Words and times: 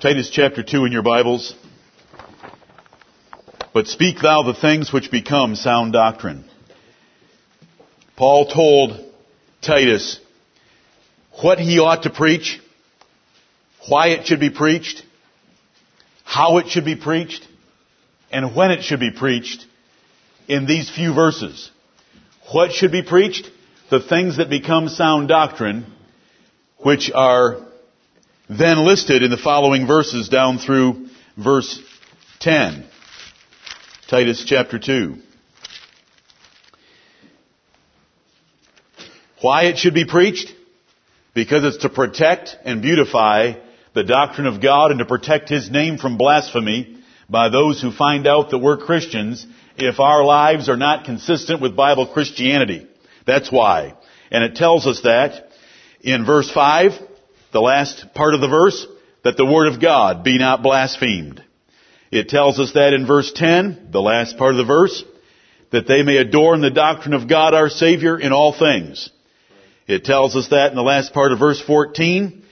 Titus 0.00 0.30
chapter 0.30 0.62
2 0.62 0.84
in 0.84 0.92
your 0.92 1.02
Bibles. 1.02 1.56
But 3.74 3.88
speak 3.88 4.20
thou 4.22 4.44
the 4.44 4.54
things 4.54 4.92
which 4.92 5.10
become 5.10 5.56
sound 5.56 5.92
doctrine. 5.92 6.44
Paul 8.16 8.46
told 8.46 9.12
Titus 9.60 10.20
what 11.42 11.58
he 11.58 11.80
ought 11.80 12.04
to 12.04 12.10
preach, 12.10 12.60
why 13.88 14.10
it 14.10 14.24
should 14.24 14.38
be 14.38 14.50
preached, 14.50 15.02
how 16.22 16.58
it 16.58 16.68
should 16.68 16.84
be 16.84 16.94
preached, 16.94 17.44
and 18.30 18.54
when 18.54 18.70
it 18.70 18.84
should 18.84 19.00
be 19.00 19.10
preached 19.10 19.66
in 20.46 20.64
these 20.64 20.88
few 20.88 21.12
verses. 21.12 21.72
What 22.52 22.70
should 22.70 22.92
be 22.92 23.02
preached? 23.02 23.50
The 23.90 23.98
things 23.98 24.36
that 24.36 24.48
become 24.48 24.88
sound 24.88 25.26
doctrine, 25.26 25.92
which 26.84 27.10
are 27.12 27.67
then 28.48 28.84
listed 28.84 29.22
in 29.22 29.30
the 29.30 29.36
following 29.36 29.86
verses 29.86 30.28
down 30.28 30.58
through 30.58 31.08
verse 31.36 31.78
10. 32.40 32.84
Titus 34.08 34.44
chapter 34.46 34.78
2. 34.78 35.16
Why 39.40 39.64
it 39.64 39.78
should 39.78 39.94
be 39.94 40.06
preached? 40.06 40.52
Because 41.34 41.64
it's 41.64 41.82
to 41.82 41.88
protect 41.88 42.56
and 42.64 42.82
beautify 42.82 43.54
the 43.94 44.02
doctrine 44.02 44.46
of 44.46 44.62
God 44.62 44.90
and 44.90 44.98
to 44.98 45.04
protect 45.04 45.48
His 45.48 45.70
name 45.70 45.98
from 45.98 46.16
blasphemy 46.16 46.98
by 47.28 47.50
those 47.50 47.80
who 47.80 47.92
find 47.92 48.26
out 48.26 48.50
that 48.50 48.58
we're 48.58 48.78
Christians 48.78 49.46
if 49.76 50.00
our 50.00 50.24
lives 50.24 50.68
are 50.68 50.76
not 50.76 51.04
consistent 51.04 51.60
with 51.60 51.76
Bible 51.76 52.06
Christianity. 52.06 52.88
That's 53.26 53.52
why. 53.52 53.94
And 54.30 54.42
it 54.42 54.56
tells 54.56 54.86
us 54.86 55.02
that 55.02 55.50
in 56.00 56.24
verse 56.24 56.50
5, 56.50 56.92
the 57.52 57.60
last 57.60 58.14
part 58.14 58.34
of 58.34 58.40
the 58.40 58.48
verse, 58.48 58.86
that 59.24 59.36
the 59.36 59.46
Word 59.46 59.72
of 59.72 59.80
God 59.80 60.24
be 60.24 60.38
not 60.38 60.62
blasphemed. 60.62 61.42
It 62.10 62.28
tells 62.28 62.58
us 62.58 62.72
that 62.72 62.94
in 62.94 63.06
verse 63.06 63.32
10, 63.32 63.88
the 63.90 64.00
last 64.00 64.38
part 64.38 64.52
of 64.52 64.58
the 64.58 64.64
verse, 64.64 65.04
that 65.70 65.86
they 65.86 66.02
may 66.02 66.16
adorn 66.16 66.60
the 66.60 66.70
doctrine 66.70 67.14
of 67.14 67.28
God 67.28 67.54
our 67.54 67.68
Savior 67.68 68.18
in 68.18 68.32
all 68.32 68.58
things. 68.58 69.10
It 69.86 70.04
tells 70.04 70.36
us 70.36 70.48
that 70.48 70.70
in 70.70 70.76
the 70.76 70.82
last 70.82 71.12
part 71.12 71.32
of 71.32 71.38
verse 71.38 71.60
14, 71.60 72.42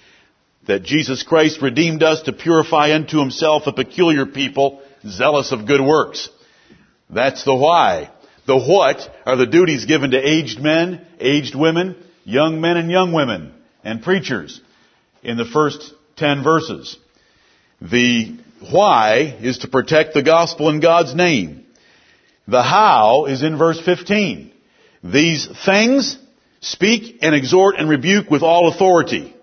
that 0.66 0.83
Jesus 0.83 1.22
Christ 1.22 1.62
redeemed 1.62 2.03
us 2.03 2.22
to 2.22 2.33
purify 2.33 2.94
unto 2.94 3.19
himself 3.19 3.66
a 3.66 3.72
peculiar 3.72 4.27
people, 4.27 4.83
zealous 5.06 5.53
of 5.53 5.66
good 5.66 5.81
works. 5.81 6.28
That's 7.08 7.44
the 7.44 7.55
why. 7.55 8.10
The 8.47 8.58
what 8.58 9.08
are 9.25 9.36
the 9.36 9.47
duties 9.47 9.86
given 9.86 10.10
to 10.10 10.19
aged 10.19 10.60
men, 10.60 11.06
aged 11.20 11.55
women, 11.55 11.97
young 12.25 12.60
men 12.60 12.77
and 12.77 12.91
young 12.91 13.12
women, 13.12 13.53
and 13.84 14.03
preachers 14.03 14.60
in 15.27 15.36
the 15.36 15.44
first 15.44 15.92
ten 16.14 16.42
verses. 16.42 16.96
The 17.82 18.36
why 18.70 19.36
is 19.41 19.58
to 19.58 19.69
protect 19.69 20.14
the 20.14 20.22
gospel 20.22 20.70
in 20.70 20.80
God's 20.80 21.14
name. 21.14 21.66
The 22.48 22.62
how 22.62 23.27
is 23.27 23.42
in 23.42 23.58
verse 23.58 23.80
15. 23.80 24.52
These 25.02 25.48
things 25.64 26.16
speak 26.60 27.19
and 27.22 27.34
exhort 27.34 27.77
and 27.77 27.88
rebuke 27.88 28.30
with 28.30 28.42
all 28.42 28.69
authority. 28.69 29.34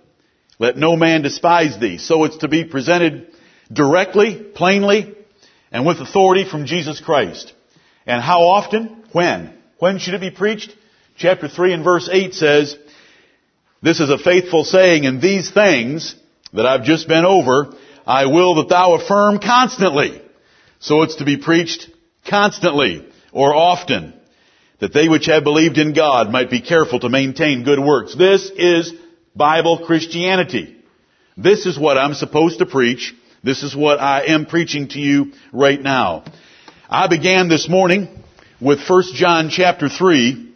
Let 0.57 0.77
no 0.77 0.95
man 0.95 1.21
despise 1.21 1.77
thee. 1.79 1.97
So 1.97 2.23
it's 2.23 2.37
to 2.37 2.47
be 2.47 2.63
presented 2.63 3.27
directly, 3.71 4.35
plainly, 4.35 5.13
and 5.71 5.85
with 5.85 5.99
authority 5.99 6.49
from 6.49 6.65
Jesus 6.65 7.01
Christ. 7.01 7.53
And 8.07 8.21
how 8.21 8.43
often? 8.43 9.03
When? 9.11 9.53
When 9.79 9.99
should 9.99 10.13
it 10.13 10.21
be 10.21 10.31
preached? 10.31 10.73
Chapter 11.17 11.49
3 11.49 11.73
and 11.73 11.83
verse 11.83 12.09
8 12.11 12.33
says, 12.33 12.77
This 13.83 13.99
is 13.99 14.09
a 14.09 14.17
faithful 14.17 14.63
saying, 14.63 15.05
and 15.05 15.21
these 15.21 15.51
things 15.51 16.15
that 16.53 16.65
I've 16.65 16.85
just 16.85 17.05
been 17.05 17.25
over, 17.25 17.75
I 18.07 18.27
will 18.27 18.55
that 18.55 18.69
thou 18.69 18.93
affirm 18.93 19.39
constantly. 19.39 20.21
So 20.79 21.01
it's 21.01 21.15
to 21.15 21.25
be 21.25 21.35
preached 21.35 21.89
constantly 22.25 23.05
or 23.33 23.53
often 23.53 24.13
that 24.79 24.93
they 24.93 25.09
which 25.09 25.25
have 25.25 25.43
believed 25.43 25.77
in 25.77 25.93
God 25.93 26.31
might 26.31 26.49
be 26.49 26.61
careful 26.61 27.01
to 27.01 27.09
maintain 27.09 27.66
good 27.66 27.79
works. 27.79 28.16
This 28.16 28.49
is 28.55 28.93
Bible 29.35 29.85
Christianity. 29.85 30.77
This 31.35 31.66
is 31.66 31.77
what 31.77 31.97
I'm 31.97 32.13
supposed 32.13 32.59
to 32.59 32.66
preach. 32.66 33.13
This 33.43 33.63
is 33.63 33.75
what 33.75 33.99
I 33.99 34.27
am 34.27 34.45
preaching 34.45 34.88
to 34.89 34.99
you 34.99 35.33
right 35.51 35.81
now. 35.81 36.23
I 36.89 37.07
began 37.07 37.49
this 37.49 37.67
morning 37.67 38.07
with 38.61 38.79
1 38.88 39.03
John 39.13 39.49
chapter 39.49 39.89
3, 39.89 40.53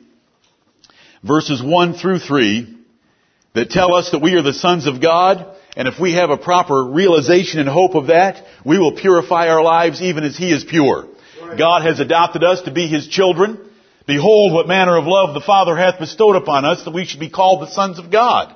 verses 1.23 1.61
1 1.61 1.93
through 1.95 2.19
3, 2.19 2.76
that 3.57 3.71
tell 3.71 3.95
us 3.95 4.11
that 4.11 4.21
we 4.21 4.35
are 4.35 4.43
the 4.43 4.53
sons 4.53 4.85
of 4.85 5.01
God, 5.01 5.55
and 5.75 5.87
if 5.87 5.99
we 5.99 6.13
have 6.13 6.29
a 6.29 6.37
proper 6.37 6.85
realization 6.85 7.59
and 7.59 7.67
hope 7.67 7.95
of 7.95 8.07
that, 8.07 8.45
we 8.63 8.77
will 8.77 8.95
purify 8.95 9.47
our 9.47 9.63
lives 9.63 9.99
even 9.99 10.23
as 10.23 10.37
He 10.37 10.51
is 10.51 10.63
pure. 10.63 11.07
God 11.57 11.81
has 11.81 11.99
adopted 11.99 12.43
us 12.43 12.61
to 12.63 12.71
be 12.71 12.87
His 12.87 13.07
children. 13.07 13.59
Behold 14.05 14.53
what 14.53 14.67
manner 14.67 14.95
of 14.95 15.05
love 15.05 15.33
the 15.33 15.41
Father 15.41 15.75
hath 15.75 15.99
bestowed 15.99 16.35
upon 16.35 16.65
us 16.65 16.85
that 16.85 16.93
we 16.93 17.05
should 17.05 17.19
be 17.19 17.31
called 17.31 17.63
the 17.63 17.71
sons 17.71 17.97
of 17.97 18.11
God. 18.11 18.55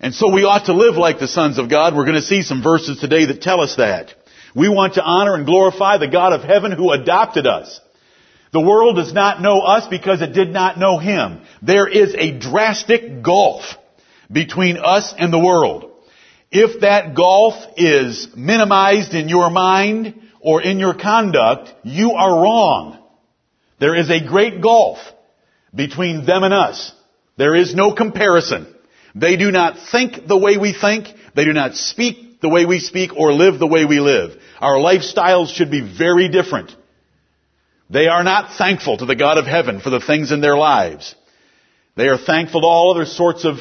And 0.00 0.12
so 0.12 0.32
we 0.32 0.42
ought 0.42 0.66
to 0.66 0.74
live 0.74 0.96
like 0.96 1.20
the 1.20 1.28
sons 1.28 1.58
of 1.58 1.70
God. 1.70 1.94
We're 1.94 2.04
going 2.04 2.16
to 2.16 2.22
see 2.22 2.42
some 2.42 2.64
verses 2.64 2.98
today 2.98 3.26
that 3.26 3.42
tell 3.42 3.60
us 3.60 3.76
that. 3.76 4.12
We 4.56 4.68
want 4.68 4.94
to 4.94 5.04
honor 5.04 5.36
and 5.36 5.46
glorify 5.46 5.98
the 5.98 6.08
God 6.08 6.32
of 6.32 6.42
heaven 6.42 6.72
who 6.72 6.90
adopted 6.90 7.46
us. 7.46 7.80
The 8.56 8.62
world 8.62 8.96
does 8.96 9.12
not 9.12 9.42
know 9.42 9.60
us 9.60 9.86
because 9.86 10.22
it 10.22 10.32
did 10.32 10.50
not 10.50 10.78
know 10.78 10.96
Him. 10.96 11.42
There 11.60 11.86
is 11.86 12.14
a 12.14 12.38
drastic 12.38 13.22
gulf 13.22 13.64
between 14.32 14.78
us 14.78 15.12
and 15.18 15.30
the 15.30 15.38
world. 15.38 15.90
If 16.50 16.80
that 16.80 17.14
gulf 17.14 17.52
is 17.76 18.28
minimized 18.34 19.12
in 19.12 19.28
your 19.28 19.50
mind 19.50 20.14
or 20.40 20.62
in 20.62 20.78
your 20.78 20.94
conduct, 20.94 21.70
you 21.84 22.12
are 22.12 22.42
wrong. 22.42 22.98
There 23.78 23.94
is 23.94 24.08
a 24.08 24.26
great 24.26 24.62
gulf 24.62 25.00
between 25.74 26.24
them 26.24 26.42
and 26.42 26.54
us. 26.54 26.92
There 27.36 27.54
is 27.54 27.74
no 27.74 27.92
comparison. 27.92 28.74
They 29.14 29.36
do 29.36 29.50
not 29.50 29.76
think 29.92 30.26
the 30.26 30.38
way 30.38 30.56
we 30.56 30.72
think. 30.72 31.08
They 31.34 31.44
do 31.44 31.52
not 31.52 31.74
speak 31.74 32.40
the 32.40 32.48
way 32.48 32.64
we 32.64 32.80
speak 32.80 33.14
or 33.14 33.34
live 33.34 33.58
the 33.58 33.66
way 33.66 33.84
we 33.84 34.00
live. 34.00 34.30
Our 34.62 34.76
lifestyles 34.78 35.48
should 35.48 35.70
be 35.70 35.82
very 35.82 36.30
different. 36.30 36.74
They 37.88 38.08
are 38.08 38.24
not 38.24 38.56
thankful 38.56 38.98
to 38.98 39.06
the 39.06 39.14
God 39.14 39.38
of 39.38 39.46
heaven 39.46 39.80
for 39.80 39.90
the 39.90 40.00
things 40.00 40.32
in 40.32 40.40
their 40.40 40.56
lives. 40.56 41.14
They 41.96 42.08
are 42.08 42.18
thankful 42.18 42.62
to 42.62 42.66
all 42.66 42.94
other 42.94 43.06
sorts 43.06 43.44
of 43.44 43.58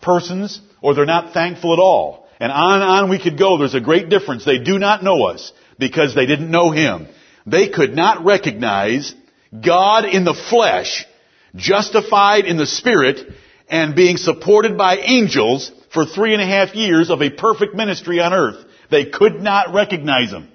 persons, 0.00 0.60
or 0.80 0.94
they're 0.94 1.06
not 1.06 1.34
thankful 1.34 1.72
at 1.72 1.78
all. 1.78 2.28
And 2.40 2.50
on 2.52 2.80
and 2.80 2.90
on 2.90 3.10
we 3.10 3.22
could 3.22 3.38
go. 3.38 3.58
There's 3.58 3.74
a 3.74 3.80
great 3.80 4.08
difference. 4.08 4.44
They 4.44 4.58
do 4.58 4.78
not 4.78 5.02
know 5.02 5.24
us 5.24 5.52
because 5.78 6.14
they 6.14 6.26
didn't 6.26 6.50
know 6.50 6.70
Him. 6.70 7.08
They 7.46 7.68
could 7.68 7.94
not 7.94 8.24
recognize 8.24 9.14
God 9.52 10.04
in 10.04 10.24
the 10.24 10.34
flesh, 10.34 11.06
justified 11.54 12.44
in 12.44 12.56
the 12.56 12.66
Spirit, 12.66 13.20
and 13.68 13.94
being 13.94 14.16
supported 14.16 14.76
by 14.76 14.96
angels 14.98 15.70
for 15.92 16.04
three 16.04 16.32
and 16.32 16.42
a 16.42 16.46
half 16.46 16.74
years 16.74 17.10
of 17.10 17.22
a 17.22 17.30
perfect 17.30 17.74
ministry 17.74 18.20
on 18.20 18.32
earth. 18.32 18.64
They 18.90 19.06
could 19.06 19.40
not 19.40 19.74
recognize 19.74 20.30
Him. 20.30 20.48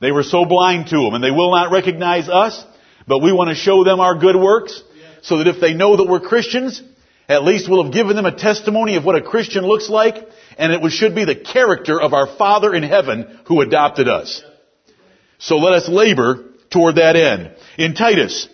They 0.00 0.12
were 0.12 0.22
so 0.22 0.44
blind 0.44 0.88
to 0.88 0.96
Him, 0.96 1.14
and 1.14 1.22
they 1.22 1.30
will 1.30 1.50
not 1.50 1.70
recognize 1.70 2.28
us, 2.28 2.64
but 3.06 3.18
we 3.18 3.32
want 3.32 3.50
to 3.50 3.54
show 3.54 3.84
them 3.84 4.00
our 4.00 4.14
good 4.14 4.36
works, 4.36 4.82
so 5.22 5.38
that 5.38 5.46
if 5.46 5.60
they 5.60 5.74
know 5.74 5.96
that 5.96 6.08
we're 6.08 6.20
Christians, 6.20 6.82
at 7.28 7.44
least 7.44 7.68
we'll 7.68 7.84
have 7.84 7.92
given 7.92 8.16
them 8.16 8.26
a 8.26 8.36
testimony 8.36 8.96
of 8.96 9.04
what 9.04 9.16
a 9.16 9.22
Christian 9.22 9.64
looks 9.64 9.88
like, 9.88 10.16
and 10.58 10.72
it 10.72 10.90
should 10.90 11.14
be 11.14 11.24
the 11.24 11.36
character 11.36 12.00
of 12.00 12.14
our 12.14 12.26
Father 12.26 12.74
in 12.74 12.82
heaven 12.82 13.40
who 13.46 13.60
adopted 13.60 14.08
us. 14.08 14.42
So 15.38 15.58
let 15.58 15.74
us 15.74 15.88
labor 15.88 16.44
toward 16.70 16.96
that 16.96 17.16
end. 17.16 17.54
In 17.78 17.94
Titus, 17.94 18.48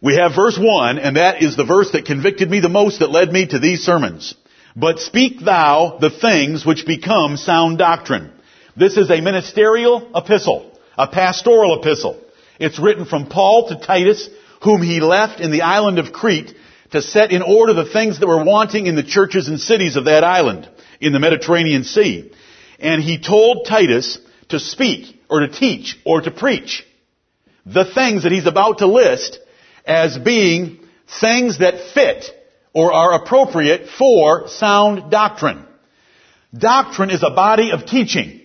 we 0.00 0.16
have 0.16 0.34
verse 0.34 0.58
1, 0.58 0.98
and 0.98 1.16
that 1.16 1.42
is 1.42 1.56
the 1.56 1.64
verse 1.64 1.90
that 1.92 2.06
convicted 2.06 2.50
me 2.50 2.60
the 2.60 2.68
most 2.68 3.00
that 3.00 3.10
led 3.10 3.32
me 3.32 3.46
to 3.46 3.58
these 3.58 3.82
sermons. 3.82 4.34
But 4.74 4.98
speak 4.98 5.40
thou 5.40 5.98
the 6.00 6.10
things 6.10 6.66
which 6.66 6.86
become 6.86 7.36
sound 7.36 7.78
doctrine. 7.78 8.31
This 8.74 8.96
is 8.96 9.10
a 9.10 9.20
ministerial 9.20 10.10
epistle, 10.14 10.72
a 10.96 11.06
pastoral 11.06 11.78
epistle. 11.78 12.18
It's 12.58 12.78
written 12.78 13.04
from 13.04 13.26
Paul 13.26 13.68
to 13.68 13.78
Titus, 13.78 14.30
whom 14.62 14.80
he 14.80 15.00
left 15.00 15.40
in 15.40 15.50
the 15.50 15.62
island 15.62 15.98
of 15.98 16.12
Crete 16.12 16.54
to 16.92 17.02
set 17.02 17.32
in 17.32 17.42
order 17.42 17.74
the 17.74 17.90
things 17.90 18.18
that 18.18 18.26
were 18.26 18.44
wanting 18.44 18.86
in 18.86 18.96
the 18.96 19.02
churches 19.02 19.48
and 19.48 19.60
cities 19.60 19.96
of 19.96 20.06
that 20.06 20.24
island 20.24 20.70
in 21.00 21.12
the 21.12 21.20
Mediterranean 21.20 21.84
Sea. 21.84 22.32
And 22.78 23.02
he 23.02 23.20
told 23.20 23.66
Titus 23.66 24.18
to 24.48 24.58
speak 24.58 25.20
or 25.28 25.40
to 25.40 25.48
teach 25.48 25.98
or 26.06 26.22
to 26.22 26.30
preach 26.30 26.86
the 27.66 27.84
things 27.84 28.22
that 28.22 28.32
he's 28.32 28.46
about 28.46 28.78
to 28.78 28.86
list 28.86 29.38
as 29.86 30.16
being 30.16 30.80
things 31.20 31.58
that 31.58 31.92
fit 31.92 32.24
or 32.72 32.92
are 32.92 33.22
appropriate 33.22 33.88
for 33.98 34.48
sound 34.48 35.10
doctrine. 35.10 35.66
Doctrine 36.56 37.10
is 37.10 37.22
a 37.22 37.30
body 37.30 37.70
of 37.70 37.84
teaching. 37.84 38.41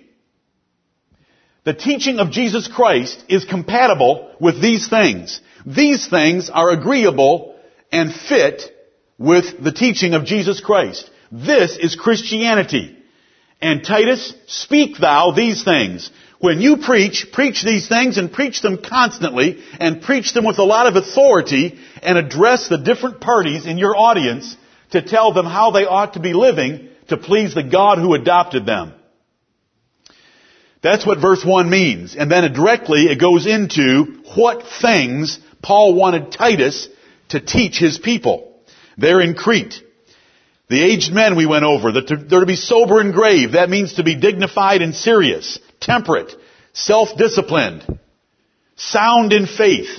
The 1.68 1.74
teaching 1.74 2.20
of 2.20 2.32
Jesus 2.32 2.70
Christ 2.70 3.22
is 3.28 3.44
compatible 3.44 4.32
with 4.40 4.62
these 4.62 4.88
things. 4.88 5.42
These 5.66 6.08
things 6.08 6.50
are 6.50 6.70
agreeable 6.70 7.58
and 7.92 8.16
fit 8.16 8.72
with 9.18 9.62
the 9.62 9.74
teaching 9.74 10.14
of 10.14 10.24
Jesus 10.24 10.62
Christ. 10.62 11.10
This 11.30 11.76
is 11.76 11.98
Christianity. 11.98 12.98
And 13.62 13.84
Titus, 13.84 14.34
speak 14.46 14.98
thou 14.98 15.32
these 15.32 15.66
things. 15.66 16.10
When 16.40 16.62
you 16.62 16.78
preach, 16.78 17.34
preach 17.34 17.66
these 17.66 17.90
things 17.90 18.18
and 18.18 18.32
preach 18.32 18.62
them 18.62 18.82
constantly 18.82 19.62
and 19.78 20.02
preach 20.02 20.34
them 20.34 20.46
with 20.46 20.60
a 20.60 20.64
lot 20.64 20.88
of 20.88 20.96
authority 20.96 21.78
and 22.02 22.18
address 22.18 22.70
the 22.70 22.78
different 22.78 23.20
parties 23.20 23.66
in 23.66 23.78
your 23.78 23.94
audience 23.94 24.56
to 24.92 25.02
tell 25.02 25.34
them 25.34 25.46
how 25.46 25.72
they 25.72 25.86
ought 25.86 26.14
to 26.14 26.22
be 26.22 26.32
living 26.32 26.88
to 27.10 27.18
please 27.18 27.54
the 27.54 27.62
God 27.62 27.98
who 27.98 28.14
adopted 28.14 28.66
them. 28.66 28.94
That's 30.82 31.06
what 31.06 31.20
verse 31.20 31.44
1 31.44 31.70
means. 31.70 32.16
And 32.16 32.32
then 32.32 32.52
directly 32.54 33.04
it 33.04 33.20
goes 33.20 33.46
into 33.48 34.22
what 34.36 34.64
things 34.82 35.40
Paul 35.62 35.96
wanted 35.96 36.32
Titus 36.32 36.88
to 37.30 37.40
teach 37.40 37.78
his 37.78 37.98
people. 37.98 38.60
They're 38.98 39.22
in 39.22 39.34
Crete. 39.34 39.82
The 40.70 40.84
aged 40.84 41.14
men 41.14 41.36
we 41.36 41.46
went 41.46 41.64
over, 41.64 41.94
that 41.94 42.08
they're 42.08 42.42
to 42.42 42.46
be 42.46 42.56
sober 42.56 43.00
and 43.00 43.14
grave. 43.14 43.54
That 43.54 43.70
means 43.70 43.94
to 43.94 44.04
be 44.04 44.16
dignified 44.16 44.82
and 44.82 44.94
serious, 44.94 45.60
temperate, 45.80 46.34
self-disciplined, 46.74 48.00
sound 48.76 49.32
in 49.32 49.48
faith, 49.48 49.90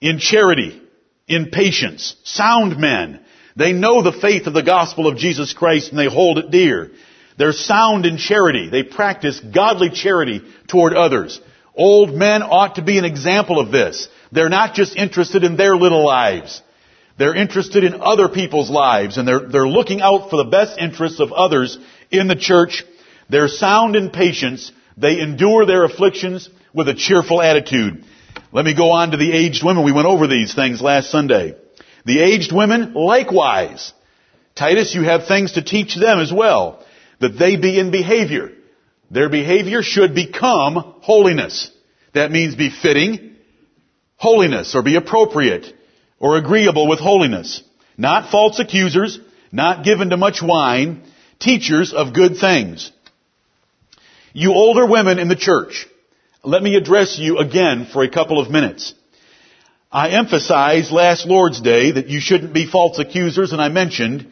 in 0.00 0.18
charity, 0.18 0.80
in 1.28 1.50
patience, 1.50 2.16
sound 2.24 2.78
men. 2.78 3.20
They 3.54 3.72
know 3.72 4.02
the 4.02 4.12
faith 4.12 4.46
of 4.46 4.54
the 4.54 4.62
gospel 4.62 5.06
of 5.06 5.18
Jesus 5.18 5.52
Christ 5.52 5.90
and 5.90 5.98
they 5.98 6.08
hold 6.08 6.38
it 6.38 6.50
dear. 6.50 6.90
They're 7.38 7.52
sound 7.52 8.06
in 8.06 8.16
charity. 8.16 8.68
They 8.70 8.82
practice 8.82 9.40
godly 9.40 9.90
charity 9.90 10.42
toward 10.68 10.94
others. 10.94 11.40
Old 11.74 12.14
men 12.14 12.42
ought 12.42 12.76
to 12.76 12.82
be 12.82 12.98
an 12.98 13.04
example 13.04 13.60
of 13.60 13.70
this. 13.70 14.08
They're 14.32 14.48
not 14.48 14.74
just 14.74 14.96
interested 14.96 15.44
in 15.44 15.56
their 15.56 15.76
little 15.76 16.04
lives. 16.04 16.62
They're 17.18 17.34
interested 17.34 17.84
in 17.84 18.00
other 18.00 18.28
people's 18.28 18.70
lives 18.70 19.18
and 19.18 19.26
they're, 19.26 19.48
they're 19.48 19.68
looking 19.68 20.00
out 20.00 20.30
for 20.30 20.36
the 20.36 20.50
best 20.50 20.78
interests 20.78 21.20
of 21.20 21.32
others 21.32 21.78
in 22.10 22.28
the 22.28 22.36
church. 22.36 22.84
They're 23.28 23.48
sound 23.48 23.96
in 23.96 24.10
patience. 24.10 24.72
They 24.96 25.20
endure 25.20 25.66
their 25.66 25.84
afflictions 25.84 26.48
with 26.74 26.88
a 26.88 26.94
cheerful 26.94 27.42
attitude. 27.42 28.04
Let 28.52 28.64
me 28.64 28.74
go 28.74 28.90
on 28.92 29.10
to 29.10 29.16
the 29.16 29.32
aged 29.32 29.64
women. 29.64 29.84
We 29.84 29.92
went 29.92 30.06
over 30.06 30.26
these 30.26 30.54
things 30.54 30.80
last 30.80 31.10
Sunday. 31.10 31.54
The 32.04 32.20
aged 32.20 32.52
women, 32.52 32.94
likewise. 32.94 33.92
Titus, 34.54 34.94
you 34.94 35.02
have 35.02 35.26
things 35.26 35.52
to 35.52 35.62
teach 35.62 35.94
them 35.96 36.20
as 36.20 36.32
well. 36.32 36.84
That 37.20 37.38
they 37.38 37.56
be 37.56 37.78
in 37.78 37.90
behavior. 37.90 38.50
Their 39.10 39.28
behavior 39.28 39.82
should 39.82 40.14
become 40.14 40.74
holiness. 41.00 41.70
That 42.12 42.30
means 42.30 42.54
befitting 42.54 43.36
holiness 44.16 44.74
or 44.74 44.82
be 44.82 44.96
appropriate 44.96 45.66
or 46.18 46.36
agreeable 46.36 46.88
with 46.88 46.98
holiness. 46.98 47.62
Not 47.96 48.30
false 48.30 48.58
accusers, 48.58 49.18
not 49.52 49.84
given 49.84 50.10
to 50.10 50.16
much 50.16 50.42
wine, 50.42 51.02
teachers 51.38 51.92
of 51.92 52.14
good 52.14 52.38
things. 52.38 52.90
You 54.32 54.52
older 54.52 54.86
women 54.86 55.18
in 55.18 55.28
the 55.28 55.36
church, 55.36 55.86
let 56.44 56.62
me 56.62 56.76
address 56.76 57.18
you 57.18 57.38
again 57.38 57.86
for 57.86 58.02
a 58.02 58.10
couple 58.10 58.40
of 58.40 58.50
minutes. 58.50 58.94
I 59.90 60.10
emphasized 60.10 60.90
last 60.90 61.26
Lord's 61.26 61.60
Day 61.60 61.92
that 61.92 62.08
you 62.08 62.20
shouldn't 62.20 62.52
be 62.52 62.66
false 62.66 62.98
accusers 62.98 63.52
and 63.52 63.62
I 63.62 63.68
mentioned 63.68 64.26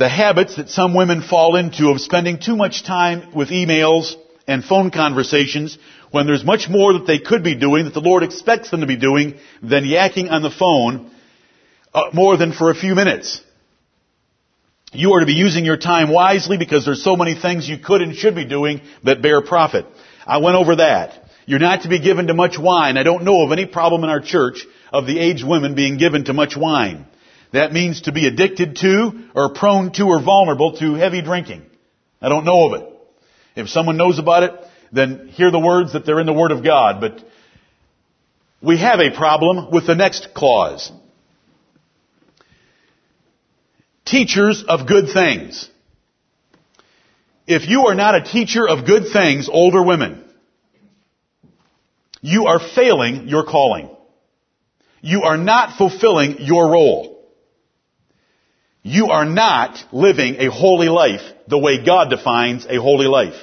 the 0.00 0.08
habits 0.08 0.56
that 0.56 0.70
some 0.70 0.94
women 0.94 1.20
fall 1.20 1.56
into 1.56 1.90
of 1.90 2.00
spending 2.00 2.40
too 2.40 2.56
much 2.56 2.84
time 2.84 3.34
with 3.34 3.50
emails 3.50 4.14
and 4.46 4.64
phone 4.64 4.90
conversations 4.90 5.76
when 6.10 6.26
there's 6.26 6.42
much 6.42 6.70
more 6.70 6.94
that 6.94 7.06
they 7.06 7.18
could 7.18 7.44
be 7.44 7.54
doing, 7.54 7.84
that 7.84 7.92
the 7.92 8.00
Lord 8.00 8.22
expects 8.22 8.70
them 8.70 8.80
to 8.80 8.86
be 8.86 8.96
doing, 8.96 9.38
than 9.62 9.84
yakking 9.84 10.30
on 10.30 10.40
the 10.40 10.50
phone 10.50 11.10
uh, 11.92 12.04
more 12.14 12.38
than 12.38 12.52
for 12.52 12.70
a 12.70 12.74
few 12.74 12.94
minutes. 12.94 13.42
You 14.90 15.12
are 15.12 15.20
to 15.20 15.26
be 15.26 15.34
using 15.34 15.66
your 15.66 15.76
time 15.76 16.10
wisely 16.10 16.56
because 16.56 16.86
there's 16.86 17.04
so 17.04 17.14
many 17.14 17.34
things 17.38 17.68
you 17.68 17.76
could 17.76 18.00
and 18.00 18.16
should 18.16 18.34
be 18.34 18.46
doing 18.46 18.80
that 19.04 19.20
bear 19.20 19.42
profit. 19.42 19.84
I 20.26 20.38
went 20.38 20.56
over 20.56 20.76
that. 20.76 21.28
You're 21.44 21.58
not 21.58 21.82
to 21.82 21.90
be 21.90 22.00
given 22.00 22.28
to 22.28 22.34
much 22.34 22.58
wine. 22.58 22.96
I 22.96 23.02
don't 23.02 23.24
know 23.24 23.44
of 23.44 23.52
any 23.52 23.66
problem 23.66 24.02
in 24.04 24.08
our 24.08 24.20
church 24.20 24.66
of 24.94 25.06
the 25.06 25.18
aged 25.18 25.46
women 25.46 25.74
being 25.74 25.98
given 25.98 26.24
to 26.24 26.32
much 26.32 26.56
wine. 26.56 27.04
That 27.52 27.72
means 27.72 28.02
to 28.02 28.12
be 28.12 28.26
addicted 28.26 28.76
to 28.76 29.24
or 29.34 29.52
prone 29.52 29.92
to 29.92 30.04
or 30.04 30.22
vulnerable 30.22 30.76
to 30.78 30.94
heavy 30.94 31.22
drinking. 31.22 31.62
I 32.22 32.28
don't 32.28 32.44
know 32.44 32.66
of 32.66 32.80
it. 32.80 32.86
If 33.56 33.68
someone 33.68 33.96
knows 33.96 34.18
about 34.18 34.44
it, 34.44 34.52
then 34.92 35.28
hear 35.28 35.50
the 35.50 35.58
words 35.58 35.92
that 35.94 36.06
they're 36.06 36.20
in 36.20 36.26
the 36.26 36.32
Word 36.32 36.52
of 36.52 36.62
God. 36.62 37.00
But 37.00 37.24
we 38.62 38.78
have 38.78 39.00
a 39.00 39.10
problem 39.10 39.70
with 39.70 39.86
the 39.86 39.94
next 39.94 40.34
clause. 40.34 40.92
Teachers 44.04 44.64
of 44.66 44.86
good 44.86 45.12
things. 45.12 45.68
If 47.46 47.68
you 47.68 47.86
are 47.86 47.94
not 47.94 48.14
a 48.14 48.22
teacher 48.22 48.68
of 48.68 48.86
good 48.86 49.12
things, 49.12 49.48
older 49.48 49.82
women, 49.82 50.24
you 52.20 52.46
are 52.46 52.60
failing 52.60 53.28
your 53.28 53.44
calling. 53.44 53.88
You 55.00 55.22
are 55.22 55.36
not 55.36 55.76
fulfilling 55.76 56.36
your 56.40 56.70
role. 56.70 57.09
You 58.82 59.10
are 59.10 59.26
not 59.26 59.82
living 59.92 60.36
a 60.38 60.50
holy 60.50 60.88
life 60.88 61.22
the 61.48 61.58
way 61.58 61.84
God 61.84 62.10
defines 62.10 62.66
a 62.66 62.76
holy 62.80 63.06
life. 63.06 63.34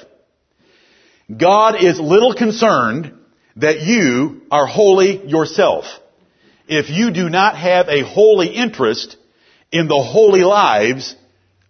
God 1.34 1.82
is 1.82 2.00
little 2.00 2.34
concerned 2.34 3.12
that 3.56 3.82
you 3.82 4.42
are 4.50 4.66
holy 4.66 5.26
yourself. 5.28 5.84
If 6.66 6.90
you 6.90 7.12
do 7.12 7.28
not 7.28 7.56
have 7.56 7.88
a 7.88 8.04
holy 8.04 8.48
interest 8.48 9.16
in 9.70 9.88
the 9.88 10.02
holy 10.02 10.42
lives 10.42 11.14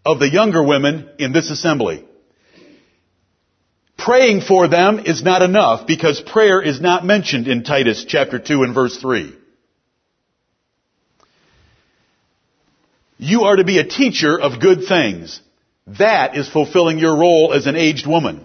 of 0.04 0.18
the 0.18 0.28
younger 0.28 0.62
women 0.62 1.08
in 1.18 1.32
this 1.32 1.50
assembly. 1.50 2.04
Praying 3.98 4.42
for 4.42 4.68
them 4.68 5.00
is 5.00 5.22
not 5.22 5.42
enough 5.42 5.86
because 5.86 6.20
prayer 6.20 6.62
is 6.62 6.80
not 6.80 7.04
mentioned 7.04 7.48
in 7.48 7.64
Titus 7.64 8.04
chapter 8.06 8.38
2 8.38 8.62
and 8.62 8.74
verse 8.74 8.96
3. 8.96 9.34
You 13.18 13.44
are 13.44 13.56
to 13.56 13.64
be 13.64 13.78
a 13.78 13.84
teacher 13.84 14.40
of 14.40 14.60
good 14.60 14.84
things. 14.86 15.40
That 15.98 16.36
is 16.36 16.48
fulfilling 16.48 16.98
your 16.98 17.16
role 17.16 17.52
as 17.52 17.66
an 17.66 17.76
aged 17.76 18.06
woman 18.06 18.44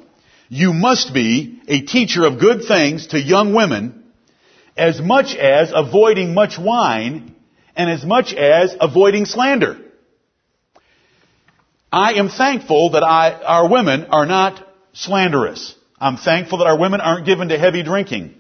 you 0.53 0.71
must 0.71 1.15
be 1.15 1.59
a 1.67 1.81
teacher 1.81 2.25
of 2.25 2.39
good 2.39 2.65
things 2.65 3.07
to 3.07 3.19
young 3.19 3.55
women 3.55 4.03
as 4.77 5.01
much 5.01 5.35
as 5.35 5.71
avoiding 5.73 6.35
much 6.35 6.59
wine 6.59 7.33
and 7.75 7.89
as 7.89 8.05
much 8.05 8.35
as 8.35 8.75
avoiding 8.79 9.25
slander. 9.25 9.79
I 11.91 12.13
am 12.13 12.29
thankful 12.29 12.91
that 12.91 13.01
I, 13.01 13.31
our 13.31 13.67
women 13.67 14.05
are 14.05 14.27
not 14.27 14.63
slanderous. 14.93 15.73
I'm 15.99 16.17
thankful 16.17 16.59
that 16.59 16.67
our 16.67 16.77
women 16.77 17.01
aren't 17.01 17.25
given 17.25 17.49
to 17.49 17.57
heavy 17.57 17.81
drinking. 17.81 18.35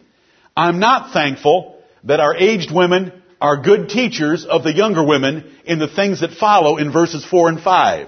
I'm 0.55 0.77
not 0.77 1.13
thankful 1.13 1.81
that 2.03 2.19
our 2.19 2.35
aged 2.35 2.71
women 2.71 3.22
are 3.43 3.57
good 3.57 3.89
teachers 3.89 4.45
of 4.45 4.63
the 4.63 4.73
younger 4.73 5.05
women 5.05 5.53
in 5.65 5.77
the 5.77 5.89
things 5.89 6.21
that 6.21 6.31
follow 6.31 6.77
in 6.77 6.93
verses 6.93 7.25
4 7.25 7.49
and 7.49 7.59
5. 7.61 8.07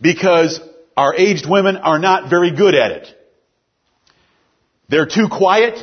Because 0.00 0.60
our 0.96 1.14
aged 1.14 1.48
women 1.48 1.76
are 1.76 2.00
not 2.00 2.28
very 2.28 2.50
good 2.50 2.74
at 2.74 2.90
it. 2.90 3.08
They're 4.88 5.06
too 5.06 5.28
quiet. 5.30 5.78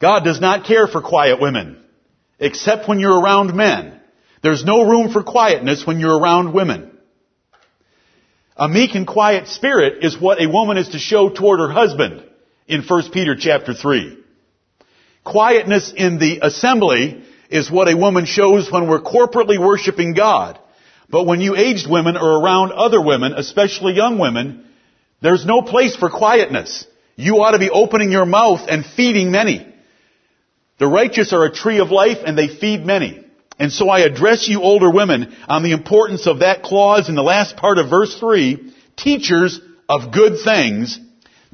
God 0.00 0.24
does 0.24 0.38
not 0.38 0.66
care 0.66 0.86
for 0.86 1.00
quiet 1.00 1.40
women, 1.40 1.82
except 2.38 2.90
when 2.90 3.00
you're 3.00 3.18
around 3.18 3.56
men. 3.56 3.98
There's 4.42 4.62
no 4.62 4.86
room 4.86 5.10
for 5.10 5.22
quietness 5.22 5.86
when 5.86 6.00
you're 6.00 6.20
around 6.20 6.52
women. 6.52 6.90
A 8.54 8.68
meek 8.68 8.94
and 8.94 9.06
quiet 9.06 9.48
spirit 9.48 10.04
is 10.04 10.20
what 10.20 10.42
a 10.42 10.48
woman 10.50 10.76
is 10.76 10.90
to 10.90 10.98
show 10.98 11.30
toward 11.30 11.58
her 11.58 11.72
husband 11.72 12.22
in 12.68 12.82
1 12.82 13.10
Peter 13.12 13.34
chapter 13.34 13.72
3. 13.72 14.23
Quietness 15.24 15.92
in 15.96 16.18
the 16.18 16.40
assembly 16.42 17.22
is 17.50 17.70
what 17.70 17.88
a 17.88 17.96
woman 17.96 18.26
shows 18.26 18.70
when 18.70 18.88
we're 18.88 19.00
corporately 19.00 19.58
worshiping 19.58 20.14
God. 20.14 20.58
But 21.08 21.26
when 21.26 21.40
you 21.40 21.56
aged 21.56 21.88
women 21.88 22.16
are 22.16 22.42
around 22.42 22.72
other 22.72 23.00
women, 23.00 23.32
especially 23.34 23.94
young 23.94 24.18
women, 24.18 24.66
there's 25.22 25.46
no 25.46 25.62
place 25.62 25.96
for 25.96 26.10
quietness. 26.10 26.86
You 27.16 27.36
ought 27.36 27.52
to 27.52 27.58
be 27.58 27.70
opening 27.70 28.10
your 28.10 28.26
mouth 28.26 28.60
and 28.68 28.84
feeding 28.84 29.30
many. 29.30 29.66
The 30.78 30.88
righteous 30.88 31.32
are 31.32 31.44
a 31.44 31.52
tree 31.52 31.78
of 31.78 31.90
life 31.90 32.18
and 32.24 32.36
they 32.36 32.48
feed 32.48 32.84
many. 32.84 33.24
And 33.58 33.70
so 33.70 33.88
I 33.88 34.00
address 34.00 34.48
you 34.48 34.62
older 34.62 34.90
women 34.90 35.34
on 35.48 35.62
the 35.62 35.72
importance 35.72 36.26
of 36.26 36.40
that 36.40 36.62
clause 36.62 37.08
in 37.08 37.14
the 37.14 37.22
last 37.22 37.56
part 37.56 37.78
of 37.78 37.88
verse 37.88 38.18
3, 38.18 38.74
teachers 38.96 39.60
of 39.88 40.12
good 40.12 40.38
things, 40.42 40.98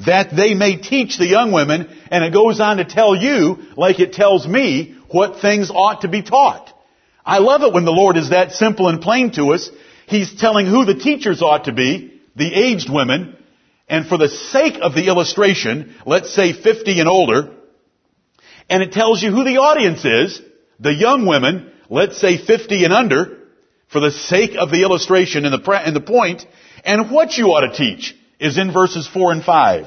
that 0.07 0.35
they 0.35 0.54
may 0.54 0.76
teach 0.76 1.19
the 1.19 1.26
young 1.26 1.52
women, 1.52 1.88
and 2.11 2.25
it 2.25 2.33
goes 2.33 2.61
on 2.61 2.78
to 2.78 2.85
tell 2.85 3.14
you, 3.14 3.59
like 3.76 4.00
it 4.00 4.12
tells 4.12 4.47
me, 4.47 4.97
what 5.09 5.40
things 5.40 5.71
ought 5.71 6.02
to 6.02 6.09
be 6.09 6.23
taught. 6.23 6.73
I 7.25 7.38
love 7.38 7.62
it 7.62 7.73
when 7.73 7.85
the 7.85 7.92
Lord 7.92 8.16
is 8.16 8.30
that 8.30 8.52
simple 8.52 8.88
and 8.88 9.02
plain 9.02 9.33
to 9.33 9.52
us. 9.52 9.69
He's 10.07 10.35
telling 10.35 10.66
who 10.66 10.85
the 10.85 10.95
teachers 10.95 11.42
ought 11.42 11.64
to 11.64 11.73
be, 11.73 12.21
the 12.35 12.52
aged 12.52 12.88
women, 12.90 13.37
and 13.88 14.07
for 14.07 14.16
the 14.16 14.28
sake 14.28 14.78
of 14.80 14.95
the 14.95 15.09
illustration, 15.09 15.95
let's 16.07 16.35
say 16.35 16.52
50 16.52 17.00
and 17.00 17.09
older, 17.09 17.54
and 18.71 18.83
it 18.83 18.92
tells 18.92 19.23
you 19.23 19.30
who 19.30 19.45
the 19.45 19.59
audience 19.59 20.04
is, 20.04 20.40
the 20.78 20.95
young 20.95 21.26
women, 21.26 21.73
let's 21.90 22.19
say 22.19 22.38
50 22.38 22.85
and 22.85 22.92
under, 22.92 23.38
for 23.88 24.00
the 24.00 24.12
sake 24.12 24.52
of 24.57 24.71
the 24.71 24.83
illustration 24.83 25.45
and 25.45 25.52
the, 25.52 25.73
and 25.73 25.95
the 25.95 26.00
point, 26.00 26.47
and 26.85 27.11
what 27.11 27.37
you 27.37 27.47
ought 27.47 27.73
to 27.73 27.76
teach 27.76 28.14
is 28.40 28.59
in 28.59 28.73
verses 28.73 29.06
4 29.06 29.32
and 29.32 29.44
5. 29.44 29.87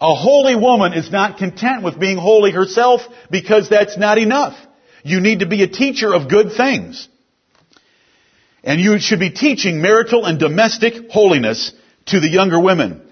A 0.00 0.14
holy 0.14 0.56
woman 0.56 0.94
is 0.94 1.10
not 1.10 1.36
content 1.36 1.82
with 1.82 2.00
being 2.00 2.16
holy 2.16 2.52
herself 2.52 3.02
because 3.30 3.68
that's 3.68 3.98
not 3.98 4.16
enough. 4.16 4.56
You 5.02 5.20
need 5.20 5.40
to 5.40 5.46
be 5.46 5.62
a 5.62 5.68
teacher 5.68 6.14
of 6.14 6.30
good 6.30 6.52
things. 6.56 7.06
And 8.62 8.80
you 8.80 8.98
should 8.98 9.20
be 9.20 9.30
teaching 9.30 9.82
marital 9.82 10.24
and 10.24 10.38
domestic 10.38 11.10
holiness 11.10 11.72
to 12.06 12.20
the 12.20 12.28
younger 12.28 12.60
women. 12.60 13.02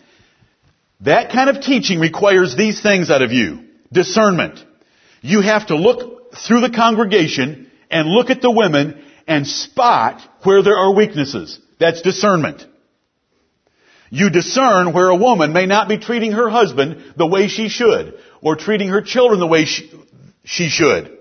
That 1.00 1.30
kind 1.30 1.50
of 1.50 1.62
teaching 1.62 2.00
requires 2.00 2.56
these 2.56 2.82
things 2.82 3.10
out 3.10 3.22
of 3.22 3.32
you. 3.32 3.64
Discernment. 3.92 4.64
You 5.20 5.40
have 5.42 5.66
to 5.68 5.76
look 5.76 6.34
through 6.34 6.60
the 6.60 6.70
congregation 6.70 7.70
and 7.90 8.08
look 8.08 8.30
at 8.30 8.42
the 8.42 8.50
women 8.50 9.02
and 9.26 9.46
spot 9.46 10.20
where 10.42 10.62
there 10.62 10.76
are 10.76 10.94
weaknesses. 10.94 11.58
That's 11.78 12.02
discernment. 12.02 12.66
You 14.10 14.30
discern 14.30 14.92
where 14.92 15.08
a 15.08 15.16
woman 15.16 15.52
may 15.52 15.66
not 15.66 15.88
be 15.88 15.98
treating 15.98 16.32
her 16.32 16.48
husband 16.48 17.14
the 17.16 17.26
way 17.26 17.48
she 17.48 17.68
should, 17.68 18.18
or 18.40 18.56
treating 18.56 18.88
her 18.88 19.02
children 19.02 19.40
the 19.40 19.46
way 19.46 19.64
she, 19.64 19.90
she 20.44 20.68
should, 20.68 21.18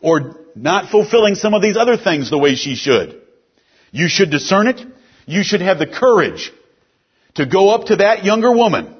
or 0.00 0.36
not 0.54 0.90
fulfilling 0.90 1.34
some 1.34 1.54
of 1.54 1.62
these 1.62 1.76
other 1.76 1.96
things 1.96 2.30
the 2.30 2.38
way 2.38 2.54
she 2.54 2.74
should. 2.74 3.20
You 3.90 4.08
should 4.08 4.30
discern 4.30 4.68
it. 4.68 4.80
You 5.26 5.42
should 5.42 5.60
have 5.60 5.78
the 5.78 5.86
courage 5.86 6.52
to 7.34 7.46
go 7.46 7.70
up 7.70 7.86
to 7.86 7.96
that 7.96 8.24
younger 8.24 8.52
woman 8.52 8.96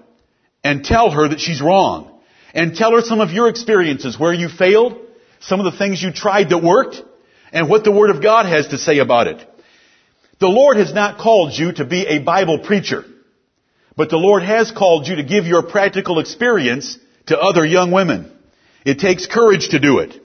and 0.63 0.85
tell 0.85 1.11
her 1.11 1.29
that 1.29 1.41
she's 1.41 1.61
wrong. 1.61 2.09
And 2.55 2.77
tell 2.77 2.93
her 2.93 3.01
some 3.01 3.21
of 3.21 3.31
your 3.31 3.49
experiences 3.49 4.19
where 4.19 4.35
you 4.35 4.49
failed, 4.49 4.99
some 5.41 5.59
of 5.59 5.73
the 5.73 5.79
things 5.79 6.03
you 6.03 6.13
tried 6.13 6.51
that 6.51 6.63
worked, 6.63 7.03
and 7.51 7.69
what 7.69 7.83
the 7.83 7.91
Word 7.91 8.11
of 8.11 8.23
God 8.23 8.45
has 8.47 8.69
to 8.69 8.79
say 8.79 8.99
about 8.99 9.27
it. 9.27 9.47
The 10.39 10.49
Lord 10.49 10.77
has 10.77 10.93
not 10.93 11.19
called 11.19 11.53
you 11.57 11.73
to 11.73 11.85
be 11.85 12.07
a 12.07 12.19
Bible 12.19 12.59
preacher, 12.59 13.05
but 14.03 14.11
the 14.11 14.17
Lord 14.17 14.43
has 14.43 14.73
called 14.73 15.07
you 15.07 15.15
to 15.15 15.23
give 15.23 15.47
your 15.47 15.63
practical 15.63 16.19
experience 16.19 16.99
to 17.27 17.39
other 17.39 17.65
young 17.65 17.93
women. 17.93 18.37
It 18.85 18.99
takes 18.99 19.29
courage 19.29 19.69
to 19.69 19.79
do 19.79 20.01
it. 20.01 20.21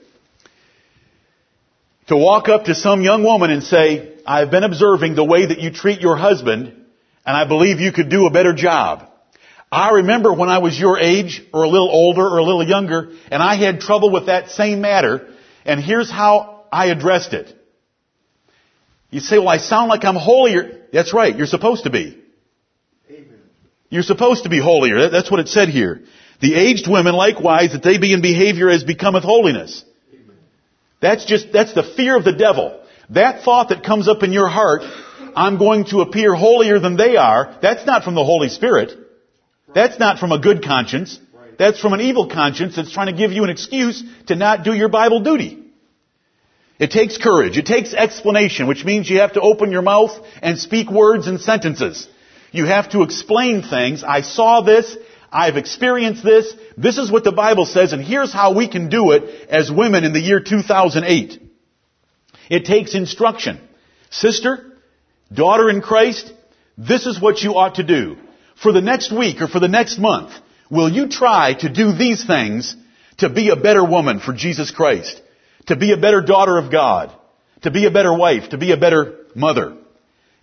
To 2.08 2.16
walk 2.16 2.48
up 2.48 2.64
to 2.64 2.74
some 2.74 3.02
young 3.02 3.22
woman 3.22 3.50
and 3.50 3.62
say, 3.62 4.14
I've 4.26 4.50
been 4.50 4.64
observing 4.64 5.14
the 5.14 5.22
way 5.22 5.46
that 5.46 5.60
you 5.60 5.70
treat 5.70 6.00
your 6.00 6.16
husband, 6.16 6.86
and 7.24 7.36
I 7.36 7.46
believe 7.46 7.78
you 7.78 7.92
could 7.92 8.08
do 8.08 8.26
a 8.26 8.32
better 8.32 8.52
job. 8.52 9.08
I 9.70 9.90
remember 9.90 10.32
when 10.32 10.48
I 10.48 10.58
was 10.58 10.76
your 10.76 10.98
age, 10.98 11.40
or 11.54 11.62
a 11.62 11.68
little 11.68 11.88
older, 11.88 12.26
or 12.26 12.38
a 12.38 12.42
little 12.42 12.66
younger, 12.66 13.12
and 13.30 13.40
I 13.40 13.54
had 13.54 13.78
trouble 13.78 14.10
with 14.10 14.26
that 14.26 14.50
same 14.50 14.80
matter, 14.80 15.32
and 15.64 15.78
here's 15.80 16.10
how 16.10 16.64
I 16.72 16.86
addressed 16.86 17.32
it. 17.32 17.54
You 19.10 19.20
say, 19.20 19.38
well, 19.38 19.50
I 19.50 19.58
sound 19.58 19.88
like 19.88 20.04
I'm 20.04 20.16
holier. 20.16 20.80
That's 20.92 21.14
right, 21.14 21.36
you're 21.36 21.46
supposed 21.46 21.84
to 21.84 21.90
be. 21.90 22.24
You're 23.90 24.02
supposed 24.02 24.44
to 24.44 24.50
be 24.50 24.60
holier. 24.60 25.08
That's 25.10 25.30
what 25.30 25.40
it 25.40 25.48
said 25.48 25.68
here. 25.68 26.02
The 26.40 26.54
aged 26.54 26.88
women 26.88 27.14
likewise, 27.14 27.72
that 27.72 27.82
they 27.82 27.98
be 27.98 28.12
in 28.12 28.22
behavior 28.22 28.70
as 28.70 28.84
becometh 28.84 29.24
holiness. 29.24 29.84
That's 31.00 31.24
just, 31.24 31.52
that's 31.52 31.74
the 31.74 31.82
fear 31.82 32.16
of 32.16 32.24
the 32.24 32.32
devil. 32.32 32.80
That 33.10 33.42
thought 33.42 33.70
that 33.70 33.84
comes 33.84 34.08
up 34.08 34.22
in 34.22 34.32
your 34.32 34.48
heart, 34.48 34.82
I'm 35.34 35.58
going 35.58 35.86
to 35.86 36.00
appear 36.00 36.34
holier 36.34 36.78
than 36.78 36.96
they 36.96 37.16
are, 37.16 37.56
that's 37.62 37.86
not 37.86 38.04
from 38.04 38.14
the 38.14 38.24
Holy 38.24 38.48
Spirit. 38.48 38.92
That's 39.74 39.98
not 39.98 40.18
from 40.18 40.32
a 40.32 40.38
good 40.38 40.64
conscience. 40.64 41.18
That's 41.58 41.80
from 41.80 41.92
an 41.92 42.00
evil 42.00 42.28
conscience 42.28 42.76
that's 42.76 42.92
trying 42.92 43.08
to 43.08 43.12
give 43.12 43.32
you 43.32 43.44
an 43.44 43.50
excuse 43.50 44.02
to 44.28 44.36
not 44.36 44.64
do 44.64 44.72
your 44.72 44.88
Bible 44.88 45.20
duty. 45.20 45.64
It 46.78 46.92
takes 46.92 47.18
courage. 47.18 47.58
It 47.58 47.66
takes 47.66 47.92
explanation, 47.92 48.68
which 48.68 48.84
means 48.84 49.10
you 49.10 49.20
have 49.20 49.32
to 49.32 49.40
open 49.40 49.72
your 49.72 49.82
mouth 49.82 50.12
and 50.40 50.58
speak 50.58 50.90
words 50.90 51.26
and 51.26 51.40
sentences. 51.40 52.06
You 52.52 52.66
have 52.66 52.90
to 52.90 53.02
explain 53.02 53.62
things. 53.62 54.04
I 54.04 54.22
saw 54.22 54.62
this. 54.62 54.96
I've 55.30 55.56
experienced 55.56 56.24
this. 56.24 56.52
This 56.76 56.98
is 56.98 57.10
what 57.10 57.24
the 57.24 57.32
Bible 57.32 57.66
says, 57.66 57.92
and 57.92 58.02
here's 58.02 58.32
how 58.32 58.54
we 58.54 58.68
can 58.68 58.88
do 58.88 59.12
it 59.12 59.48
as 59.50 59.70
women 59.70 60.04
in 60.04 60.12
the 60.12 60.20
year 60.20 60.40
2008. 60.40 61.42
It 62.48 62.64
takes 62.64 62.94
instruction. 62.94 63.60
Sister, 64.10 64.72
daughter 65.32 65.68
in 65.68 65.82
Christ, 65.82 66.32
this 66.78 67.04
is 67.04 67.20
what 67.20 67.42
you 67.42 67.56
ought 67.56 67.74
to 67.74 67.82
do 67.82 68.16
for 68.62 68.72
the 68.72 68.80
next 68.80 69.12
week 69.12 69.40
or 69.40 69.48
for 69.48 69.60
the 69.60 69.68
next 69.68 69.98
month, 69.98 70.32
will 70.70 70.88
you 70.88 71.08
try 71.08 71.54
to 71.54 71.68
do 71.68 71.92
these 71.92 72.26
things 72.26 72.76
to 73.18 73.28
be 73.28 73.50
a 73.50 73.56
better 73.56 73.84
woman 73.84 74.20
for 74.20 74.32
Jesus 74.32 74.70
Christ? 74.70 75.20
To 75.66 75.76
be 75.76 75.92
a 75.92 75.96
better 75.96 76.20
daughter 76.20 76.58
of 76.58 76.70
God? 76.70 77.12
To 77.62 77.70
be 77.70 77.86
a 77.86 77.90
better 77.90 78.16
wife? 78.16 78.50
To 78.50 78.58
be 78.58 78.72
a 78.72 78.76
better 78.76 79.26
mother? 79.34 79.76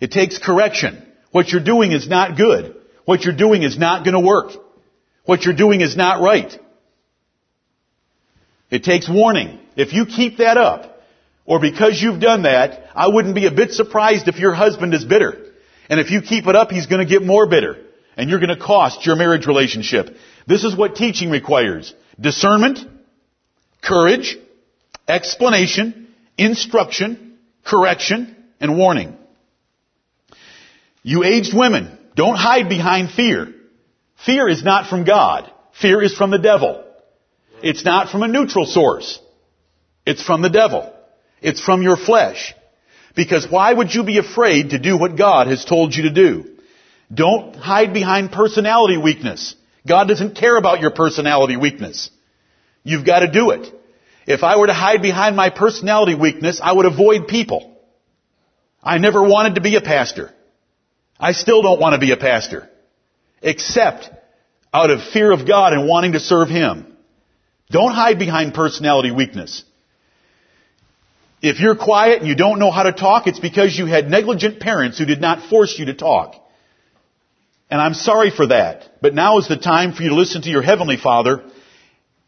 It 0.00 0.12
takes 0.12 0.38
correction. 0.38 1.02
What 1.36 1.50
you're 1.50 1.62
doing 1.62 1.92
is 1.92 2.08
not 2.08 2.38
good. 2.38 2.74
What 3.04 3.24
you're 3.24 3.36
doing 3.36 3.62
is 3.62 3.76
not 3.76 4.04
going 4.04 4.14
to 4.14 4.26
work. 4.26 4.52
What 5.26 5.44
you're 5.44 5.54
doing 5.54 5.82
is 5.82 5.94
not 5.94 6.22
right. 6.22 6.50
It 8.70 8.84
takes 8.84 9.06
warning. 9.06 9.60
If 9.76 9.92
you 9.92 10.06
keep 10.06 10.38
that 10.38 10.56
up, 10.56 10.98
or 11.44 11.60
because 11.60 12.00
you've 12.00 12.20
done 12.20 12.44
that, 12.44 12.88
I 12.94 13.08
wouldn't 13.08 13.34
be 13.34 13.44
a 13.44 13.50
bit 13.50 13.72
surprised 13.72 14.28
if 14.28 14.38
your 14.38 14.54
husband 14.54 14.94
is 14.94 15.04
bitter. 15.04 15.52
And 15.90 16.00
if 16.00 16.10
you 16.10 16.22
keep 16.22 16.46
it 16.46 16.56
up, 16.56 16.70
he's 16.70 16.86
going 16.86 17.06
to 17.06 17.14
get 17.14 17.22
more 17.22 17.46
bitter 17.46 17.84
and 18.16 18.30
you're 18.30 18.40
going 18.40 18.56
to 18.56 18.64
cost 18.64 19.04
your 19.04 19.16
marriage 19.16 19.46
relationship. 19.46 20.16
This 20.46 20.64
is 20.64 20.74
what 20.74 20.96
teaching 20.96 21.28
requires. 21.28 21.92
Discernment, 22.18 22.78
courage, 23.82 24.38
explanation, 25.06 26.08
instruction, 26.38 27.36
correction, 27.62 28.34
and 28.58 28.78
warning. 28.78 29.18
You 31.06 31.22
aged 31.22 31.54
women, 31.56 31.96
don't 32.16 32.34
hide 32.34 32.68
behind 32.68 33.12
fear. 33.12 33.54
Fear 34.24 34.48
is 34.48 34.64
not 34.64 34.90
from 34.90 35.04
God. 35.04 35.48
Fear 35.80 36.02
is 36.02 36.12
from 36.12 36.32
the 36.32 36.38
devil. 36.38 36.84
It's 37.62 37.84
not 37.84 38.08
from 38.08 38.24
a 38.24 38.28
neutral 38.28 38.66
source. 38.66 39.20
It's 40.04 40.20
from 40.20 40.42
the 40.42 40.50
devil. 40.50 40.92
It's 41.40 41.60
from 41.60 41.82
your 41.82 41.96
flesh. 41.96 42.56
Because 43.14 43.48
why 43.48 43.72
would 43.72 43.94
you 43.94 44.02
be 44.02 44.18
afraid 44.18 44.70
to 44.70 44.80
do 44.80 44.98
what 44.98 45.16
God 45.16 45.46
has 45.46 45.64
told 45.64 45.94
you 45.94 46.02
to 46.02 46.10
do? 46.10 46.56
Don't 47.14 47.54
hide 47.54 47.94
behind 47.94 48.32
personality 48.32 48.96
weakness. 48.96 49.54
God 49.86 50.08
doesn't 50.08 50.34
care 50.34 50.56
about 50.56 50.80
your 50.80 50.90
personality 50.90 51.56
weakness. 51.56 52.10
You've 52.82 53.06
got 53.06 53.20
to 53.20 53.30
do 53.30 53.50
it. 53.50 53.72
If 54.26 54.42
I 54.42 54.56
were 54.56 54.66
to 54.66 54.74
hide 54.74 55.02
behind 55.02 55.36
my 55.36 55.50
personality 55.50 56.16
weakness, 56.16 56.60
I 56.60 56.72
would 56.72 56.84
avoid 56.84 57.28
people. 57.28 57.76
I 58.82 58.98
never 58.98 59.22
wanted 59.22 59.54
to 59.54 59.60
be 59.60 59.76
a 59.76 59.80
pastor. 59.80 60.32
I 61.18 61.32
still 61.32 61.62
don't 61.62 61.80
want 61.80 61.94
to 61.94 61.98
be 61.98 62.12
a 62.12 62.16
pastor. 62.16 62.68
Except 63.42 64.10
out 64.72 64.90
of 64.90 65.02
fear 65.02 65.30
of 65.32 65.46
God 65.46 65.72
and 65.72 65.88
wanting 65.88 66.12
to 66.12 66.20
serve 66.20 66.48
Him. 66.48 66.96
Don't 67.70 67.92
hide 67.92 68.18
behind 68.18 68.54
personality 68.54 69.10
weakness. 69.10 69.64
If 71.42 71.60
you're 71.60 71.76
quiet 71.76 72.20
and 72.20 72.28
you 72.28 72.34
don't 72.34 72.58
know 72.58 72.70
how 72.70 72.84
to 72.84 72.92
talk, 72.92 73.26
it's 73.26 73.38
because 73.38 73.76
you 73.76 73.86
had 73.86 74.10
negligent 74.10 74.60
parents 74.60 74.98
who 74.98 75.04
did 75.04 75.20
not 75.20 75.48
force 75.48 75.78
you 75.78 75.86
to 75.86 75.94
talk. 75.94 76.34
And 77.70 77.80
I'm 77.80 77.94
sorry 77.94 78.30
for 78.30 78.46
that. 78.48 78.88
But 79.00 79.14
now 79.14 79.38
is 79.38 79.48
the 79.48 79.56
time 79.56 79.92
for 79.92 80.02
you 80.02 80.10
to 80.10 80.14
listen 80.14 80.42
to 80.42 80.50
your 80.50 80.62
Heavenly 80.62 80.96
Father 80.96 81.44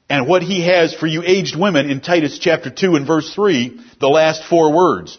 and 0.09 0.27
what 0.27 0.43
He 0.43 0.63
has 0.67 0.95
for 0.95 1.07
you 1.07 1.23
aged 1.25 1.57
women 1.57 1.91
in 1.91 2.01
Titus 2.01 2.39
chapter 2.39 2.71
2 2.71 2.97
and 2.97 3.07
verse 3.07 3.33
3, 3.35 3.81
the 4.01 4.09
last 4.09 4.45
four 4.45 4.73
words. 4.75 5.19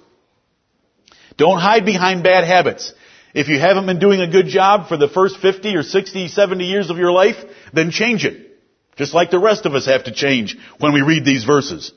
Don't 1.37 1.59
hide 1.59 1.85
behind 1.85 2.23
bad 2.23 2.43
habits. 2.43 2.93
If 3.33 3.47
you 3.47 3.59
haven't 3.59 3.85
been 3.85 3.99
doing 3.99 4.21
a 4.21 4.29
good 4.29 4.47
job 4.47 4.87
for 4.87 4.97
the 4.97 5.07
first 5.07 5.37
50 5.37 5.75
or 5.75 5.83
60, 5.83 6.27
70 6.27 6.63
years 6.65 6.89
of 6.89 6.97
your 6.97 7.11
life, 7.11 7.37
then 7.73 7.91
change 7.91 8.25
it. 8.25 8.57
Just 8.97 9.13
like 9.13 9.31
the 9.31 9.39
rest 9.39 9.65
of 9.65 9.75
us 9.75 9.85
have 9.85 10.05
to 10.05 10.11
change 10.11 10.57
when 10.79 10.93
we 10.93 11.01
read 11.01 11.23
these 11.23 11.45
verses. 11.45 11.91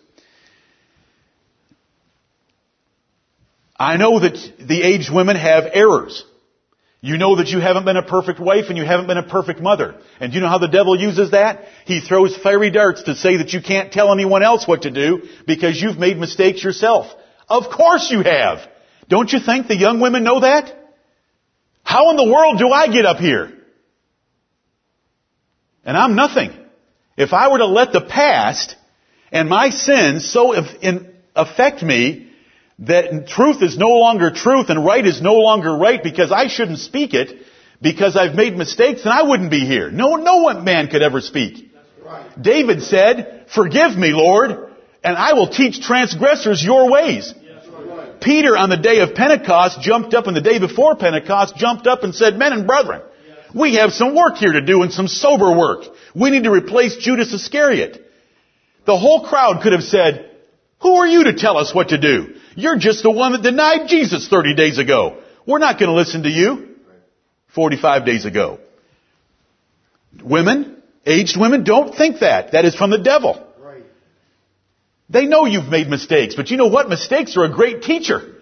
I 3.78 3.96
know 3.96 4.20
that 4.20 4.36
the 4.60 4.82
aged 4.82 5.12
women 5.12 5.36
have 5.36 5.64
errors. 5.72 6.24
You 7.00 7.18
know 7.18 7.34
that 7.36 7.48
you 7.48 7.58
haven't 7.58 7.84
been 7.84 7.96
a 7.96 8.04
perfect 8.04 8.38
wife 8.38 8.66
and 8.68 8.78
you 8.78 8.84
haven't 8.84 9.08
been 9.08 9.18
a 9.18 9.24
perfect 9.24 9.60
mother. 9.60 9.96
And 10.20 10.30
do 10.30 10.36
you 10.36 10.40
know 10.40 10.48
how 10.48 10.58
the 10.58 10.68
devil 10.68 10.96
uses 10.96 11.32
that? 11.32 11.64
He 11.84 12.00
throws 12.00 12.36
fiery 12.36 12.70
darts 12.70 13.02
to 13.04 13.16
say 13.16 13.38
that 13.38 13.52
you 13.52 13.60
can't 13.60 13.92
tell 13.92 14.12
anyone 14.12 14.44
else 14.44 14.68
what 14.68 14.82
to 14.82 14.90
do 14.92 15.22
because 15.44 15.82
you've 15.82 15.98
made 15.98 16.16
mistakes 16.16 16.62
yourself. 16.62 17.12
Of 17.48 17.70
course 17.72 18.08
you 18.12 18.22
have. 18.22 18.60
Don't 19.08 19.32
you 19.32 19.40
think 19.40 19.66
the 19.66 19.76
young 19.76 19.98
women 19.98 20.22
know 20.22 20.40
that? 20.40 20.81
How 21.92 22.08
in 22.08 22.16
the 22.16 22.32
world 22.32 22.58
do 22.58 22.70
I 22.70 22.86
get 22.88 23.04
up 23.04 23.18
here? 23.18 23.52
And 25.84 25.94
I'm 25.94 26.14
nothing. 26.14 26.50
If 27.18 27.34
I 27.34 27.50
were 27.50 27.58
to 27.58 27.66
let 27.66 27.92
the 27.92 28.00
past 28.00 28.76
and 29.30 29.46
my 29.46 29.68
sins 29.68 30.30
so 30.32 30.54
affect 31.36 31.82
me 31.82 32.32
that 32.78 33.28
truth 33.28 33.62
is 33.62 33.76
no 33.76 33.90
longer 33.90 34.30
truth 34.30 34.70
and 34.70 34.82
right 34.82 35.04
is 35.04 35.20
no 35.20 35.34
longer 35.34 35.76
right 35.76 36.02
because 36.02 36.32
I 36.32 36.46
shouldn't 36.48 36.78
speak 36.78 37.12
it 37.12 37.44
because 37.82 38.16
I've 38.16 38.34
made 38.34 38.56
mistakes, 38.56 39.04
then 39.04 39.12
I 39.12 39.24
wouldn't 39.24 39.50
be 39.50 39.66
here. 39.66 39.90
No, 39.90 40.16
no 40.16 40.36
one 40.36 40.64
man 40.64 40.88
could 40.88 41.02
ever 41.02 41.20
speak. 41.20 41.74
Right. 42.02 42.42
David 42.42 42.82
said, 42.84 43.48
forgive 43.54 43.98
me, 43.98 44.12
Lord, 44.12 44.52
and 45.04 45.14
I 45.14 45.34
will 45.34 45.48
teach 45.48 45.82
transgressors 45.82 46.64
your 46.64 46.90
ways. 46.90 47.34
Peter 48.22 48.56
on 48.56 48.70
the 48.70 48.76
day 48.76 49.00
of 49.00 49.14
Pentecost 49.14 49.80
jumped 49.80 50.14
up 50.14 50.26
and 50.26 50.36
the 50.36 50.40
day 50.40 50.58
before 50.58 50.96
Pentecost 50.96 51.56
jumped 51.56 51.86
up 51.86 52.04
and 52.04 52.14
said, 52.14 52.38
men 52.38 52.52
and 52.52 52.66
brethren, 52.66 53.02
we 53.54 53.74
have 53.74 53.92
some 53.92 54.14
work 54.14 54.36
here 54.36 54.52
to 54.52 54.62
do 54.62 54.82
and 54.82 54.92
some 54.92 55.08
sober 55.08 55.56
work. 55.56 55.84
We 56.14 56.30
need 56.30 56.44
to 56.44 56.50
replace 56.52 56.96
Judas 56.96 57.32
Iscariot. 57.32 58.04
The 58.86 58.96
whole 58.96 59.26
crowd 59.26 59.62
could 59.62 59.72
have 59.72 59.82
said, 59.82 60.30
who 60.80 60.94
are 60.96 61.06
you 61.06 61.24
to 61.24 61.34
tell 61.34 61.56
us 61.58 61.74
what 61.74 61.90
to 61.90 61.98
do? 61.98 62.34
You're 62.56 62.78
just 62.78 63.02
the 63.02 63.10
one 63.10 63.32
that 63.32 63.42
denied 63.42 63.88
Jesus 63.88 64.28
30 64.28 64.54
days 64.54 64.78
ago. 64.78 65.22
We're 65.46 65.58
not 65.58 65.78
going 65.78 65.90
to 65.90 65.96
listen 65.96 66.24
to 66.24 66.30
you. 66.30 66.76
45 67.54 68.06
days 68.06 68.24
ago. 68.24 68.58
Women, 70.22 70.82
aged 71.06 71.38
women, 71.38 71.64
don't 71.64 71.94
think 71.94 72.20
that. 72.20 72.52
That 72.52 72.64
is 72.64 72.74
from 72.74 72.90
the 72.90 72.98
devil. 72.98 73.46
They 75.12 75.26
know 75.26 75.44
you've 75.44 75.68
made 75.68 75.88
mistakes, 75.88 76.34
but 76.34 76.50
you 76.50 76.56
know 76.56 76.68
what? 76.68 76.88
Mistakes 76.88 77.36
are 77.36 77.44
a 77.44 77.52
great 77.52 77.82
teacher. 77.82 78.34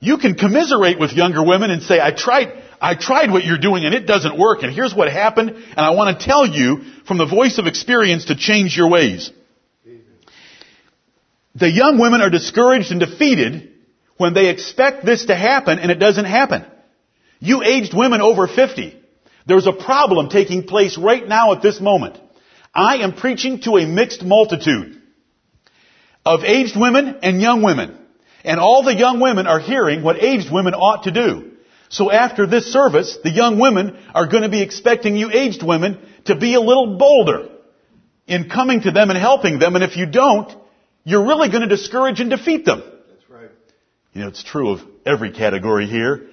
You 0.00 0.16
can 0.16 0.36
commiserate 0.36 0.98
with 0.98 1.12
younger 1.12 1.44
women 1.44 1.70
and 1.70 1.82
say, 1.82 2.00
I 2.00 2.12
tried, 2.12 2.62
I 2.80 2.94
tried 2.94 3.30
what 3.30 3.44
you're 3.44 3.58
doing 3.58 3.84
and 3.84 3.94
it 3.94 4.06
doesn't 4.06 4.38
work 4.38 4.62
and 4.62 4.72
here's 4.72 4.94
what 4.94 5.12
happened 5.12 5.50
and 5.50 5.78
I 5.78 5.90
want 5.90 6.18
to 6.18 6.24
tell 6.24 6.46
you 6.46 6.84
from 7.06 7.18
the 7.18 7.26
voice 7.26 7.58
of 7.58 7.66
experience 7.66 8.26
to 8.26 8.36
change 8.36 8.74
your 8.74 8.88
ways. 8.88 9.30
The 11.54 11.70
young 11.70 11.98
women 11.98 12.22
are 12.22 12.30
discouraged 12.30 12.90
and 12.90 13.00
defeated 13.00 13.70
when 14.16 14.32
they 14.32 14.48
expect 14.48 15.04
this 15.04 15.26
to 15.26 15.34
happen 15.34 15.78
and 15.78 15.90
it 15.90 15.98
doesn't 15.98 16.24
happen. 16.24 16.64
You 17.40 17.62
aged 17.62 17.92
women 17.94 18.22
over 18.22 18.46
50, 18.46 18.96
there's 19.46 19.66
a 19.66 19.72
problem 19.72 20.30
taking 20.30 20.62
place 20.62 20.96
right 20.96 21.26
now 21.26 21.52
at 21.52 21.60
this 21.60 21.80
moment. 21.80 22.16
I 22.74 22.98
am 22.98 23.14
preaching 23.14 23.60
to 23.62 23.76
a 23.76 23.86
mixed 23.86 24.22
multitude 24.22 24.97
of 26.28 26.44
aged 26.44 26.76
women 26.78 27.20
and 27.22 27.40
young 27.40 27.62
women. 27.62 27.98
And 28.44 28.60
all 28.60 28.82
the 28.82 28.94
young 28.94 29.18
women 29.18 29.46
are 29.46 29.58
hearing 29.58 30.02
what 30.02 30.22
aged 30.22 30.52
women 30.52 30.74
ought 30.74 31.04
to 31.04 31.10
do. 31.10 31.52
So 31.88 32.10
after 32.10 32.46
this 32.46 32.70
service, 32.70 33.18
the 33.24 33.30
young 33.30 33.58
women 33.58 33.98
are 34.14 34.26
going 34.26 34.42
to 34.42 34.50
be 34.50 34.62
expecting 34.62 35.16
you 35.16 35.30
aged 35.32 35.62
women 35.62 35.98
to 36.26 36.36
be 36.36 36.54
a 36.54 36.60
little 36.60 36.98
bolder 36.98 37.48
in 38.26 38.50
coming 38.50 38.82
to 38.82 38.90
them 38.90 39.08
and 39.08 39.18
helping 39.18 39.58
them. 39.58 39.74
And 39.74 39.82
if 39.82 39.96
you 39.96 40.04
don't, 40.04 40.54
you're 41.02 41.24
really 41.24 41.48
going 41.48 41.62
to 41.62 41.68
discourage 41.68 42.20
and 42.20 42.28
defeat 42.28 42.66
them. 42.66 42.82
That's 42.82 43.30
right. 43.30 43.50
You 44.12 44.22
know, 44.22 44.28
it's 44.28 44.44
true 44.44 44.72
of 44.72 44.80
every 45.06 45.32
category 45.32 45.86
here. 45.86 46.28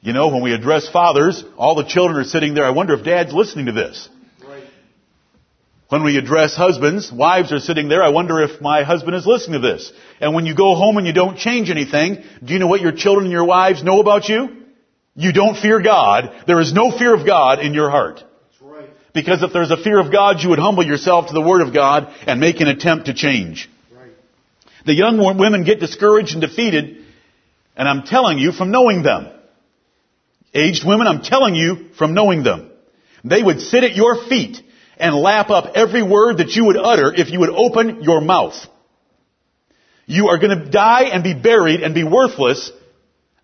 You 0.00 0.12
know, 0.12 0.28
when 0.28 0.42
we 0.42 0.52
address 0.52 0.88
fathers, 0.88 1.44
all 1.56 1.76
the 1.76 1.84
children 1.84 2.18
are 2.18 2.24
sitting 2.24 2.54
there. 2.54 2.64
I 2.64 2.70
wonder 2.70 2.94
if 2.94 3.04
dad's 3.04 3.32
listening 3.32 3.66
to 3.66 3.72
this. 3.72 4.08
When 5.92 6.04
we 6.04 6.16
address 6.16 6.56
husbands, 6.56 7.12
wives 7.12 7.52
are 7.52 7.58
sitting 7.58 7.90
there. 7.90 8.02
I 8.02 8.08
wonder 8.08 8.40
if 8.40 8.62
my 8.62 8.82
husband 8.82 9.14
is 9.14 9.26
listening 9.26 9.60
to 9.60 9.68
this. 9.68 9.92
And 10.22 10.34
when 10.34 10.46
you 10.46 10.56
go 10.56 10.74
home 10.74 10.96
and 10.96 11.06
you 11.06 11.12
don't 11.12 11.36
change 11.36 11.68
anything, 11.68 12.24
do 12.42 12.54
you 12.54 12.58
know 12.58 12.66
what 12.66 12.80
your 12.80 12.92
children 12.92 13.26
and 13.26 13.30
your 13.32 13.44
wives 13.44 13.84
know 13.84 14.00
about 14.00 14.26
you? 14.26 14.64
You 15.16 15.34
don't 15.34 15.54
fear 15.54 15.82
God. 15.82 16.44
There 16.46 16.60
is 16.60 16.72
no 16.72 16.96
fear 16.96 17.14
of 17.14 17.26
God 17.26 17.58
in 17.58 17.74
your 17.74 17.90
heart. 17.90 18.24
That's 18.24 18.62
right. 18.62 18.88
Because 19.12 19.42
if 19.42 19.52
there's 19.52 19.70
a 19.70 19.76
fear 19.76 20.00
of 20.00 20.10
God, 20.10 20.40
you 20.40 20.48
would 20.48 20.58
humble 20.58 20.82
yourself 20.82 21.26
to 21.26 21.34
the 21.34 21.42
Word 21.42 21.60
of 21.60 21.74
God 21.74 22.10
and 22.26 22.40
make 22.40 22.62
an 22.62 22.68
attempt 22.68 23.04
to 23.04 23.12
change. 23.12 23.68
Right. 23.94 24.12
The 24.86 24.94
young 24.94 25.18
women 25.18 25.62
get 25.64 25.78
discouraged 25.78 26.32
and 26.32 26.40
defeated, 26.40 27.04
and 27.76 27.86
I'm 27.86 28.04
telling 28.04 28.38
you 28.38 28.52
from 28.52 28.70
knowing 28.70 29.02
them. 29.02 29.28
Aged 30.54 30.86
women, 30.86 31.06
I'm 31.06 31.20
telling 31.20 31.54
you 31.54 31.90
from 31.98 32.14
knowing 32.14 32.44
them. 32.44 32.70
They 33.24 33.42
would 33.42 33.60
sit 33.60 33.84
at 33.84 33.94
your 33.94 34.26
feet 34.26 34.62
and 34.96 35.14
lap 35.14 35.50
up 35.50 35.72
every 35.74 36.02
word 36.02 36.38
that 36.38 36.50
you 36.50 36.66
would 36.66 36.76
utter 36.76 37.12
if 37.14 37.30
you 37.30 37.40
would 37.40 37.50
open 37.50 38.02
your 38.02 38.20
mouth. 38.20 38.54
You 40.06 40.28
are 40.28 40.38
going 40.38 40.58
to 40.58 40.70
die 40.70 41.04
and 41.04 41.22
be 41.22 41.34
buried 41.34 41.82
and 41.82 41.94
be 41.94 42.04
worthless 42.04 42.70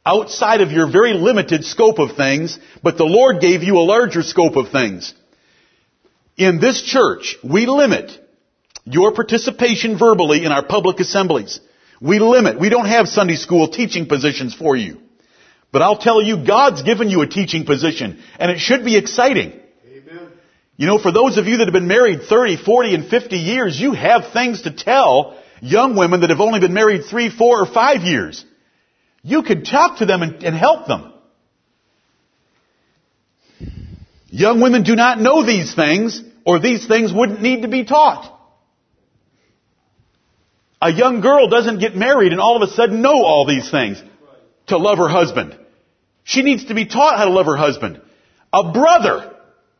outside 0.04 0.60
of 0.60 0.72
your 0.72 0.90
very 0.90 1.12
limited 1.12 1.64
scope 1.64 1.98
of 1.98 2.16
things, 2.16 2.58
but 2.82 2.96
the 2.96 3.04
Lord 3.04 3.40
gave 3.40 3.62
you 3.62 3.76
a 3.76 3.84
larger 3.84 4.22
scope 4.22 4.56
of 4.56 4.70
things. 4.70 5.14
In 6.36 6.60
this 6.60 6.82
church, 6.82 7.36
we 7.42 7.66
limit 7.66 8.12
your 8.84 9.12
participation 9.12 9.98
verbally 9.98 10.44
in 10.44 10.52
our 10.52 10.64
public 10.64 10.98
assemblies. 11.00 11.60
We 12.00 12.20
limit. 12.20 12.58
We 12.60 12.68
don't 12.68 12.86
have 12.86 13.08
Sunday 13.08 13.34
school 13.34 13.68
teaching 13.68 14.06
positions 14.06 14.54
for 14.54 14.76
you. 14.76 14.98
But 15.72 15.82
I'll 15.82 15.98
tell 15.98 16.22
you, 16.22 16.46
God's 16.46 16.82
given 16.82 17.10
you 17.10 17.20
a 17.20 17.26
teaching 17.26 17.66
position, 17.66 18.22
and 18.38 18.50
it 18.50 18.58
should 18.58 18.84
be 18.84 18.96
exciting. 18.96 19.60
You 20.78 20.86
know, 20.86 20.98
for 20.98 21.10
those 21.10 21.36
of 21.38 21.46
you 21.46 21.56
that 21.58 21.66
have 21.66 21.72
been 21.72 21.88
married 21.88 22.22
30, 22.22 22.56
40, 22.64 22.94
and 22.94 23.08
50 23.08 23.36
years, 23.36 23.78
you 23.78 23.92
have 23.92 24.32
things 24.32 24.62
to 24.62 24.70
tell 24.70 25.36
young 25.60 25.96
women 25.96 26.20
that 26.20 26.30
have 26.30 26.40
only 26.40 26.60
been 26.60 26.72
married 26.72 27.04
three, 27.04 27.30
four, 27.30 27.60
or 27.60 27.66
five 27.66 28.02
years. 28.02 28.44
You 29.24 29.42
could 29.42 29.66
talk 29.66 29.98
to 29.98 30.06
them 30.06 30.22
and, 30.22 30.42
and 30.44 30.56
help 30.56 30.86
them. 30.86 31.12
Young 34.28 34.60
women 34.60 34.84
do 34.84 34.94
not 34.94 35.20
know 35.20 35.44
these 35.44 35.74
things, 35.74 36.22
or 36.46 36.60
these 36.60 36.86
things 36.86 37.12
wouldn't 37.12 37.42
need 37.42 37.62
to 37.62 37.68
be 37.68 37.84
taught. 37.84 38.36
A 40.80 40.92
young 40.92 41.20
girl 41.22 41.48
doesn't 41.48 41.80
get 41.80 41.96
married 41.96 42.30
and 42.30 42.40
all 42.40 42.62
of 42.62 42.68
a 42.68 42.72
sudden 42.72 43.02
know 43.02 43.24
all 43.24 43.46
these 43.48 43.68
things 43.68 44.00
to 44.68 44.78
love 44.78 44.98
her 44.98 45.08
husband. 45.08 45.58
She 46.22 46.42
needs 46.42 46.66
to 46.66 46.74
be 46.74 46.86
taught 46.86 47.18
how 47.18 47.24
to 47.24 47.32
love 47.32 47.46
her 47.46 47.56
husband. 47.56 48.00
A 48.52 48.72
brother 48.72 49.34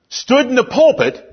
stood 0.09 0.47
in 0.47 0.55
the 0.55 0.65
pulpit 0.65 1.25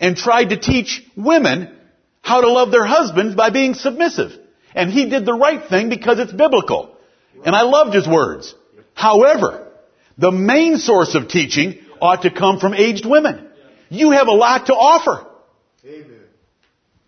and 0.00 0.16
tried 0.16 0.50
to 0.50 0.56
teach 0.56 1.02
women 1.16 1.76
how 2.20 2.40
to 2.40 2.50
love 2.50 2.70
their 2.70 2.84
husbands 2.84 3.34
by 3.34 3.50
being 3.50 3.74
submissive. 3.74 4.32
And 4.74 4.90
he 4.92 5.08
did 5.08 5.24
the 5.24 5.34
right 5.34 5.68
thing 5.68 5.88
because 5.88 6.18
it's 6.18 6.32
biblical. 6.32 6.96
And 7.44 7.54
I 7.54 7.62
loved 7.62 7.94
his 7.94 8.06
words. 8.06 8.54
However, 8.94 9.68
the 10.16 10.32
main 10.32 10.78
source 10.78 11.14
of 11.14 11.28
teaching 11.28 11.78
ought 12.00 12.22
to 12.22 12.30
come 12.30 12.58
from 12.58 12.74
aged 12.74 13.06
women. 13.06 13.48
You 13.88 14.10
have 14.10 14.28
a 14.28 14.32
lot 14.32 14.66
to 14.66 14.74
offer. 14.74 15.26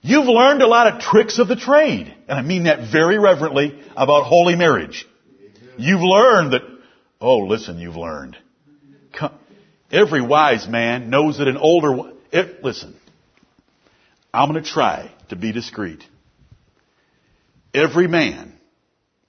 You've 0.02 0.26
learned 0.26 0.62
a 0.62 0.66
lot 0.66 0.94
of 0.94 1.00
tricks 1.00 1.38
of 1.38 1.48
the 1.48 1.56
trade. 1.56 2.14
And 2.26 2.38
I 2.38 2.42
mean 2.42 2.64
that 2.64 2.90
very 2.90 3.18
reverently 3.18 3.78
about 3.96 4.24
holy 4.24 4.56
marriage. 4.56 5.06
You've 5.76 6.00
learned 6.00 6.52
that, 6.54 6.62
oh, 7.20 7.38
listen, 7.38 7.78
you've 7.78 7.96
learned. 7.96 8.36
Every 9.90 10.22
wise 10.22 10.68
man 10.68 11.10
knows 11.10 11.38
that 11.38 11.48
an 11.48 11.56
older, 11.56 12.12
it, 12.30 12.62
listen, 12.62 12.96
I'm 14.32 14.50
going 14.50 14.62
to 14.62 14.68
try 14.68 15.10
to 15.30 15.36
be 15.36 15.52
discreet. 15.52 16.04
Every 17.74 18.06
man 18.06 18.52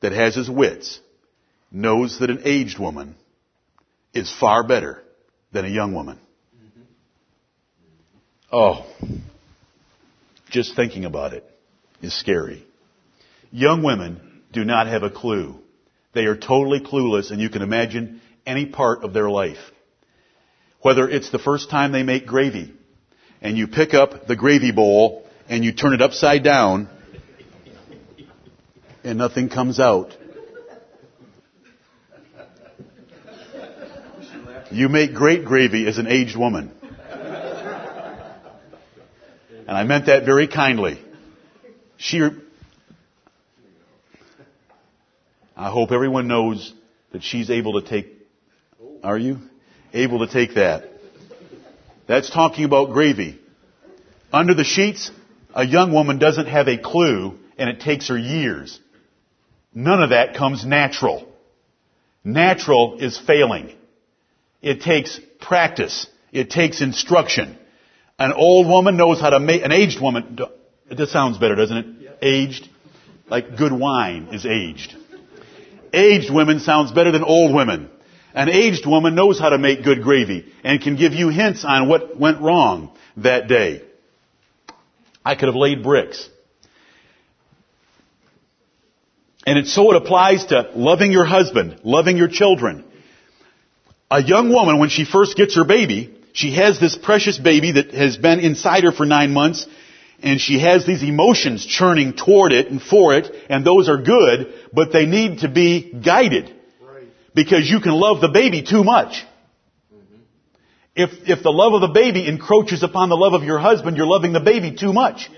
that 0.02 0.12
has 0.12 0.36
his 0.36 0.50
wits 0.50 1.00
knows 1.72 2.20
that 2.20 2.30
an 2.30 2.42
aged 2.44 2.80
woman 2.80 3.16
is 4.14 4.32
far 4.40 4.64
better 4.64 5.02
than 5.52 5.66
a 5.66 5.70
young 5.70 5.94
woman. 5.94 6.20
Oh, 8.52 8.86
just 10.50 10.76
thinking 10.76 11.06
about 11.06 11.34
it 11.34 11.46
is 12.02 12.14
scary. 12.14 12.66
Young 13.52 13.82
women 13.84 14.42
do 14.52 14.66
not 14.66 14.88
have 14.88 15.04
a 15.04 15.10
clue. 15.10 15.56
They 16.14 16.26
are 16.26 16.36
totally 16.36 16.82
clueless 16.82 17.32
and 17.32 17.40
you 17.40 17.50
can 17.50 17.62
imagine 17.62 18.22
any 18.46 18.66
part 18.66 19.04
of 19.04 19.14
their 19.14 19.30
life. 19.30 19.60
Whether 20.82 21.08
it's 21.08 21.30
the 21.30 21.40
first 21.40 21.70
time 21.70 21.92
they 21.92 22.04
make 22.04 22.26
gravy 22.26 22.74
and 23.42 23.58
you 23.58 23.68
pick 23.68 23.94
up 23.94 24.28
the 24.28 24.36
gravy 24.36 24.72
bowl 24.72 25.28
and 25.48 25.64
you 25.64 25.74
turn 25.74 25.94
it 25.94 26.02
upside 26.02 26.44
down 26.44 26.90
and 29.04 29.18
nothing 29.18 29.50
comes 29.50 29.80
out. 29.80 30.16
You 34.72 34.88
make 34.90 35.14
great 35.14 35.44
gravy 35.44 35.86
as 35.88 35.98
an 35.98 36.08
aged 36.08 36.38
woman. 36.38 36.72
And 39.68 39.78
I 39.78 39.84
meant 39.84 40.08
that 40.08 40.26
very 40.26 40.48
kindly. 40.48 41.00
She, 41.98 42.22
I 45.56 45.70
hope 45.70 45.92
everyone 45.92 46.28
knows 46.28 46.74
that 47.12 47.22
she's 47.22 47.50
able 47.50 47.80
to 47.80 47.88
take, 47.88 48.08
are 49.04 49.18
you? 49.18 49.40
Able 49.94 50.26
to 50.26 50.32
take 50.32 50.56
that. 50.56 50.90
That's 52.08 52.30
talking 52.30 52.66
about 52.66 52.92
gravy. 52.92 53.40
Under 54.34 54.54
the 54.54 54.64
sheets, 54.64 55.12
a 55.54 55.66
young 55.66 55.94
woman 55.94 56.18
doesn't 56.20 56.48
have 56.48 56.68
a 56.68 56.78
clue 56.78 57.38
and 57.58 57.70
it 57.70 57.82
takes 57.82 58.08
her 58.08 58.18
years. 58.18 58.80
None 59.74 60.02
of 60.02 60.10
that 60.10 60.36
comes 60.36 60.66
natural. 60.66 61.28
Natural 62.24 63.00
is 63.00 63.18
failing. 63.18 63.76
It 64.62 64.82
takes 64.82 65.20
practice. 65.40 66.08
It 66.32 66.50
takes 66.50 66.82
instruction. 66.82 67.58
An 68.20 68.34
old 68.34 68.68
woman 68.68 68.98
knows 68.98 69.20
how 69.20 69.32
to 69.32 69.40
make, 69.40 69.64
an 69.64 69.72
aged 69.72 70.02
woman, 70.02 70.38
it 70.90 70.98
just 70.98 71.12
sounds 71.12 71.38
better, 71.38 71.56
doesn't 71.56 71.78
it? 71.78 72.18
Aged. 72.22 72.68
Like 73.30 73.58
good 73.58 73.72
wine 73.72 74.30
is 74.34 74.46
aged. 74.46 74.96
Aged 75.94 76.32
women 76.32 76.60
sounds 76.60 76.92
better 76.92 77.12
than 77.12 77.24
old 77.24 77.56
women. 77.56 77.90
An 78.34 78.50
aged 78.50 78.86
woman 78.86 79.16
knows 79.16 79.40
how 79.40 79.50
to 79.50 79.58
make 79.58 79.84
good 79.84 80.04
gravy 80.04 80.52
and 80.64 80.82
can 80.82 80.96
give 80.96 81.14
you 81.14 81.30
hints 81.30 81.66
on 81.66 81.90
what 81.90 82.18
went 82.18 82.42
wrong 82.42 82.96
that 83.18 83.48
day. 83.48 83.84
I 85.26 85.36
could 85.36 85.48
have 85.48 85.56
laid 85.56 85.84
bricks. 85.84 86.30
And 89.46 89.68
so 89.68 89.92
it 89.92 89.98
applies 89.98 90.46
to 90.46 90.72
loving 90.76 91.12
your 91.12 91.26
husband, 91.26 91.82
loving 91.84 92.16
your 92.16 92.28
children. 92.28 92.86
A 94.10 94.22
young 94.22 94.50
woman, 94.50 94.80
when 94.80 94.90
she 94.90 95.04
first 95.04 95.36
gets 95.36 95.56
her 95.56 95.66
baby, 95.66 96.16
she 96.34 96.54
has 96.54 96.80
this 96.80 96.98
precious 96.98 97.38
baby 97.38 97.74
that 97.74 97.94
has 97.94 98.18
been 98.18 98.40
inside 98.40 98.84
her 98.84 98.92
for 98.92 99.06
nine 99.06 99.34
months, 99.34 99.68
and 100.22 100.40
she 100.40 100.60
has 100.60 100.86
these 100.86 101.04
emotions 101.04 101.66
churning 101.66 102.14
toward 102.14 102.52
it 102.52 102.70
and 102.70 102.82
for 102.82 103.16
it, 103.16 103.34
and 103.50 103.66
those 103.66 103.90
are 103.90 103.98
good, 103.98 104.54
but 104.72 104.94
they 104.94 105.06
need 105.06 105.40
to 105.40 105.50
be 105.50 105.92
guided. 105.92 106.54
Because 107.34 107.70
you 107.70 107.80
can 107.80 107.94
love 107.94 108.22
the 108.22 108.30
baby 108.30 108.62
too 108.62 108.84
much. 108.84 109.26
If, 110.94 111.10
if 111.28 111.42
the 111.42 111.52
love 111.52 111.74
of 111.74 111.82
the 111.82 111.94
baby 111.94 112.28
encroaches 112.28 112.84
upon 112.84 113.10
the 113.10 113.16
love 113.16 113.34
of 113.34 113.44
your 113.44 113.60
husband, 113.60 113.96
you're 113.96 114.06
loving 114.06 114.34
the 114.34 114.42
baby 114.42 114.76
too 114.76 114.92
much. 114.92 115.30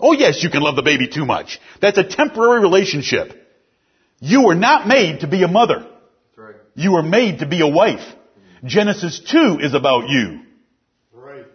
Oh 0.00 0.12
yes, 0.12 0.42
you 0.42 0.50
can 0.50 0.62
love 0.62 0.76
the 0.76 0.82
baby 0.82 1.08
too 1.08 1.24
much. 1.24 1.60
That's 1.80 1.98
a 1.98 2.04
temporary 2.04 2.60
relationship. 2.60 3.32
You 4.20 4.44
were 4.44 4.54
not 4.54 4.86
made 4.86 5.20
to 5.20 5.26
be 5.26 5.42
a 5.42 5.48
mother. 5.48 5.86
Right. 6.36 6.54
You 6.74 6.92
were 6.92 7.02
made 7.02 7.40
to 7.40 7.46
be 7.46 7.60
a 7.60 7.66
wife. 7.66 8.04
Genesis 8.64 9.20
2 9.20 9.58
is 9.60 9.74
about 9.74 10.08
you. 10.08 10.40
Right. 11.12 11.46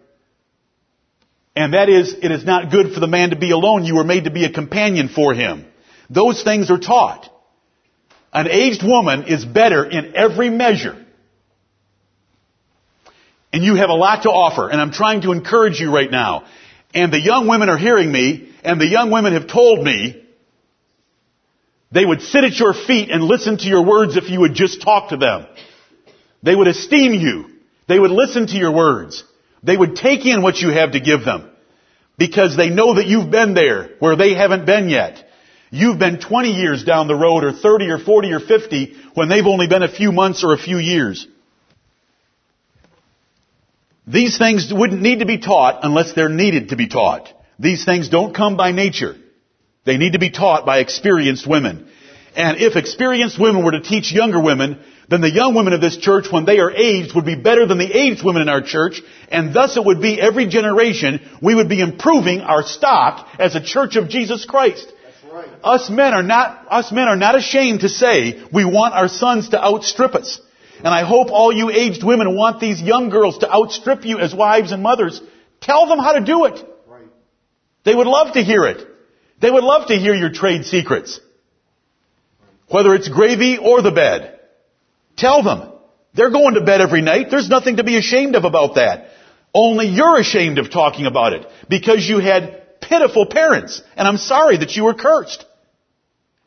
And 1.56 1.74
that 1.74 1.90
is, 1.90 2.14
it 2.14 2.32
is 2.32 2.46
not 2.46 2.72
good 2.72 2.94
for 2.94 3.00
the 3.00 3.08
man 3.08 3.30
to 3.30 3.38
be 3.38 3.52
alone. 3.52 3.86
You 3.86 3.96
were 3.96 4.04
made 4.04 4.26
to 4.26 4.32
be 4.32 4.46
a 4.46 4.52
companion 4.52 5.10
for 5.10 5.34
him. 5.34 5.66
Those 6.10 6.44
things 6.44 6.70
are 6.70 6.80
taught. 6.80 7.30
An 8.34 8.48
aged 8.48 8.84
woman 8.84 9.26
is 9.26 9.46
better 9.46 9.86
in 9.86 10.16
every 10.16 10.50
measure. 10.50 10.98
And 13.54 13.64
you 13.64 13.76
have 13.76 13.90
a 13.90 13.96
lot 13.96 14.24
to 14.24 14.30
offer, 14.30 14.70
and 14.70 14.82
I'm 14.82 14.92
trying 14.92 15.22
to 15.22 15.32
encourage 15.32 15.80
you 15.80 15.94
right 15.94 16.10
now. 16.10 16.46
And 16.96 17.14
the 17.14 17.20
young 17.20 17.48
women 17.48 17.70
are 17.70 17.78
hearing 17.78 18.12
me, 18.12 18.52
and 18.64 18.82
the 18.82 18.88
young 18.88 19.12
women 19.12 19.34
have 19.34 19.48
told 19.48 19.84
me 19.84 20.26
they 21.92 22.04
would 22.04 22.22
sit 22.22 22.44
at 22.44 22.58
your 22.58 22.74
feet 22.74 23.12
and 23.12 23.24
listen 23.24 23.58
to 23.58 23.66
your 23.66 23.86
words 23.86 24.18
if 24.18 24.30
you 24.32 24.40
would 24.40 24.56
just 24.56 24.82
talk 24.82 25.10
to 25.10 25.18
them. 25.18 25.46
They 26.42 26.56
would 26.56 26.68
esteem 26.68 27.14
you. 27.14 27.52
They 27.88 28.00
would 28.00 28.12
listen 28.12 28.48
to 28.48 28.58
your 28.58 28.72
words. 28.72 29.24
They 29.62 29.78
would 29.78 29.96
take 29.96 30.26
in 30.26 30.42
what 30.42 30.58
you 30.58 30.70
have 30.70 30.94
to 30.94 31.00
give 31.00 31.24
them. 31.24 31.52
Because 32.18 32.58
they 32.58 32.70
know 32.70 32.96
that 32.96 33.06
you've 33.06 33.30
been 33.30 33.54
there 33.54 33.92
where 34.00 34.16
they 34.16 34.34
haven't 34.34 34.66
been 34.66 34.90
yet. 34.90 35.24
You've 35.76 35.98
been 35.98 36.20
20 36.20 36.52
years 36.52 36.84
down 36.84 37.08
the 37.08 37.16
road 37.16 37.44
or 37.44 37.52
30 37.52 37.90
or 37.90 37.98
40 37.98 38.32
or 38.34 38.40
50 38.40 38.96
when 39.16 39.28
they've 39.28 39.48
only 39.48 39.66
been 39.66 39.82
a 39.82 39.92
few 39.92 40.12
months 40.12 40.44
or 40.44 40.54
a 40.54 40.58
few 40.60 40.78
years. 40.78 41.26
These 44.06 44.38
things 44.38 44.72
wouldn't 44.72 45.02
need 45.02 45.22
to 45.22 45.26
be 45.26 45.40
taught 45.40 45.80
unless 45.82 46.14
they're 46.14 46.30
needed 46.30 46.70
to 46.70 46.76
be 46.76 46.88
taught. 46.88 47.28
These 47.58 47.86
things 47.86 48.10
don't 48.10 48.36
come 48.36 48.56
by 48.56 48.72
nature. 48.72 49.16
They 49.84 49.98
need 49.98 50.14
to 50.14 50.20
be 50.20 50.30
taught 50.30 50.64
by 50.64 50.78
experienced 50.78 51.48
women. 51.48 51.90
And 52.36 52.58
if 52.60 52.76
experienced 52.76 53.40
women 53.40 53.66
were 53.66 53.72
to 53.72 53.82
teach 53.82 54.12
younger 54.12 54.40
women, 54.40 54.80
then 55.10 55.22
the 55.22 55.32
young 55.32 55.56
women 55.56 55.74
of 55.74 55.82
this 55.82 55.98
church, 55.98 56.32
when 56.32 56.46
they 56.46 56.60
are 56.60 56.70
aged, 56.70 57.16
would 57.16 57.26
be 57.26 57.36
better 57.36 57.66
than 57.66 57.80
the 57.80 57.92
aged 57.92 58.24
women 58.24 58.44
in 58.44 58.50
our 58.50 58.62
church, 58.62 59.02
and 59.30 59.56
thus 59.56 59.76
it 59.76 59.84
would 59.84 60.02
be 60.04 60.22
every 60.22 60.46
generation, 60.46 61.20
we 61.42 61.56
would 61.56 61.68
be 61.68 61.82
improving 61.82 62.42
our 62.42 62.62
stock 62.62 63.28
as 63.40 63.56
a 63.56 63.64
church 63.64 63.96
of 63.96 64.08
Jesus 64.08 64.46
Christ. 64.46 64.93
Right. 65.34 65.50
Us 65.64 65.90
men 65.90 66.14
are 66.14 66.22
not, 66.22 66.68
us 66.70 66.92
men 66.92 67.08
are 67.08 67.16
not 67.16 67.36
ashamed 67.36 67.80
to 67.80 67.90
say 67.90 68.44
we 68.54 68.66
want 68.66 68.94
our 68.94 69.08
sons 69.08 69.50
to 69.50 69.60
outstrip 69.60 70.14
us. 70.14 70.40
And 70.78 70.88
I 70.88 71.04
hope 71.04 71.32
all 71.32 71.52
you 71.52 71.72
aged 71.72 72.04
women 72.04 72.36
want 72.36 72.60
these 72.60 72.80
young 72.80 73.10
girls 73.10 73.40
to 73.40 73.52
outstrip 73.52 74.06
you 74.06 74.20
as 74.20 74.36
wives 74.36 74.72
and 74.72 74.84
mothers. 74.84 75.20
Tell 75.60 75.88
them 75.88 75.98
how 75.98 76.12
to 76.12 76.24
do 76.24 76.46
it. 76.46 76.64
Right. 76.88 77.08
They 77.84 77.96
would 77.96 78.06
love 78.06 78.34
to 78.34 78.44
hear 78.44 78.66
it. 78.68 78.86
They 79.42 79.50
would 79.50 79.64
love 79.64 79.88
to 79.88 79.96
hear 79.96 80.14
your 80.14 80.32
trade 80.32 80.66
secrets. 80.66 81.20
Whether 82.68 82.94
it's 82.94 83.10
gravy 83.10 83.58
or 83.58 83.82
the 83.82 83.92
bed. 83.92 84.40
Tell 85.18 85.42
them. 85.42 85.72
They're 86.14 86.30
going 86.30 86.54
to 86.54 86.62
bed 86.62 86.80
every 86.80 87.02
night. 87.02 87.32
There's 87.32 87.50
nothing 87.50 87.78
to 87.78 87.84
be 87.84 87.98
ashamed 87.98 88.36
of 88.36 88.46
about 88.46 88.76
that. 88.76 89.08
Only 89.52 89.88
you're 89.88 90.20
ashamed 90.20 90.60
of 90.60 90.70
talking 90.70 91.08
about 91.08 91.34
it 91.34 91.48
because 91.70 92.08
you 92.08 92.20
had 92.20 92.63
pitiful 92.90 93.26
parents. 93.26 93.82
And 93.96 94.08
I'm 94.08 94.18
sorry 94.18 94.58
that 94.58 94.76
you 94.76 94.84
were 94.84 94.94
cursed. 94.94 95.46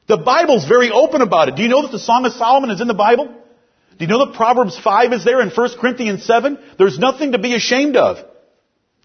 The 0.07 0.17
Bible's 0.17 0.67
very 0.67 0.91
open 0.91 1.21
about 1.21 1.49
it. 1.49 1.57
Do 1.57 1.63
you 1.63 1.69
know 1.69 1.83
that 1.83 1.93
the 1.93 1.99
Song 1.99 2.25
of 2.27 2.33
Solomon 2.33 2.71
is 2.71 2.81
in 2.81 2.89
the 2.89 2.95
Bible? 2.95 3.27
Do 3.27 4.05
you 4.05 4.07
know 4.07 4.27
that 4.27 4.35
Proverbs 4.35 4.79
5 4.79 5.13
is 5.15 5.25
there 5.25 5.41
in 5.41 5.51
1 5.51 5.71
Corinthians 5.81 6.25
7? 6.25 6.59
There's 6.79 6.99
nothing 6.99 7.33
to 7.33 7.39
be 7.39 7.55
ashamed 7.55 7.97
of. 7.97 8.19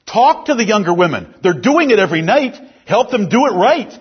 Talk 0.05 0.45
to 0.45 0.55
the 0.55 0.65
younger 0.65 0.93
women. 0.93 1.33
They're 1.41 1.59
doing 1.59 1.91
it 1.91 1.99
every 1.99 2.21
night. 2.21 2.55
Help 2.85 3.09
them 3.09 3.29
do 3.29 3.45
it 3.47 3.53
right. 3.53 3.93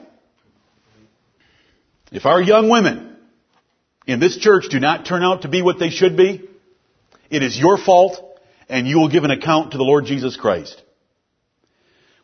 If 2.11 2.27
our 2.27 2.43
young 2.43 2.69
women 2.69 3.17
in 4.07 4.19
this 4.19 4.37
church 4.37 4.69
do 4.69 4.81
not 4.81 5.07
turn 5.07 5.23
out 5.23 5.43
to 5.43 5.49
be 5.49 5.63
what 5.63 5.79
they 5.79 5.91
should 5.91 6.17
be, 6.17 6.49
it 7.31 7.43
is 7.43 7.57
your 7.57 7.79
fault 7.79 8.21
and 8.69 8.87
you 8.87 8.99
will 8.99 9.09
give 9.09 9.25
an 9.25 9.31
account 9.31 9.73
to 9.73 9.79
the 9.79 9.85
Lord 9.85 10.07
Jesus 10.07 10.37
Christ. 10.37 10.83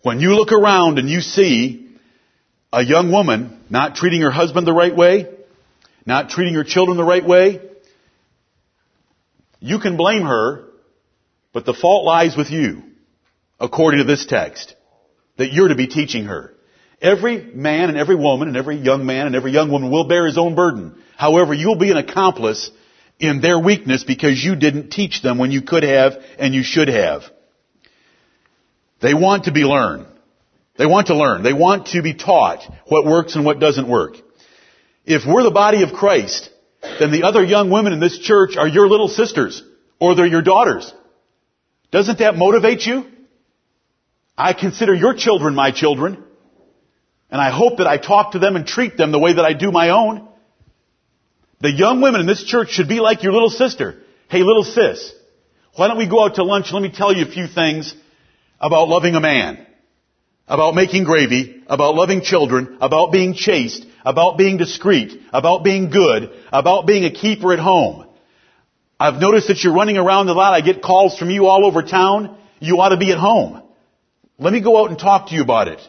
When 0.06 0.20
you 0.20 0.36
look 0.36 0.52
around 0.52 1.00
and 1.00 1.10
you 1.10 1.20
see 1.20 1.84
a 2.72 2.80
young 2.80 3.10
woman 3.10 3.60
not 3.68 3.96
treating 3.96 4.20
her 4.20 4.30
husband 4.30 4.64
the 4.64 4.72
right 4.72 4.94
way, 4.94 5.26
not 6.06 6.30
treating 6.30 6.54
her 6.54 6.62
children 6.62 6.96
the 6.96 7.02
right 7.02 7.26
way, 7.26 7.60
you 9.58 9.80
can 9.80 9.96
blame 9.96 10.22
her, 10.22 10.66
but 11.52 11.66
the 11.66 11.74
fault 11.74 12.04
lies 12.04 12.36
with 12.36 12.52
you, 12.52 12.84
according 13.58 13.98
to 13.98 14.04
this 14.04 14.26
text, 14.26 14.76
that 15.38 15.52
you're 15.52 15.70
to 15.70 15.74
be 15.74 15.88
teaching 15.88 16.26
her. 16.26 16.54
Every 17.02 17.42
man 17.42 17.88
and 17.88 17.98
every 17.98 18.14
woman 18.14 18.46
and 18.46 18.56
every 18.56 18.76
young 18.76 19.06
man 19.06 19.26
and 19.26 19.34
every 19.34 19.50
young 19.50 19.72
woman 19.72 19.90
will 19.90 20.06
bear 20.06 20.26
his 20.26 20.38
own 20.38 20.54
burden. 20.54 21.02
However, 21.16 21.52
you'll 21.52 21.80
be 21.80 21.90
an 21.90 21.96
accomplice 21.96 22.70
in 23.18 23.40
their 23.40 23.58
weakness 23.58 24.04
because 24.04 24.40
you 24.40 24.54
didn't 24.54 24.90
teach 24.90 25.20
them 25.20 25.38
when 25.38 25.50
you 25.50 25.62
could 25.62 25.82
have 25.82 26.12
and 26.38 26.54
you 26.54 26.62
should 26.62 26.86
have. 26.86 27.24
They 29.00 29.14
want 29.14 29.44
to 29.44 29.52
be 29.52 29.64
learned. 29.64 30.06
They 30.78 30.86
want 30.86 31.08
to 31.08 31.16
learn. 31.16 31.42
They 31.42 31.52
want 31.52 31.88
to 31.88 32.02
be 32.02 32.14
taught 32.14 32.62
what 32.86 33.06
works 33.06 33.34
and 33.34 33.44
what 33.44 33.60
doesn't 33.60 33.88
work. 33.88 34.16
If 35.04 35.22
we're 35.26 35.42
the 35.42 35.50
body 35.50 35.82
of 35.82 35.92
Christ, 35.92 36.50
then 36.98 37.10
the 37.10 37.22
other 37.22 37.44
young 37.44 37.70
women 37.70 37.92
in 37.92 38.00
this 38.00 38.18
church 38.18 38.56
are 38.56 38.68
your 38.68 38.88
little 38.88 39.08
sisters 39.08 39.62
or 40.00 40.14
they're 40.14 40.26
your 40.26 40.42
daughters. 40.42 40.92
Doesn't 41.90 42.18
that 42.18 42.36
motivate 42.36 42.84
you? 42.86 43.06
I 44.36 44.52
consider 44.52 44.94
your 44.94 45.14
children 45.14 45.54
my 45.54 45.70
children. 45.70 46.22
And 47.30 47.40
I 47.40 47.50
hope 47.50 47.78
that 47.78 47.86
I 47.86 47.96
talk 47.96 48.32
to 48.32 48.38
them 48.38 48.56
and 48.56 48.66
treat 48.66 48.96
them 48.96 49.12
the 49.12 49.18
way 49.18 49.32
that 49.32 49.44
I 49.44 49.52
do 49.52 49.72
my 49.72 49.90
own. 49.90 50.28
The 51.60 51.72
young 51.72 52.00
women 52.00 52.20
in 52.20 52.26
this 52.26 52.44
church 52.44 52.70
should 52.70 52.88
be 52.88 53.00
like 53.00 53.22
your 53.22 53.32
little 53.32 53.50
sister. 53.50 54.02
Hey, 54.28 54.42
little 54.42 54.64
sis, 54.64 55.12
why 55.74 55.88
don't 55.88 55.98
we 55.98 56.08
go 56.08 56.24
out 56.24 56.36
to 56.36 56.44
lunch? 56.44 56.72
Let 56.72 56.82
me 56.82 56.90
tell 56.90 57.14
you 57.14 57.24
a 57.24 57.30
few 57.30 57.46
things 57.46 57.94
about 58.60 58.88
loving 58.88 59.14
a 59.14 59.20
man, 59.20 59.66
about 60.48 60.74
making 60.74 61.04
gravy, 61.04 61.62
about 61.66 61.94
loving 61.94 62.22
children, 62.22 62.78
about 62.80 63.12
being 63.12 63.34
chaste, 63.34 63.84
about 64.04 64.38
being 64.38 64.56
discreet, 64.56 65.20
about 65.32 65.64
being 65.64 65.90
good, 65.90 66.30
about 66.52 66.86
being 66.86 67.04
a 67.04 67.10
keeper 67.10 67.52
at 67.52 67.58
home. 67.58 68.06
I've 68.98 69.20
noticed 69.20 69.48
that 69.48 69.62
you're 69.62 69.74
running 69.74 69.98
around 69.98 70.28
a 70.28 70.32
lot. 70.32 70.54
I 70.54 70.62
get 70.62 70.82
calls 70.82 71.18
from 71.18 71.28
you 71.28 71.46
all 71.46 71.66
over 71.66 71.82
town. 71.82 72.38
You 72.60 72.80
ought 72.80 72.90
to 72.90 72.96
be 72.96 73.12
at 73.12 73.18
home. 73.18 73.62
Let 74.38 74.52
me 74.52 74.60
go 74.60 74.82
out 74.82 74.90
and 74.90 74.98
talk 74.98 75.28
to 75.28 75.34
you 75.34 75.42
about 75.42 75.68
it. 75.68 75.80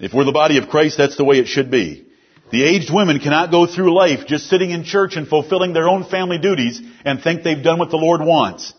If 0.00 0.12
we're 0.12 0.24
the 0.24 0.32
body 0.32 0.58
of 0.58 0.68
Christ, 0.68 0.98
that's 0.98 1.16
the 1.16 1.24
way 1.24 1.38
it 1.38 1.46
should 1.46 1.70
be. 1.70 2.06
The 2.50 2.64
aged 2.64 2.92
women 2.92 3.20
cannot 3.20 3.50
go 3.50 3.66
through 3.66 3.94
life 3.94 4.26
just 4.26 4.48
sitting 4.48 4.70
in 4.70 4.84
church 4.84 5.16
and 5.16 5.28
fulfilling 5.28 5.72
their 5.72 5.88
own 5.88 6.04
family 6.04 6.38
duties 6.38 6.80
and 7.04 7.22
think 7.22 7.44
they've 7.44 7.62
done 7.62 7.78
what 7.78 7.90
the 7.90 7.96
Lord 7.96 8.20
wants. 8.20 8.74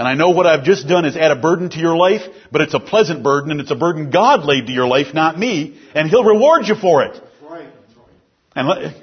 And 0.00 0.08
I 0.08 0.14
know 0.14 0.30
what 0.30 0.46
I've 0.46 0.64
just 0.64 0.88
done 0.88 1.04
is 1.04 1.14
add 1.14 1.30
a 1.30 1.36
burden 1.36 1.68
to 1.68 1.78
your 1.78 1.94
life, 1.94 2.22
but 2.50 2.62
it's 2.62 2.72
a 2.72 2.80
pleasant 2.80 3.22
burden 3.22 3.50
and 3.50 3.60
it's 3.60 3.70
a 3.70 3.74
burden 3.76 4.08
God 4.08 4.46
laid 4.46 4.68
to 4.68 4.72
your 4.72 4.86
life, 4.86 5.12
not 5.12 5.38
me, 5.38 5.78
and 5.94 6.08
He'll 6.08 6.24
reward 6.24 6.66
you 6.66 6.74
for 6.74 7.02
it. 7.02 7.12
That's 7.12 7.42
right. 7.42 7.68
That's 7.70 7.98
right. 7.98 8.06
And 8.56 8.66
let, 8.66 8.94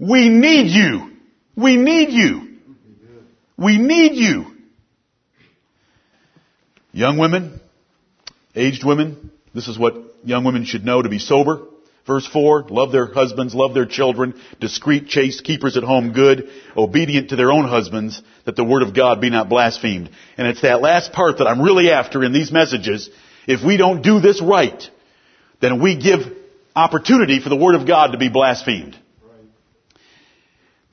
we 0.00 0.28
need 0.28 0.72
you. 0.72 1.12
We 1.54 1.76
need 1.76 2.10
you. 2.10 2.48
We 3.56 3.78
need 3.78 4.16
you. 4.16 4.46
Young 6.90 7.16
women, 7.18 7.60
aged 8.56 8.84
women, 8.84 9.30
this 9.54 9.68
is 9.68 9.78
what 9.78 9.94
young 10.24 10.42
women 10.42 10.64
should 10.64 10.84
know 10.84 11.00
to 11.00 11.08
be 11.08 11.20
sober. 11.20 11.62
Verse 12.08 12.26
4, 12.26 12.68
love 12.70 12.90
their 12.90 13.04
husbands, 13.12 13.54
love 13.54 13.74
their 13.74 13.84
children, 13.84 14.32
discreet, 14.60 15.08
chaste, 15.08 15.44
keepers 15.44 15.76
at 15.76 15.82
home, 15.82 16.14
good, 16.14 16.48
obedient 16.74 17.28
to 17.28 17.36
their 17.36 17.52
own 17.52 17.66
husbands, 17.66 18.22
that 18.46 18.56
the 18.56 18.64
word 18.64 18.82
of 18.82 18.94
God 18.94 19.20
be 19.20 19.28
not 19.28 19.50
blasphemed. 19.50 20.08
And 20.38 20.46
it's 20.48 20.62
that 20.62 20.80
last 20.80 21.12
part 21.12 21.36
that 21.36 21.46
I'm 21.46 21.60
really 21.60 21.90
after 21.90 22.24
in 22.24 22.32
these 22.32 22.50
messages. 22.50 23.10
If 23.46 23.62
we 23.62 23.76
don't 23.76 24.00
do 24.00 24.20
this 24.20 24.40
right, 24.40 24.82
then 25.60 25.82
we 25.82 25.98
give 25.98 26.20
opportunity 26.74 27.40
for 27.40 27.50
the 27.50 27.56
word 27.56 27.74
of 27.74 27.86
God 27.86 28.12
to 28.12 28.18
be 28.18 28.30
blasphemed. 28.30 28.96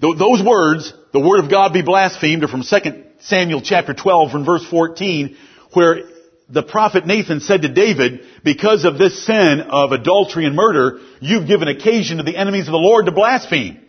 Th- 0.01 0.17
Those 0.17 0.43
words, 0.43 0.93
the 1.13 1.21
word 1.21 1.41
of 1.41 1.49
God 1.49 1.71
be 1.71 1.81
blasphemed, 1.81 2.43
are 2.43 2.49
from 2.49 2.63
2 2.63 3.03
Samuel 3.21 3.61
chapter 3.61 3.93
12 3.93 4.31
from 4.31 4.43
verse 4.43 4.65
14, 4.69 5.37
where 5.71 6.09
the 6.49 6.63
prophet 6.63 7.05
Nathan 7.05 7.39
said 7.39 7.63
to 7.63 7.69
David, 7.69 8.25
because 8.43 8.85
of 8.85 8.97
this 8.97 9.25
sin 9.25 9.61
of 9.61 9.91
adultery 9.91 10.45
and 10.45 10.55
murder, 10.55 10.99
you've 11.19 11.47
given 11.47 11.67
occasion 11.67 12.17
to 12.17 12.23
the 12.23 12.37
enemies 12.37 12.67
of 12.67 12.71
the 12.71 12.77
Lord 12.77 13.07
to 13.07 13.11
blaspheme. 13.11 13.79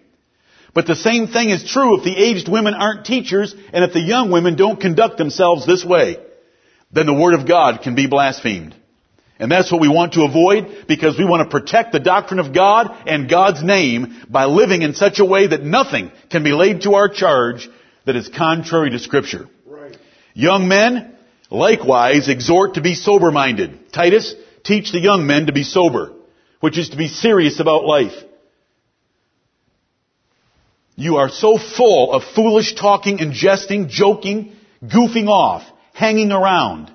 But 0.73 0.87
the 0.87 0.97
same 0.97 1.27
thing 1.27 1.51
is 1.51 1.69
true 1.69 1.99
if 1.99 2.05
the 2.05 2.17
aged 2.17 2.49
women 2.49 2.75
aren't 2.75 3.07
teachers 3.07 3.55
and 3.73 3.85
if 3.85 3.93
the 3.93 4.01
young 4.01 4.31
women 4.31 4.57
don't 4.57 4.81
conduct 4.81 5.17
themselves 5.19 5.67
this 5.67 5.85
way. 5.85 6.19
Then 6.93 7.07
the 7.07 7.15
word 7.15 7.35
of 7.35 7.49
God 7.49 7.83
can 7.83 7.95
be 7.95 8.07
blasphemed. 8.07 8.75
And 9.39 9.51
that's 9.51 9.71
what 9.71 9.81
we 9.81 9.89
want 9.89 10.15
to 10.15 10.25
avoid 10.25 10.87
because 10.89 11.19
we 11.19 11.25
want 11.25 11.43
to 11.43 11.61
protect 11.61 11.93
the 11.93 12.01
doctrine 12.01 12.41
of 12.41 12.55
God 12.55 12.95
and 13.07 13.29
God's 13.29 13.63
name 13.63 14.23
by 14.29 14.47
living 14.47 14.83
in 14.83 14.95
such 14.95 15.19
a 15.19 15.25
way 15.25 15.47
that 15.47 15.63
nothing 15.63 16.11
can 16.31 16.43
be 16.43 16.53
laid 16.53 16.83
to 16.83 16.95
our 16.95 17.09
charge 17.09 17.69
that 18.07 18.17
is 18.17 18.29
contrary 18.29 18.91
to 18.91 18.99
scripture. 18.99 19.49
Right. 19.67 19.97
Young 20.33 20.69
men, 20.69 21.16
likewise, 21.51 22.29
exhort 22.29 22.75
to 22.75 22.81
be 22.81 22.95
sober-minded. 22.95 23.93
Titus, 23.93 24.35
teach 24.65 24.93
the 24.93 25.01
young 25.01 25.27
men 25.27 25.47
to 25.47 25.53
be 25.53 25.63
sober, 25.63 26.13
which 26.61 26.79
is 26.79 26.91
to 26.91 26.97
be 26.97 27.09
serious 27.09 27.61
about 27.61 27.85
life. 27.85 28.15
You 30.97 31.17
are 31.17 31.29
so 31.29 31.59
full 31.59 32.13
of 32.13 32.25
foolish 32.35 32.75
talking 32.75 33.21
and 33.21 33.33
jesting, 33.33 33.89
joking, 33.89 34.57
goofing 34.83 35.29
off, 35.29 35.63
hanging 35.93 36.33
around. 36.33 36.91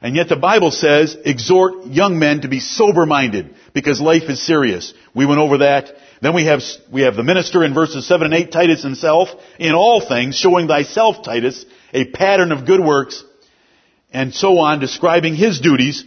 And 0.00 0.14
yet 0.14 0.28
the 0.28 0.36
Bible 0.36 0.70
says, 0.70 1.16
exhort 1.24 1.86
young 1.86 2.18
men 2.18 2.42
to 2.42 2.48
be 2.48 2.60
sober-minded, 2.60 3.54
because 3.72 4.00
life 4.00 4.24
is 4.28 4.46
serious. 4.46 4.94
We 5.14 5.26
went 5.26 5.40
over 5.40 5.58
that. 5.58 5.90
Then 6.22 6.34
we 6.34 6.44
have, 6.44 6.62
we 6.92 7.02
have 7.02 7.16
the 7.16 7.24
minister 7.24 7.64
in 7.64 7.74
verses 7.74 8.06
7 8.06 8.26
and 8.26 8.34
8, 8.34 8.52
Titus 8.52 8.82
himself, 8.82 9.28
in 9.58 9.72
all 9.72 10.06
things, 10.06 10.36
showing 10.36 10.68
thyself, 10.68 11.24
Titus, 11.24 11.64
a 11.92 12.04
pattern 12.04 12.52
of 12.52 12.66
good 12.66 12.80
works, 12.80 13.24
and 14.12 14.34
so 14.34 14.58
on, 14.58 14.80
describing 14.80 15.34
his 15.34 15.60
duties. 15.60 16.04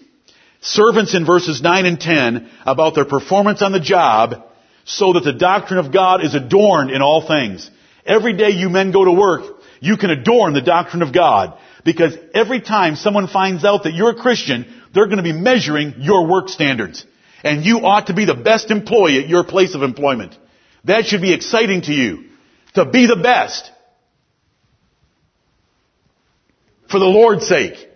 Servants 0.61 1.15
in 1.15 1.25
verses 1.25 1.61
9 1.61 1.85
and 1.85 1.99
10 1.99 2.49
about 2.65 2.95
their 2.95 3.05
performance 3.05 3.61
on 3.61 3.71
the 3.71 3.79
job, 3.79 4.43
so 4.85 5.13
that 5.13 5.23
the 5.23 5.33
doctrine 5.33 5.79
of 5.79 5.91
God 5.91 6.23
is 6.23 6.35
adorned 6.35 6.91
in 6.91 7.01
all 7.01 7.25
things. 7.27 7.69
Every 8.05 8.33
day 8.33 8.51
you 8.51 8.69
men 8.69 8.91
go 8.91 9.05
to 9.05 9.11
work, 9.11 9.61
you 9.79 9.97
can 9.97 10.09
adorn 10.09 10.53
the 10.53 10.61
doctrine 10.61 11.01
of 11.01 11.13
God. 11.13 11.57
Because 11.83 12.15
every 12.33 12.61
time 12.61 12.95
someone 12.95 13.27
finds 13.27 13.65
out 13.65 13.83
that 13.83 13.93
you're 13.93 14.11
a 14.11 14.15
Christian, 14.21 14.65
they're 14.93 15.07
going 15.07 15.17
to 15.17 15.23
be 15.23 15.33
measuring 15.33 15.95
your 15.97 16.27
work 16.27 16.49
standards. 16.49 17.05
And 17.43 17.65
you 17.65 17.79
ought 17.79 18.07
to 18.07 18.13
be 18.13 18.25
the 18.25 18.35
best 18.35 18.69
employee 18.69 19.17
at 19.17 19.29
your 19.29 19.43
place 19.43 19.73
of 19.73 19.81
employment. 19.81 20.37
That 20.85 21.05
should 21.05 21.21
be 21.21 21.33
exciting 21.33 21.81
to 21.83 21.93
you. 21.93 22.25
To 22.75 22.85
be 22.85 23.07
the 23.07 23.15
best. 23.15 23.71
For 26.89 26.99
the 26.99 27.05
Lord's 27.05 27.47
sake. 27.47 27.89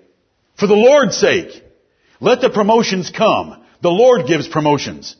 For 0.58 0.68
the 0.68 0.76
Lord's 0.76 1.18
sake. 1.18 1.64
Let 2.20 2.42
the 2.42 2.50
promotions 2.50 3.12
come. 3.16 3.64
The 3.82 3.90
Lord 3.90 4.28
gives 4.28 4.48
promotions. 4.48 5.16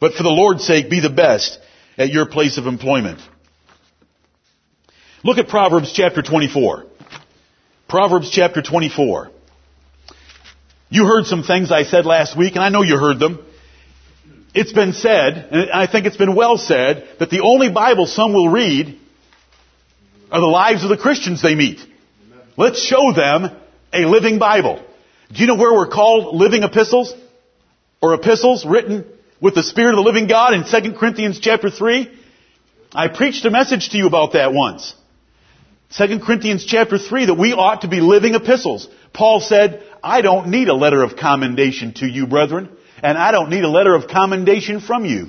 But 0.00 0.14
for 0.14 0.22
the 0.22 0.28
Lord's 0.28 0.64
sake, 0.64 0.90
be 0.90 1.00
the 1.00 1.10
best 1.10 1.58
at 1.96 2.10
your 2.10 2.26
place 2.26 2.58
of 2.58 2.66
employment. 2.66 3.20
Look 5.24 5.38
at 5.38 5.48
Proverbs 5.48 5.92
chapter 5.92 6.20
24. 6.20 6.86
Proverbs 7.88 8.30
chapter 8.30 8.60
24. 8.60 9.30
You 10.88 11.06
heard 11.06 11.26
some 11.26 11.44
things 11.44 11.70
I 11.70 11.84
said 11.84 12.04
last 12.04 12.36
week, 12.36 12.56
and 12.56 12.64
I 12.64 12.68
know 12.68 12.82
you 12.82 12.98
heard 12.98 13.20
them. 13.20 13.44
It's 14.54 14.72
been 14.72 14.92
said, 14.92 15.48
and 15.50 15.70
I 15.70 15.86
think 15.86 16.06
it's 16.06 16.16
been 16.16 16.34
well 16.34 16.58
said, 16.58 17.08
that 17.20 17.30
the 17.30 17.40
only 17.40 17.70
Bible 17.70 18.06
some 18.06 18.32
will 18.32 18.48
read 18.48 18.98
are 20.30 20.40
the 20.40 20.46
lives 20.46 20.82
of 20.82 20.90
the 20.90 20.96
Christians 20.96 21.40
they 21.40 21.54
meet. 21.54 21.78
Let's 22.56 22.82
show 22.82 23.12
them 23.12 23.56
a 23.92 24.06
living 24.06 24.38
Bible. 24.38 24.82
Do 25.32 25.40
you 25.40 25.46
know 25.46 25.56
where 25.56 25.72
we're 25.72 25.88
called 25.88 26.36
living 26.36 26.62
epistles? 26.62 27.14
Or 28.00 28.14
epistles 28.14 28.66
written 28.66 29.06
with 29.40 29.54
the 29.54 29.62
Spirit 29.62 29.90
of 29.90 29.96
the 29.96 30.02
living 30.02 30.26
God 30.26 30.54
in 30.54 30.64
2 30.64 30.92
Corinthians 30.98 31.38
chapter 31.38 31.70
3? 31.70 32.10
I 32.94 33.08
preached 33.08 33.44
a 33.44 33.50
message 33.50 33.90
to 33.90 33.98
you 33.98 34.06
about 34.06 34.32
that 34.32 34.52
once. 34.52 34.94
2 35.96 36.20
Corinthians 36.20 36.64
chapter 36.64 36.98
3 36.98 37.26
that 37.26 37.34
we 37.34 37.52
ought 37.52 37.82
to 37.82 37.88
be 37.88 38.00
living 38.00 38.34
epistles. 38.34 38.88
Paul 39.12 39.40
said, 39.40 39.82
I 40.02 40.22
don't 40.22 40.48
need 40.48 40.68
a 40.68 40.74
letter 40.74 41.02
of 41.02 41.16
commendation 41.16 41.94
to 41.94 42.06
you, 42.06 42.26
brethren, 42.26 42.70
and 43.02 43.18
I 43.18 43.30
don't 43.30 43.50
need 43.50 43.64
a 43.64 43.68
letter 43.68 43.94
of 43.94 44.08
commendation 44.08 44.80
from 44.80 45.04
you. 45.04 45.28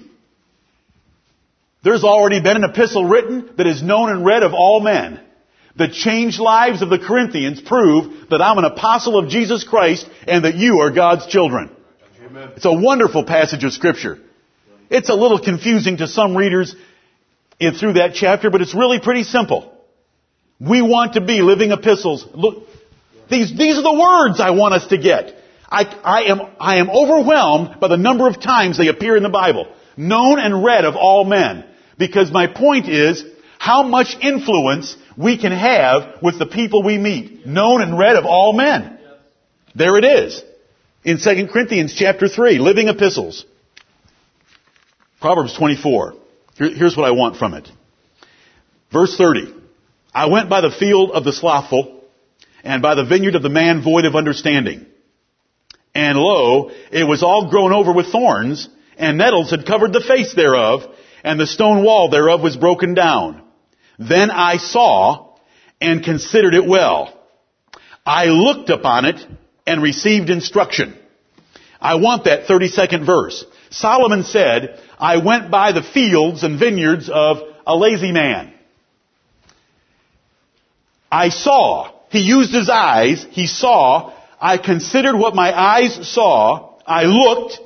There's 1.84 2.04
already 2.06 2.41
been 2.41 2.56
an 2.56 2.63
epistle 2.63 3.06
written 3.06 3.49
that 3.58 3.67
is 3.67 3.84
known 3.84 4.10
and 4.10 4.26
read 4.26 4.43
of 4.43 4.54
all 4.54 4.80
men. 4.80 5.19
The 5.75 5.88
changed 5.88 6.39
lives 6.39 6.81
of 6.81 6.89
the 6.89 6.99
Corinthians 6.99 7.59
prove 7.59 8.29
that 8.29 8.41
I'm 8.41 8.57
an 8.59 8.65
apostle 8.65 9.17
of 9.17 9.29
Jesus 9.29 9.63
Christ 9.63 10.07
and 10.27 10.45
that 10.45 10.55
you 10.55 10.79
are 10.79 10.91
God's 10.91 11.25
children. 11.25 11.71
Amen. 12.25 12.51
It's 12.55 12.65
a 12.65 12.73
wonderful 12.73 13.23
passage 13.23 13.63
of 13.63 13.73
scripture. 13.73 14.19
It's 14.89 15.09
a 15.09 15.15
little 15.15 15.39
confusing 15.39 15.97
to 15.97 16.07
some 16.07 16.38
readers 16.38 16.75
in, 17.59 17.73
through 17.73 17.93
that 17.93 18.13
chapter, 18.13 18.51
but 18.51 18.62
it's 18.62 18.75
really 18.75 18.99
pretty 18.99 19.23
simple. 19.23 19.75
We 20.59 20.81
want 20.83 21.13
to 21.13 21.21
be 21.21 21.41
living 21.41 21.71
epistles. 21.71 22.27
Look, 22.33 22.67
these, 23.29 23.57
these 23.57 23.77
are 23.77 23.81
the 23.81 23.99
words 23.99 24.39
I 24.39 24.51
want 24.51 24.75
us 24.75 24.88
to 24.88 24.97
get. 24.97 25.36
I, 25.67 25.86
I, 25.86 26.21
am, 26.25 26.41
I 26.59 26.77
am 26.77 26.91
overwhelmed 26.91 27.79
by 27.79 27.88
the 27.88 27.97
number 27.97 28.27
of 28.27 28.39
times 28.39 28.77
they 28.77 28.89
appear 28.89 29.17
in 29.17 29.23
the 29.23 29.29
Bible. 29.29 29.73
Known 29.97 30.38
and 30.38 30.63
read 30.63 30.86
of 30.86 30.95
all 30.95 31.25
men. 31.25 31.65
Because 31.97 32.31
my 32.31 32.45
point 32.45 32.88
is 32.88 33.23
how 33.57 33.81
much 33.81 34.15
influence 34.21 34.95
we 35.17 35.38
can 35.38 35.52
have 35.52 36.21
with 36.21 36.39
the 36.39 36.45
people 36.45 36.84
we 36.84 36.97
meet. 36.97 37.45
Known 37.45 37.82
and 37.82 37.97
read 37.97 38.15
of 38.15 38.26
all 38.26 38.54
men. 38.54 38.97
There 39.76 39.97
it 39.97 40.06
is. 40.06 40.41
In 41.04 41.19
2 41.19 41.47
Corinthians 41.52 41.93
chapter 41.93 42.28
3, 42.28 42.60
living 42.60 42.88
epistles. 42.88 43.45
Proverbs 45.19 45.56
24. 45.58 46.15
Here, 46.56 46.76
here's 46.76 46.95
what 46.95 47.08
I 47.08 47.12
want 47.12 47.38
from 47.38 47.54
it. 47.54 47.67
Verse 48.91 49.15
30. 49.17 49.54
I 50.13 50.28
went 50.28 50.49
by 50.49 50.62
the 50.62 50.71
field 50.71 51.12
of 51.12 51.23
the 51.23 51.34
slothful 51.34 52.04
and 52.63 52.82
by 52.82 52.95
the 52.95 53.06
vineyard 53.06 53.36
of 53.36 53.43
the 53.43 53.49
man 53.49 53.84
void 53.84 54.06
of 54.06 54.15
understanding. 54.15 54.86
And 55.95 56.17
lo, 56.17 56.71
it 56.91 57.04
was 57.04 57.23
all 57.23 57.49
grown 57.49 57.73
over 57.73 57.91
with 57.91 58.12
thorns, 58.12 58.67
and 58.97 59.17
nettles 59.17 59.52
had 59.52 59.65
covered 59.65 59.93
the 59.93 60.02
face 60.02 60.34
thereof, 60.34 60.84
and 61.23 61.39
the 61.39 61.47
stone 61.47 61.84
wall 61.84 62.10
thereof 62.10 62.41
was 62.41 62.56
broken 62.58 62.93
down. 62.93 63.42
Then 64.07 64.31
I 64.31 64.57
saw 64.57 65.35
and 65.79 66.03
considered 66.03 66.53
it 66.53 66.65
well. 66.65 67.19
I 68.05 68.25
looked 68.25 68.69
upon 68.69 69.05
it 69.05 69.25
and 69.65 69.81
received 69.81 70.29
instruction. 70.29 70.97
I 71.79 71.95
want 71.95 72.25
that 72.25 72.47
32nd 72.47 73.05
verse. 73.05 73.45
Solomon 73.69 74.23
said, 74.23 74.79
I 74.99 75.17
went 75.17 75.51
by 75.51 75.71
the 75.71 75.83
fields 75.83 76.43
and 76.43 76.59
vineyards 76.59 77.09
of 77.09 77.37
a 77.65 77.75
lazy 77.75 78.11
man. 78.11 78.53
I 81.11 81.29
saw. 81.29 81.91
He 82.09 82.19
used 82.19 82.53
his 82.53 82.69
eyes. 82.69 83.25
He 83.29 83.47
saw. 83.47 84.13
I 84.39 84.57
considered 84.57 85.17
what 85.17 85.35
my 85.35 85.57
eyes 85.57 86.07
saw. 86.07 86.79
I 86.85 87.03
looked. 87.03 87.59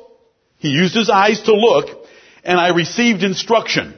He 0.57 0.69
used 0.69 0.95
his 0.95 1.09
eyes 1.09 1.41
to 1.43 1.53
look. 1.53 2.05
And 2.43 2.59
I 2.59 2.69
received 2.69 3.23
instruction. 3.23 3.96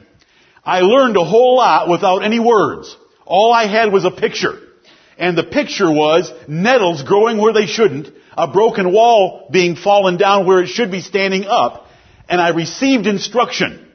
I 0.64 0.80
learned 0.80 1.16
a 1.16 1.24
whole 1.24 1.56
lot 1.56 1.88
without 1.88 2.24
any 2.24 2.38
words. 2.38 2.96
All 3.24 3.52
I 3.52 3.66
had 3.66 3.92
was 3.92 4.04
a 4.04 4.10
picture. 4.10 4.58
And 5.18 5.36
the 5.36 5.44
picture 5.44 5.90
was 5.90 6.32
nettles 6.48 7.02
growing 7.02 7.38
where 7.38 7.52
they 7.52 7.66
shouldn't, 7.66 8.08
a 8.36 8.48
broken 8.48 8.92
wall 8.92 9.48
being 9.50 9.76
fallen 9.76 10.16
down 10.16 10.46
where 10.46 10.62
it 10.62 10.68
should 10.68 10.90
be 10.90 11.00
standing 11.00 11.44
up, 11.44 11.86
and 12.28 12.40
I 12.40 12.50
received 12.50 13.06
instruction. 13.06 13.86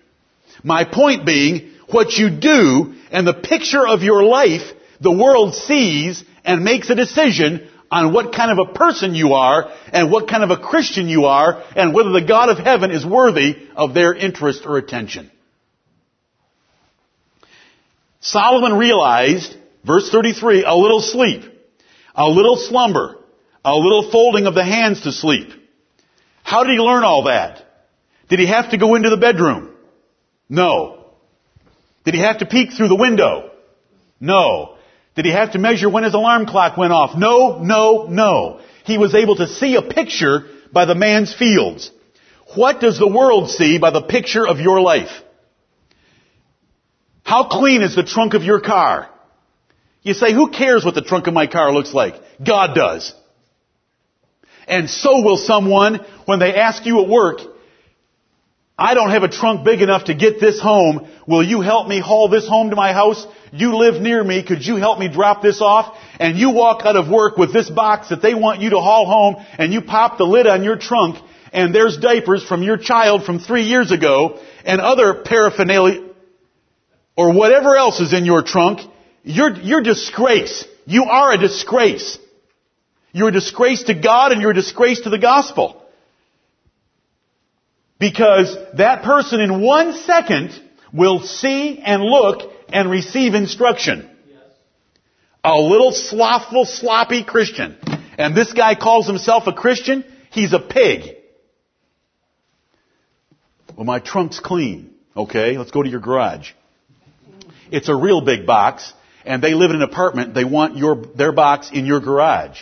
My 0.64 0.84
point 0.84 1.26
being, 1.26 1.72
what 1.90 2.14
you 2.14 2.30
do 2.30 2.96
and 3.12 3.26
the 3.26 3.34
picture 3.34 3.88
of 3.88 4.04
your 4.04 4.24
life 4.24 4.72
the 5.00 5.12
world 5.12 5.54
sees 5.54 6.24
and 6.44 6.64
makes 6.64 6.90
a 6.90 6.96
decision 6.96 7.68
on 7.92 8.14
what 8.14 8.34
kind 8.34 8.52
of 8.52 8.70
a 8.70 8.74
person 8.74 9.16
you 9.16 9.34
are 9.34 9.72
and 9.92 10.12
what 10.12 10.28
kind 10.28 10.44
of 10.44 10.52
a 10.52 10.58
Christian 10.58 11.08
you 11.08 11.26
are 11.26 11.64
and 11.76 11.94
whether 11.94 12.12
the 12.12 12.26
God 12.26 12.50
of 12.50 12.58
heaven 12.58 12.92
is 12.92 13.06
worthy 13.06 13.56
of 13.76 13.94
their 13.94 14.14
interest 14.14 14.66
or 14.66 14.78
attention. 14.78 15.32
Solomon 18.26 18.74
realized, 18.74 19.56
verse 19.86 20.10
33, 20.10 20.64
a 20.64 20.74
little 20.74 21.00
sleep, 21.00 21.44
a 22.16 22.28
little 22.28 22.58
slumber, 22.58 23.18
a 23.64 23.76
little 23.76 24.10
folding 24.10 24.48
of 24.48 24.56
the 24.56 24.64
hands 24.64 25.02
to 25.02 25.12
sleep. 25.12 25.50
How 26.42 26.64
did 26.64 26.72
he 26.72 26.80
learn 26.80 27.04
all 27.04 27.26
that? 27.26 27.64
Did 28.28 28.40
he 28.40 28.48
have 28.48 28.72
to 28.72 28.80
go 28.80 28.96
into 28.96 29.12
the 29.12 29.18
bedroom? 29.18 29.76
No. 30.50 31.06
Did 32.04 32.16
he 32.16 32.22
have 32.22 32.40
to 32.40 32.48
peek 32.48 32.74
through 32.74 32.88
the 32.88 32.96
window? 32.96 33.52
No. 34.20 34.78
Did 35.16 35.26
he 35.26 35.32
have 35.32 35.52
to 35.52 35.60
measure 35.60 35.88
when 35.88 36.04
his 36.04 36.16
alarm 36.16 36.48
clock 36.48 36.78
went 36.78 36.94
off? 36.94 37.16
No, 37.16 37.60
no, 37.62 38.08
no. 38.10 38.60
He 38.86 38.98
was 38.98 39.14
able 39.14 39.36
to 39.36 39.48
see 39.48 39.76
a 39.76 39.84
picture 39.84 40.46
by 40.74 40.86
the 40.86 40.96
man's 40.96 41.32
fields. 41.32 41.92
What 42.56 42.82
does 42.82 42.98
the 42.98 43.08
world 43.08 43.52
see 43.52 43.78
by 43.78 43.92
the 43.92 44.02
picture 44.02 44.48
of 44.48 44.60
your 44.60 44.82
life? 44.82 45.12
How 47.36 47.44
clean 47.44 47.82
is 47.82 47.94
the 47.94 48.04
trunk 48.04 48.34
of 48.34 48.44
your 48.44 48.62
car? 48.62 49.10
You 50.04 50.14
say, 50.14 50.34
who 50.34 50.52
cares 50.52 50.86
what 50.86 50.96
the 50.96 51.02
trunk 51.02 51.28
of 51.28 51.34
my 51.34 51.48
car 51.48 51.74
looks 51.74 51.94
like? 51.94 52.16
God 52.42 52.76
does. 52.76 53.14
And 54.70 54.90
so 54.90 55.22
will 55.22 55.36
someone 55.36 56.00
when 56.24 56.40
they 56.40 56.56
ask 56.56 56.86
you 56.86 57.04
at 57.04 57.10
work, 57.10 57.40
I 58.78 58.94
don't 58.94 59.10
have 59.10 59.24
a 59.24 59.28
trunk 59.28 59.66
big 59.66 59.82
enough 59.82 60.06
to 60.06 60.16
get 60.16 60.40
this 60.40 60.62
home. 60.62 61.10
Will 61.28 61.44
you 61.44 61.60
help 61.60 61.90
me 61.90 62.00
haul 62.00 62.30
this 62.30 62.48
home 62.48 62.70
to 62.70 62.78
my 62.78 62.94
house? 62.94 63.28
You 63.52 63.76
live 63.76 64.02
near 64.02 64.24
me. 64.24 64.42
Could 64.42 64.66
you 64.66 64.78
help 64.78 64.98
me 64.98 65.10
drop 65.10 65.42
this 65.42 65.60
off? 65.60 65.94
And 66.22 66.38
you 66.38 66.52
walk 66.52 66.86
out 66.86 66.96
of 66.96 67.10
work 67.10 67.36
with 67.36 67.52
this 67.52 67.70
box 67.70 68.08
that 68.12 68.22
they 68.22 68.34
want 68.34 68.62
you 68.62 68.70
to 68.70 68.80
haul 68.80 69.06
home 69.08 69.46
and 69.60 69.74
you 69.74 69.82
pop 69.82 70.18
the 70.18 70.24
lid 70.24 70.48
on 70.48 70.64
your 70.64 70.78
trunk 70.78 71.18
and 71.52 71.76
there's 71.76 71.98
diapers 71.98 72.46
from 72.48 72.64
your 72.64 72.78
child 72.78 73.26
from 73.26 73.40
three 73.40 73.64
years 73.64 73.92
ago 73.92 74.40
and 74.64 74.80
other 74.80 75.16
paraphernalia 75.16 76.05
or 77.16 77.34
whatever 77.34 77.76
else 77.76 78.00
is 78.00 78.14
in 78.14 78.26
your 78.26 78.44
trunk. 78.44 78.82
You're, 79.24 79.56
you're 79.56 79.82
disgrace. 79.82 80.66
You 80.86 81.06
are 81.06 81.34
a 81.34 81.38
disgrace. 81.38 82.20
You're 83.12 83.30
a 83.30 83.32
disgrace 83.32 83.84
to 83.84 83.94
God 83.94 84.32
and 84.32 84.42
you're 84.42 84.52
a 84.52 84.56
disgrace 84.56 85.02
to 85.02 85.10
the 85.10 85.18
gospel. 85.18 85.82
Because 87.98 88.56
that 88.78 89.04
person 89.04 89.40
in 89.40 89.62
one 89.62 89.94
second 89.94 90.52
will 90.92 91.22
see 91.22 91.80
and 91.80 92.04
look 92.04 92.52
and 92.70 92.92
receive 92.92 93.34
instruction. 93.34 94.10
A 95.44 95.60
little 95.60 95.92
slothful, 95.92 96.66
sloppy 96.66 97.24
Christian. 97.24 97.78
And 98.18 98.36
this 98.36 98.52
guy 98.52 98.76
calls 98.76 99.08
himself 99.08 99.48
a 99.48 99.54
Christian. 99.54 100.04
He's 100.32 100.54
a 100.54 100.60
pig. 100.60 101.16
Well, 103.76 103.86
my 103.86 104.00
trunk's 104.00 104.40
clean. 104.40 104.94
Okay, 105.16 105.58
let's 105.58 105.72
go 105.72 105.84
to 105.84 105.90
your 105.90 106.00
garage. 106.00 106.52
It's 107.72 107.90
a 107.90 107.96
real 107.96 108.22
big 108.22 108.46
box, 108.46 108.94
and 109.26 109.42
they 109.42 109.54
live 109.54 109.72
in 109.72 109.78
an 109.78 109.82
apartment. 109.82 110.34
They 110.34 110.46
want 110.46 110.78
your, 110.78 110.96
their 110.96 111.32
box 111.32 111.72
in 111.72 111.86
your 111.86 112.00
garage. 112.00 112.60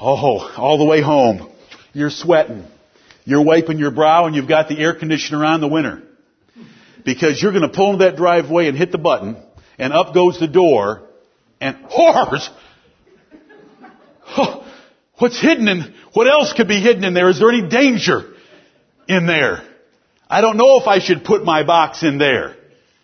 Oh, 0.00 0.52
all 0.56 0.78
the 0.78 0.84
way 0.84 1.00
home. 1.00 1.50
You're 1.92 2.10
sweating. 2.10 2.64
You're 3.24 3.42
wiping 3.42 3.78
your 3.78 3.90
brow 3.90 4.26
and 4.26 4.34
you've 4.34 4.48
got 4.48 4.68
the 4.68 4.78
air 4.78 4.94
conditioner 4.94 5.44
on 5.44 5.60
the 5.60 5.68
winter. 5.68 6.02
Because 7.04 7.40
you're 7.40 7.52
going 7.52 7.62
to 7.62 7.74
pull 7.74 7.92
into 7.92 8.04
that 8.04 8.16
driveway 8.16 8.66
and 8.66 8.76
hit 8.76 8.92
the 8.92 8.98
button 8.98 9.36
and 9.78 9.92
up 9.92 10.14
goes 10.14 10.38
the 10.40 10.48
door 10.48 11.02
and 11.60 11.76
horrors! 11.88 12.48
Oh, 14.36 14.66
what's 15.18 15.40
hidden 15.40 15.68
in, 15.68 15.94
what 16.12 16.26
else 16.26 16.52
could 16.52 16.68
be 16.68 16.80
hidden 16.80 17.04
in 17.04 17.14
there? 17.14 17.28
Is 17.28 17.38
there 17.38 17.50
any 17.50 17.68
danger 17.68 18.32
in 19.06 19.26
there? 19.26 19.62
I 20.28 20.40
don't 20.40 20.56
know 20.56 20.80
if 20.80 20.86
I 20.86 20.98
should 20.98 21.24
put 21.24 21.44
my 21.44 21.62
box 21.62 22.02
in 22.02 22.18
there. 22.18 22.56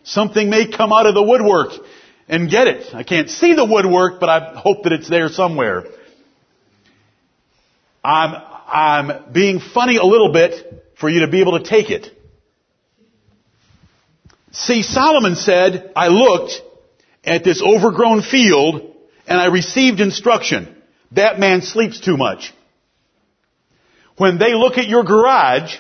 Something 0.03 0.51
may 0.51 0.71
come 0.71 0.93
out 0.93 1.07
of 1.07 1.15
the 1.15 1.23
woodwork 1.23 1.73
and 2.29 2.51
get 2.51 2.69
it. 2.69 2.95
I 2.95 3.03
can't 3.03 3.29
see 3.29 3.55
the 3.55 3.65
woodwork, 3.65 4.21
but 4.21 4.29
I 4.29 4.55
hope 4.57 4.85
that 4.85 4.93
it's 4.93 5.09
there 5.09 5.29
somewhere. 5.29 5.85
I'm, 8.03 8.43
I'm 8.67 9.33
being 9.33 9.61
funny 9.61 9.97
a 9.97 10.05
little 10.05 10.33
bit 10.33 10.95
for 10.99 11.09
you 11.09 11.21
to 11.21 11.29
be 11.29 11.41
able 11.41 11.59
to 11.59 11.65
take 11.65 11.91
it. 11.91 12.07
See, 14.53 14.83
Solomon 14.83 15.37
said, 15.37 15.93
I 15.95 16.09
looked 16.09 16.61
at 17.25 17.45
this 17.45 17.63
overgrown 17.63 18.23
field 18.23 18.95
and 19.27 19.39
I 19.39 19.47
received 19.47 20.01
instruction. 20.01 20.77
That 21.13 21.39
man 21.39 21.63
sleeps 21.63 22.01
too 22.01 22.17
much. 22.17 22.53
When 24.17 24.39
they 24.39 24.55
look 24.55 24.77
at 24.77 24.89
your 24.89 25.05
garage, 25.05 25.77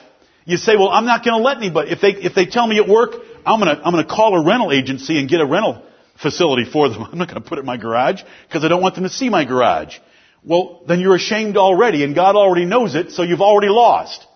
you 0.50 0.56
say, 0.56 0.76
well, 0.76 0.88
I'm 0.88 1.06
not 1.06 1.24
going 1.24 1.38
to 1.38 1.42
let 1.42 1.58
anybody, 1.58 1.90
if 1.90 2.00
they, 2.00 2.10
if 2.10 2.34
they 2.34 2.46
tell 2.46 2.66
me 2.66 2.78
at 2.78 2.88
work, 2.88 3.12
I'm 3.46 3.60
going 3.60 3.74
to, 3.74 3.82
I'm 3.82 3.92
going 3.92 4.04
to 4.04 4.10
call 4.10 4.40
a 4.40 4.44
rental 4.44 4.72
agency 4.72 5.18
and 5.18 5.28
get 5.28 5.40
a 5.40 5.46
rental 5.46 5.82
facility 6.20 6.70
for 6.70 6.88
them. 6.88 7.02
I'm 7.12 7.18
not 7.18 7.28
going 7.28 7.42
to 7.42 7.48
put 7.48 7.58
it 7.58 7.60
in 7.60 7.66
my 7.66 7.76
garage 7.76 8.22
because 8.48 8.64
I 8.64 8.68
don't 8.68 8.82
want 8.82 8.94
them 8.94 9.04
to 9.04 9.10
see 9.10 9.28
my 9.28 9.44
garage. 9.44 9.96
Well, 10.44 10.82
then 10.88 11.00
you're 11.00 11.16
ashamed 11.16 11.56
already 11.56 12.02
and 12.02 12.14
God 12.14 12.34
already 12.36 12.64
knows 12.64 12.94
it, 12.94 13.12
so 13.12 13.22
you've 13.22 13.42
already 13.42 13.68
lost. 13.68 14.26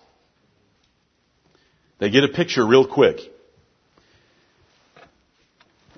They 1.99 2.09
get 2.09 2.23
a 2.23 2.29
picture 2.29 2.65
real 2.65 2.87
quick. 2.87 3.19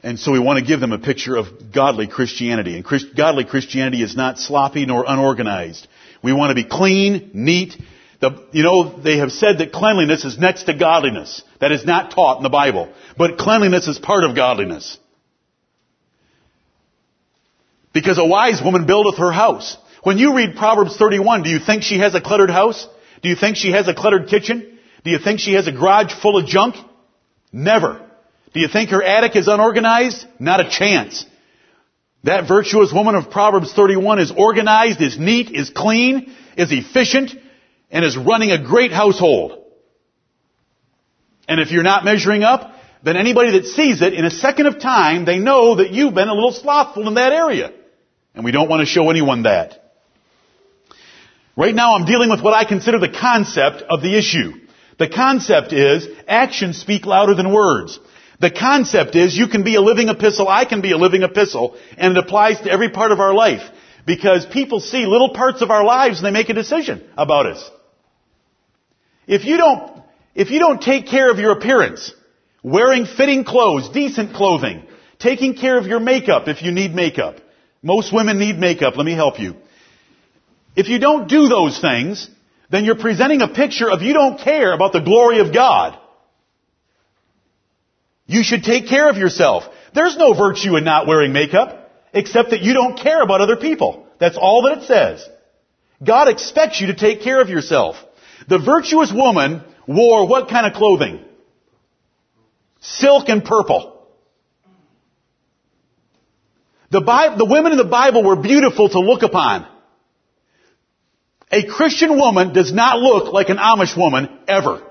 And 0.04 0.20
so 0.20 0.32
we 0.32 0.40
want 0.40 0.60
to 0.60 0.66
give 0.66 0.80
them 0.80 0.94
a 0.94 1.00
picture 1.00 1.36
of 1.36 1.74
godly 1.74 2.08
Christianity. 2.08 2.76
And 2.76 2.86
Christ, 2.86 3.08
godly 3.16 3.46
Christianity 3.46 4.02
is 4.04 4.16
not 4.16 4.38
sloppy 4.38 4.86
nor 4.86 5.04
unorganized. 5.08 5.88
We 6.24 6.34
want 6.34 6.52
to 6.52 6.56
be 6.56 6.64
clean, 6.64 7.32
neat. 7.34 7.76
The, 8.20 8.48
you 8.52 8.64
know, 8.64 9.00
they 9.00 9.18
have 9.18 9.32
said 9.32 9.60
that 9.60 9.72
cleanliness 9.72 10.26
is 10.26 10.40
next 10.40 10.64
to 10.64 10.74
godliness. 10.74 11.44
That 11.62 11.72
is 11.72 11.86
not 11.86 12.12
taught 12.12 12.38
in 12.38 12.44
the 12.44 12.50
Bible. 12.50 12.92
But 13.18 13.38
cleanliness 13.38 13.88
is 13.88 14.00
part 14.00 14.24
of 14.24 14.36
godliness. 14.36 14.98
Because 17.94 18.18
a 18.18 18.26
wise 18.26 18.62
woman 18.64 18.86
buildeth 18.88 19.20
her 19.20 19.32
house. 19.32 19.78
When 20.04 20.18
you 20.18 20.36
read 20.36 20.56
Proverbs 20.56 20.98
31, 20.98 21.44
do 21.44 21.50
you 21.50 21.60
think 21.60 21.84
she 21.84 22.00
has 22.00 22.16
a 22.16 22.22
cluttered 22.22 22.50
house? 22.50 22.88
Do 23.22 23.30
you 23.30 23.36
think 23.36 23.56
she 23.58 23.72
has 23.72 23.88
a 23.88 23.94
cluttered 23.94 24.30
kitchen? 24.30 24.80
Do 25.04 25.12
you 25.12 25.20
think 25.20 25.40
she 25.40 25.54
has 25.54 25.68
a 25.68 25.72
garage 25.72 26.14
full 26.22 26.38
of 26.38 26.48
junk? 26.48 26.76
Never. 27.52 28.08
Do 28.54 28.60
you 28.60 28.68
think 28.68 28.90
her 28.90 29.04
attic 29.04 29.36
is 29.36 29.48
unorganized? 29.48 30.26
Not 30.40 30.60
a 30.60 30.70
chance. 30.70 31.26
That 32.24 32.48
virtuous 32.48 32.92
woman 32.92 33.16
of 33.16 33.30
Proverbs 33.30 33.74
31 33.74 34.20
is 34.20 34.32
organized, 34.36 35.02
is 35.02 35.20
neat, 35.20 35.52
is 35.52 35.70
clean, 35.70 36.34
is 36.58 36.72
efficient, 36.72 37.32
and 37.90 38.04
is 38.04 38.18
running 38.18 38.52
a 38.52 38.64
great 38.64 38.92
household. 38.92 39.64
And 41.48 41.62
if 41.62 41.72
you're 41.72 41.84
not 41.84 42.04
measuring 42.04 42.44
up, 42.44 42.74
then 43.04 43.16
anybody 43.16 43.52
that 43.52 43.66
sees 43.66 44.02
it 44.02 44.14
in 44.14 44.26
a 44.26 44.32
second 44.32 44.66
of 44.66 44.80
time, 44.80 45.26
they 45.26 45.40
know 45.40 45.76
that 45.76 45.92
you've 45.92 46.14
been 46.14 46.28
a 46.28 46.34
little 46.34 46.52
slothful 46.52 47.08
in 47.08 47.14
that 47.14 47.32
area. 47.32 47.72
And 48.36 48.44
we 48.44 48.52
don't 48.52 48.70
want 48.70 48.82
to 48.82 48.86
show 48.86 49.10
anyone 49.10 49.44
that. 49.44 49.84
Right 51.56 51.74
now 51.74 51.96
I'm 51.96 52.06
dealing 52.06 52.30
with 52.30 52.42
what 52.42 52.54
I 52.54 52.66
consider 52.66 53.00
the 53.00 53.10
concept 53.10 53.82
of 53.82 54.02
the 54.02 54.18
issue. 54.18 54.54
The 55.00 55.10
concept 55.10 55.74
is 55.74 56.08
actions 56.28 56.78
speak 56.78 57.06
louder 57.06 57.34
than 57.34 57.54
words. 57.54 58.00
The 58.40 58.52
concept 58.52 59.16
is 59.16 59.36
you 59.36 59.48
can 59.48 59.64
be 59.64 59.76
a 59.76 59.82
living 59.82 60.10
epistle, 60.10 60.48
I 60.48 60.66
can 60.66 60.82
be 60.82 60.92
a 60.92 60.98
living 60.98 61.24
epistle, 61.24 61.76
and 61.98 62.16
it 62.16 62.24
applies 62.24 62.60
to 62.62 62.72
every 62.72 62.90
part 62.90 63.12
of 63.12 63.20
our 63.20 63.34
life. 63.34 63.62
Because 64.06 64.46
people 64.46 64.80
see 64.80 65.06
little 65.06 65.34
parts 65.34 65.62
of 65.62 65.72
our 65.72 65.84
lives 65.84 66.20
and 66.20 66.26
they 66.26 66.32
make 66.32 66.50
a 66.50 66.54
decision 66.54 67.04
about 67.18 67.48
us. 67.48 67.72
If 69.28 69.46
you 69.46 69.58
don't, 69.58 70.02
if 70.34 70.50
you 70.50 70.60
don't 70.60 70.82
take 70.82 71.08
care 71.08 71.30
of 71.30 71.38
your 71.38 71.52
appearance, 71.52 72.14
wearing 72.64 73.06
fitting 73.06 73.44
clothes, 73.44 73.90
decent 73.90 74.34
clothing, 74.34 74.84
taking 75.20 75.56
care 75.56 75.78
of 75.78 75.86
your 75.86 76.00
makeup 76.00 76.48
if 76.48 76.62
you 76.62 76.72
need 76.72 76.96
makeup. 76.96 77.36
Most 77.82 78.14
women 78.14 78.40
need 78.40 78.58
makeup, 78.58 78.98
let 78.98 79.06
me 79.06 79.14
help 79.14 79.40
you. 79.40 79.56
If 80.76 80.88
you 80.88 81.00
don't 81.00 81.28
do 81.28 81.48
those 81.48 81.80
things, 81.80 82.30
then 82.70 82.86
you're 82.86 82.98
presenting 82.98 83.42
a 83.42 83.48
picture 83.48 83.90
of 83.90 84.02
you 84.02 84.14
don't 84.14 84.40
care 84.40 84.74
about 84.74 84.94
the 84.94 85.00
glory 85.00 85.40
of 85.40 85.54
God. 85.54 85.98
You 88.26 88.44
should 88.44 88.64
take 88.64 88.88
care 88.88 89.10
of 89.10 89.18
yourself. 89.18 89.64
There's 89.94 90.18
no 90.18 90.34
virtue 90.34 90.76
in 90.76 90.84
not 90.84 91.08
wearing 91.08 91.32
makeup, 91.32 91.92
except 92.14 92.52
that 92.52 92.62
you 92.62 92.74
don't 92.74 93.00
care 93.00 93.22
about 93.22 93.42
other 93.42 93.56
people. 93.56 94.06
That's 94.20 94.38
all 94.38 94.64
that 94.64 94.80
it 94.80 94.84
says. 94.84 95.28
God 96.04 96.28
expects 96.28 96.80
you 96.82 96.88
to 96.88 96.96
take 96.96 97.22
care 97.22 97.42
of 97.42 97.50
yourself. 97.50 97.96
The 98.48 98.60
virtuous 98.60 99.12
woman 99.12 99.64
wore 99.88 100.28
what 100.28 100.50
kind 100.50 100.66
of 100.68 100.74
clothing? 100.74 101.24
Silk 102.82 103.30
and 103.30 103.44
purple. 103.44 103.94
The, 106.90 107.02
the 107.38 107.46
women 107.46 107.74
in 107.74 107.78
the 107.78 107.84
Bible 107.84 108.24
were 108.24 108.38
beautiful 108.38 108.90
to 108.90 109.00
look 109.00 109.24
upon. 109.24 109.68
A 111.52 111.66
Christian 111.66 112.18
woman 112.18 112.54
does 112.54 112.72
not 112.72 113.00
look 113.00 113.34
like 113.34 113.50
an 113.50 113.58
Amish 113.58 113.98
woman 113.98 114.30
ever. 114.48 114.84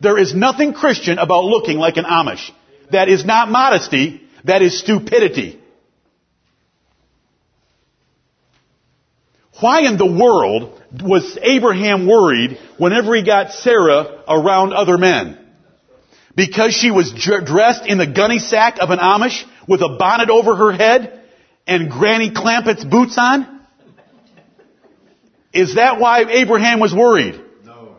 There 0.00 0.18
is 0.18 0.34
nothing 0.34 0.72
Christian 0.72 1.18
about 1.18 1.44
looking 1.44 1.78
like 1.78 1.96
an 1.96 2.04
Amish. 2.04 2.50
That 2.90 3.08
is 3.08 3.24
not 3.24 3.50
modesty, 3.50 4.22
that 4.44 4.62
is 4.62 4.78
stupidity. 4.78 5.59
Why 9.60 9.82
in 9.82 9.98
the 9.98 10.06
world 10.06 10.80
was 11.02 11.38
Abraham 11.42 12.06
worried 12.06 12.58
whenever 12.78 13.14
he 13.14 13.24
got 13.24 13.52
Sarah 13.52 14.22
around 14.26 14.72
other 14.72 14.96
men? 14.96 15.38
Because 16.34 16.72
she 16.72 16.90
was 16.90 17.12
dressed 17.12 17.86
in 17.86 17.98
the 17.98 18.06
gunny 18.06 18.38
sack 18.38 18.78
of 18.80 18.90
an 18.90 18.98
Amish 18.98 19.44
with 19.68 19.82
a 19.82 19.96
bonnet 19.98 20.30
over 20.30 20.56
her 20.56 20.72
head 20.72 21.22
and 21.66 21.90
Granny 21.90 22.30
Clampett's 22.30 22.84
boots 22.84 23.16
on? 23.18 23.60
Is 25.52 25.74
that 25.74 26.00
why 26.00 26.24
Abraham 26.24 26.80
was 26.80 26.94
worried? 26.94 27.40
No. 27.64 27.96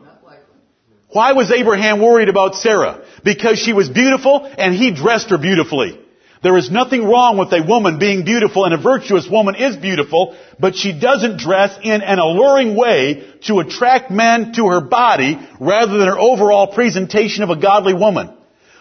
Why 1.09 1.33
was 1.33 1.51
Abraham 1.51 2.01
worried 2.01 2.29
about 2.29 2.55
Sarah? 2.55 3.05
Because 3.23 3.59
she 3.59 3.73
was 3.73 3.89
beautiful 3.89 4.45
and 4.57 4.73
he 4.73 4.93
dressed 4.93 5.29
her 5.29 5.37
beautifully. 5.37 5.99
There 6.43 6.57
is 6.57 6.71
nothing 6.71 7.03
wrong 7.05 7.37
with 7.37 7.53
a 7.53 7.63
woman 7.63 7.99
being 7.99 8.25
beautiful 8.25 8.65
and 8.65 8.73
a 8.73 8.81
virtuous 8.81 9.27
woman 9.29 9.53
is 9.55 9.77
beautiful, 9.77 10.35
but 10.59 10.75
she 10.75 10.91
doesn't 10.91 11.37
dress 11.37 11.77
in 11.83 12.01
an 12.01 12.17
alluring 12.17 12.75
way 12.75 13.23
to 13.43 13.59
attract 13.59 14.09
men 14.09 14.53
to 14.53 14.67
her 14.69 14.81
body 14.81 15.37
rather 15.59 15.99
than 15.99 16.07
her 16.07 16.17
overall 16.17 16.73
presentation 16.73 17.43
of 17.43 17.51
a 17.51 17.55
godly 17.55 17.93
woman. 17.93 18.35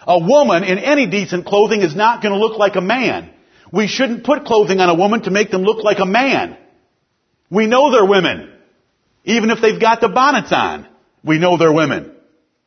A 0.07 0.17
woman 0.17 0.63
in 0.63 0.79
any 0.79 1.05
decent 1.05 1.45
clothing 1.45 1.81
is 1.81 1.95
not 1.95 2.23
going 2.23 2.33
to 2.33 2.39
look 2.39 2.57
like 2.57 2.75
a 2.75 2.81
man. 2.81 3.29
We 3.71 3.85
shouldn't 3.85 4.23
put 4.23 4.45
clothing 4.45 4.79
on 4.79 4.89
a 4.89 4.95
woman 4.95 5.21
to 5.23 5.31
make 5.31 5.51
them 5.51 5.61
look 5.61 5.83
like 5.83 5.99
a 5.99 6.05
man. 6.05 6.57
We 7.51 7.67
know 7.67 7.91
they're 7.91 8.05
women. 8.05 8.51
Even 9.23 9.51
if 9.51 9.61
they've 9.61 9.79
got 9.79 10.01
the 10.01 10.09
bonnets 10.09 10.51
on, 10.51 10.87
we 11.23 11.37
know 11.37 11.57
they're 11.57 11.71
women. 11.71 12.11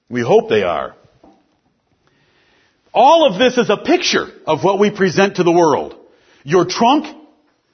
We 0.08 0.20
hope 0.20 0.48
they 0.48 0.62
are. 0.62 0.94
All 2.94 3.26
of 3.26 3.38
this 3.40 3.58
is 3.58 3.70
a 3.70 3.76
picture 3.76 4.28
of 4.46 4.62
what 4.62 4.78
we 4.78 4.90
present 4.90 5.36
to 5.36 5.42
the 5.42 5.50
world. 5.50 5.96
Your 6.44 6.64
trunk, 6.64 7.06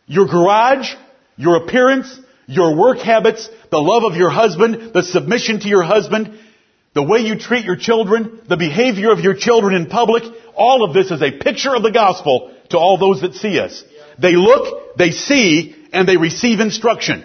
your 0.07 0.27
garage, 0.27 0.95
your 1.37 1.57
appearance, 1.57 2.19
your 2.47 2.75
work 2.75 2.99
habits, 2.99 3.49
the 3.71 3.79
love 3.79 4.03
of 4.11 4.17
your 4.17 4.31
husband, 4.31 4.95
the 4.95 5.03
submission 5.03 5.61
to 5.61 5.69
your 5.69 5.83
husband, 5.83 6.39
the 6.95 7.03
way 7.03 7.21
you 7.21 7.39
treat 7.39 7.67
your 7.67 7.77
children, 7.77 8.41
the 8.49 8.57
behavior 8.57 9.13
of 9.13 9.21
your 9.21 9.35
children 9.35 9.75
in 9.75 9.87
public, 9.87 10.25
all 10.57 10.85
of 10.85 10.95
this 10.95 11.11
is 11.11 11.23
a 11.23 11.39
picture 11.39 11.75
of 11.75 11.83
the 11.83 11.93
gospel 11.93 12.55
to 12.71 12.79
all 12.79 12.99
those 12.99 13.21
that 13.21 13.35
see 13.35 13.61
us. 13.61 13.85
They 14.19 14.37
look, 14.37 14.97
they 14.97 15.11
see, 15.11 15.77
and 15.93 16.09
they 16.09 16.17
receive 16.17 16.61
instruction. 16.61 17.25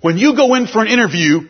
When 0.00 0.18
you 0.18 0.34
go 0.34 0.54
in 0.54 0.66
for 0.66 0.82
an 0.82 0.88
interview, 0.88 1.48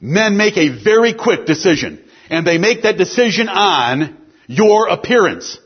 men 0.00 0.36
make 0.36 0.56
a 0.56 0.82
very 0.82 1.14
quick 1.14 1.46
decision. 1.46 2.04
And 2.30 2.46
they 2.46 2.58
make 2.58 2.82
that 2.82 2.98
decision 2.98 3.48
on 3.48 4.18
your 4.48 4.88
appearance. 4.88 5.58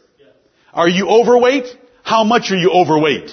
Are 0.74 0.88
you 0.88 1.08
overweight? 1.08 1.66
How 2.02 2.24
much 2.24 2.50
are 2.50 2.58
you 2.58 2.70
overweight? 2.70 3.30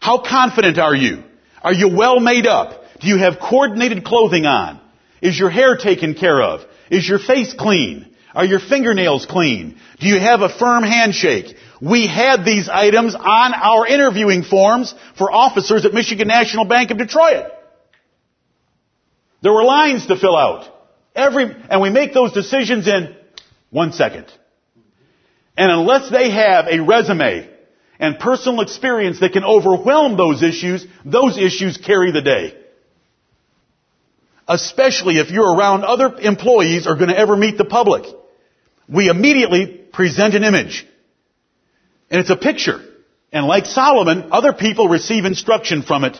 How 0.00 0.18
confident 0.18 0.78
are 0.78 0.94
you? 0.94 1.22
Are 1.62 1.72
you 1.72 1.96
well 1.96 2.18
made 2.18 2.46
up? 2.46 2.82
Do 3.00 3.08
you 3.08 3.18
have 3.18 3.38
coordinated 3.38 4.04
clothing 4.04 4.46
on? 4.46 4.80
Is 5.20 5.38
your 5.38 5.50
hair 5.50 5.76
taken 5.76 6.14
care 6.14 6.42
of? 6.42 6.62
Is 6.90 7.08
your 7.08 7.18
face 7.18 7.54
clean? 7.54 8.14
Are 8.34 8.44
your 8.44 8.58
fingernails 8.58 9.26
clean? 9.26 9.78
Do 10.00 10.08
you 10.08 10.18
have 10.18 10.40
a 10.40 10.48
firm 10.48 10.82
handshake? 10.82 11.56
We 11.80 12.06
had 12.06 12.44
these 12.44 12.68
items 12.68 13.14
on 13.14 13.54
our 13.54 13.86
interviewing 13.86 14.42
forms 14.42 14.94
for 15.16 15.30
officers 15.30 15.84
at 15.84 15.94
Michigan 15.94 16.28
National 16.28 16.64
Bank 16.64 16.90
of 16.90 16.98
Detroit. 16.98 17.46
There 19.42 19.52
were 19.52 19.62
lines 19.62 20.06
to 20.06 20.16
fill 20.16 20.36
out. 20.36 20.68
Every, 21.14 21.44
and 21.44 21.80
we 21.80 21.90
make 21.90 22.14
those 22.14 22.32
decisions 22.32 22.88
in 22.88 23.14
one 23.70 23.92
second. 23.92 24.26
And 25.56 25.70
unless 25.70 26.10
they 26.10 26.30
have 26.30 26.66
a 26.66 26.80
resume 26.80 27.48
and 27.98 28.18
personal 28.18 28.60
experience 28.60 29.20
that 29.20 29.32
can 29.32 29.44
overwhelm 29.44 30.16
those 30.16 30.42
issues, 30.42 30.86
those 31.04 31.38
issues 31.38 31.76
carry 31.76 32.10
the 32.10 32.22
day. 32.22 32.56
Especially 34.48 35.18
if 35.18 35.30
you're 35.30 35.54
around 35.56 35.84
other 35.84 36.18
employees 36.18 36.86
or 36.86 36.96
going 36.96 37.08
to 37.08 37.18
ever 37.18 37.36
meet 37.36 37.56
the 37.56 37.64
public. 37.64 38.04
We 38.88 39.08
immediately 39.08 39.66
present 39.66 40.34
an 40.34 40.44
image. 40.44 40.86
And 42.10 42.20
it's 42.20 42.30
a 42.30 42.36
picture. 42.36 42.80
And 43.32 43.46
like 43.46 43.66
Solomon, 43.66 44.28
other 44.32 44.52
people 44.52 44.88
receive 44.88 45.24
instruction 45.24 45.82
from 45.82 46.04
it. 46.04 46.18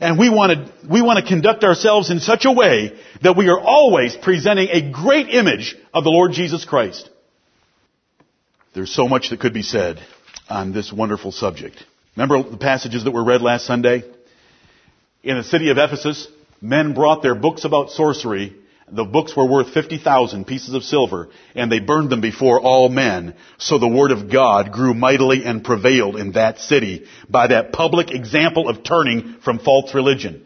And 0.00 0.18
we 0.18 0.30
want 0.30 0.52
to, 0.52 0.88
we 0.88 1.02
want 1.02 1.18
to 1.18 1.26
conduct 1.26 1.64
ourselves 1.64 2.10
in 2.10 2.20
such 2.20 2.44
a 2.44 2.52
way 2.52 2.98
that 3.22 3.36
we 3.36 3.48
are 3.48 3.60
always 3.60 4.16
presenting 4.16 4.68
a 4.70 4.90
great 4.90 5.28
image 5.28 5.76
of 5.92 6.04
the 6.04 6.10
Lord 6.10 6.32
Jesus 6.32 6.64
Christ. 6.64 7.10
There's 8.76 8.92
so 8.92 9.08
much 9.08 9.30
that 9.30 9.40
could 9.40 9.54
be 9.54 9.62
said 9.62 9.98
on 10.50 10.74
this 10.74 10.92
wonderful 10.92 11.32
subject. 11.32 11.82
Remember 12.14 12.42
the 12.46 12.58
passages 12.58 13.04
that 13.04 13.10
were 13.10 13.24
read 13.24 13.40
last 13.40 13.64
Sunday? 13.64 14.04
In 15.22 15.38
the 15.38 15.44
city 15.44 15.70
of 15.70 15.78
Ephesus, 15.78 16.28
men 16.60 16.92
brought 16.92 17.22
their 17.22 17.34
books 17.34 17.64
about 17.64 17.88
sorcery. 17.88 18.54
The 18.92 19.06
books 19.06 19.34
were 19.34 19.46
worth 19.46 19.72
50,000 19.72 20.46
pieces 20.46 20.74
of 20.74 20.84
silver, 20.84 21.30
and 21.54 21.72
they 21.72 21.78
burned 21.78 22.10
them 22.10 22.20
before 22.20 22.60
all 22.60 22.90
men. 22.90 23.34
So 23.56 23.78
the 23.78 23.88
word 23.88 24.10
of 24.10 24.30
God 24.30 24.72
grew 24.72 24.92
mightily 24.92 25.46
and 25.46 25.64
prevailed 25.64 26.16
in 26.16 26.32
that 26.32 26.60
city 26.60 27.06
by 27.30 27.46
that 27.46 27.72
public 27.72 28.10
example 28.10 28.68
of 28.68 28.82
turning 28.84 29.36
from 29.42 29.58
false 29.58 29.94
religion. 29.94 30.44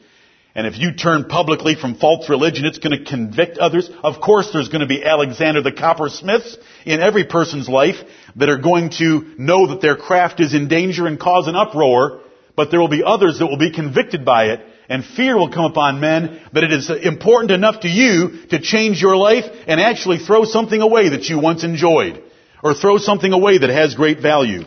And 0.61 0.67
if 0.67 0.79
you 0.79 0.93
turn 0.93 1.25
publicly 1.25 1.75
from 1.75 1.95
false 1.95 2.29
religion, 2.29 2.67
it's 2.67 2.77
going 2.77 2.99
to 2.99 3.11
convict 3.11 3.57
others. 3.57 3.89
Of 4.05 4.21
course, 4.21 4.51
there's 4.53 4.69
going 4.69 4.83
to 4.83 4.87
be 4.87 5.03
Alexander 5.03 5.63
the 5.63 5.73
coppersmiths 5.73 6.59
in 6.85 7.01
every 7.01 7.25
person's 7.25 7.67
life 7.67 7.97
that 8.37 8.51
are 8.51 8.59
going 8.59 8.91
to 8.99 9.37
know 9.39 9.69
that 9.69 9.81
their 9.81 9.97
craft 9.97 10.39
is 10.39 10.53
in 10.53 10.69
danger 10.69 11.07
and 11.07 11.19
cause 11.19 11.49
an 11.49 11.57
uproar, 11.57 12.21
but 12.57 12.71
there 12.71 12.79
will 12.79 12.89
be 12.89 13.03
others 13.03 13.39
that 13.39 13.47
will 13.47 13.57
be 13.57 13.73
convicted 13.73 14.23
by 14.23 14.49
it, 14.49 14.61
and 14.91 15.03
fear 15.03 15.35
will 15.35 15.51
come 15.51 15.65
upon 15.65 15.99
men 15.99 16.43
that 16.53 16.63
it 16.63 16.73
is 16.73 16.91
important 16.91 17.53
enough 17.53 17.81
to 17.81 17.89
you 17.89 18.45
to 18.51 18.61
change 18.61 19.01
your 19.01 19.17
life 19.17 19.47
and 19.67 19.81
actually 19.81 20.19
throw 20.19 20.45
something 20.45 20.83
away 20.83 21.09
that 21.09 21.25
you 21.25 21.39
once 21.39 21.65
enjoyed, 21.65 22.23
or 22.63 22.75
throw 22.75 22.99
something 22.99 23.33
away 23.33 23.57
that 23.57 23.71
has 23.71 23.95
great 23.95 24.21
value. 24.21 24.65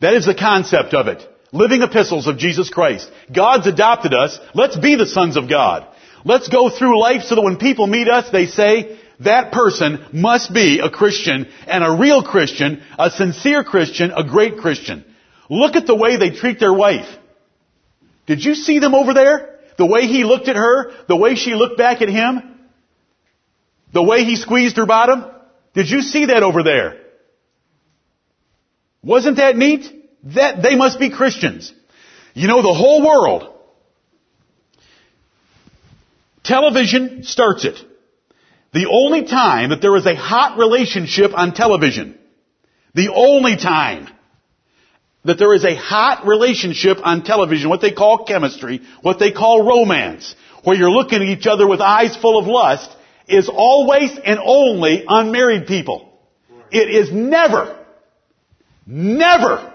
That 0.00 0.14
is 0.14 0.24
the 0.24 0.34
concept 0.34 0.94
of 0.94 1.08
it. 1.08 1.28
Living 1.52 1.82
epistles 1.82 2.26
of 2.26 2.38
Jesus 2.38 2.70
Christ. 2.70 3.10
God's 3.32 3.66
adopted 3.66 4.14
us. 4.14 4.38
Let's 4.54 4.76
be 4.76 4.96
the 4.96 5.06
sons 5.06 5.36
of 5.36 5.48
God. 5.48 5.86
Let's 6.24 6.48
go 6.48 6.70
through 6.70 6.98
life 6.98 7.24
so 7.24 7.34
that 7.34 7.42
when 7.42 7.58
people 7.58 7.86
meet 7.86 8.08
us, 8.08 8.30
they 8.30 8.46
say, 8.46 8.98
that 9.20 9.52
person 9.52 10.04
must 10.12 10.52
be 10.52 10.80
a 10.80 10.90
Christian 10.90 11.46
and 11.66 11.84
a 11.84 11.96
real 12.00 12.22
Christian, 12.22 12.82
a 12.98 13.10
sincere 13.10 13.64
Christian, 13.64 14.10
a 14.10 14.24
great 14.24 14.58
Christian. 14.58 15.04
Look 15.50 15.76
at 15.76 15.86
the 15.86 15.94
way 15.94 16.16
they 16.16 16.30
treat 16.30 16.58
their 16.58 16.72
wife. 16.72 17.08
Did 18.26 18.44
you 18.44 18.54
see 18.54 18.78
them 18.78 18.94
over 18.94 19.14
there? 19.14 19.60
The 19.76 19.86
way 19.86 20.06
he 20.06 20.24
looked 20.24 20.48
at 20.48 20.56
her, 20.56 20.92
the 21.06 21.16
way 21.16 21.34
she 21.34 21.54
looked 21.54 21.78
back 21.78 22.02
at 22.02 22.08
him, 22.08 22.58
the 23.92 24.02
way 24.02 24.24
he 24.24 24.36
squeezed 24.36 24.76
her 24.76 24.86
bottom. 24.86 25.24
Did 25.74 25.90
you 25.90 26.02
see 26.02 26.26
that 26.26 26.42
over 26.42 26.62
there? 26.62 27.00
Wasn't 29.02 29.36
that 29.36 29.56
neat? 29.56 30.01
That 30.24 30.62
they 30.62 30.76
must 30.76 30.98
be 30.98 31.10
Christians. 31.10 31.72
You 32.34 32.48
know, 32.48 32.62
the 32.62 32.72
whole 32.72 33.04
world, 33.04 33.52
television 36.44 37.24
starts 37.24 37.64
it. 37.64 37.78
The 38.72 38.88
only 38.90 39.24
time 39.24 39.70
that 39.70 39.82
there 39.82 39.96
is 39.96 40.06
a 40.06 40.14
hot 40.14 40.56
relationship 40.58 41.32
on 41.34 41.52
television, 41.52 42.18
the 42.94 43.12
only 43.14 43.56
time 43.56 44.08
that 45.24 45.38
there 45.38 45.52
is 45.54 45.64
a 45.64 45.76
hot 45.76 46.26
relationship 46.26 46.98
on 47.02 47.22
television, 47.22 47.68
what 47.68 47.80
they 47.80 47.92
call 47.92 48.24
chemistry, 48.24 48.80
what 49.02 49.18
they 49.18 49.30
call 49.30 49.66
romance, 49.66 50.34
where 50.64 50.76
you're 50.76 50.90
looking 50.90 51.20
at 51.20 51.28
each 51.28 51.46
other 51.46 51.66
with 51.66 51.80
eyes 51.80 52.16
full 52.16 52.38
of 52.38 52.46
lust, 52.46 52.90
is 53.28 53.48
always 53.48 54.18
and 54.24 54.40
only 54.42 55.04
unmarried 55.06 55.66
people. 55.66 56.08
It 56.70 56.88
is 56.88 57.12
never, 57.12 57.78
never 58.86 59.72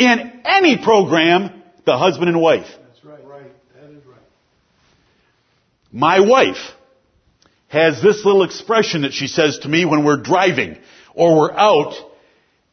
in 0.00 0.40
any 0.44 0.78
program 0.82 1.62
the 1.84 1.96
husband 1.96 2.28
and 2.28 2.40
wife. 2.40 2.66
That's 2.86 3.04
right. 3.04 3.24
Right. 3.24 3.52
That 3.74 3.90
is 3.90 4.04
right. 4.06 4.16
My 5.92 6.20
wife 6.20 6.72
has 7.68 8.02
this 8.02 8.24
little 8.24 8.42
expression 8.42 9.02
that 9.02 9.12
she 9.12 9.26
says 9.26 9.58
to 9.60 9.68
me 9.68 9.84
when 9.84 10.04
we're 10.04 10.22
driving 10.22 10.78
or 11.14 11.38
we're 11.38 11.52
out 11.52 11.94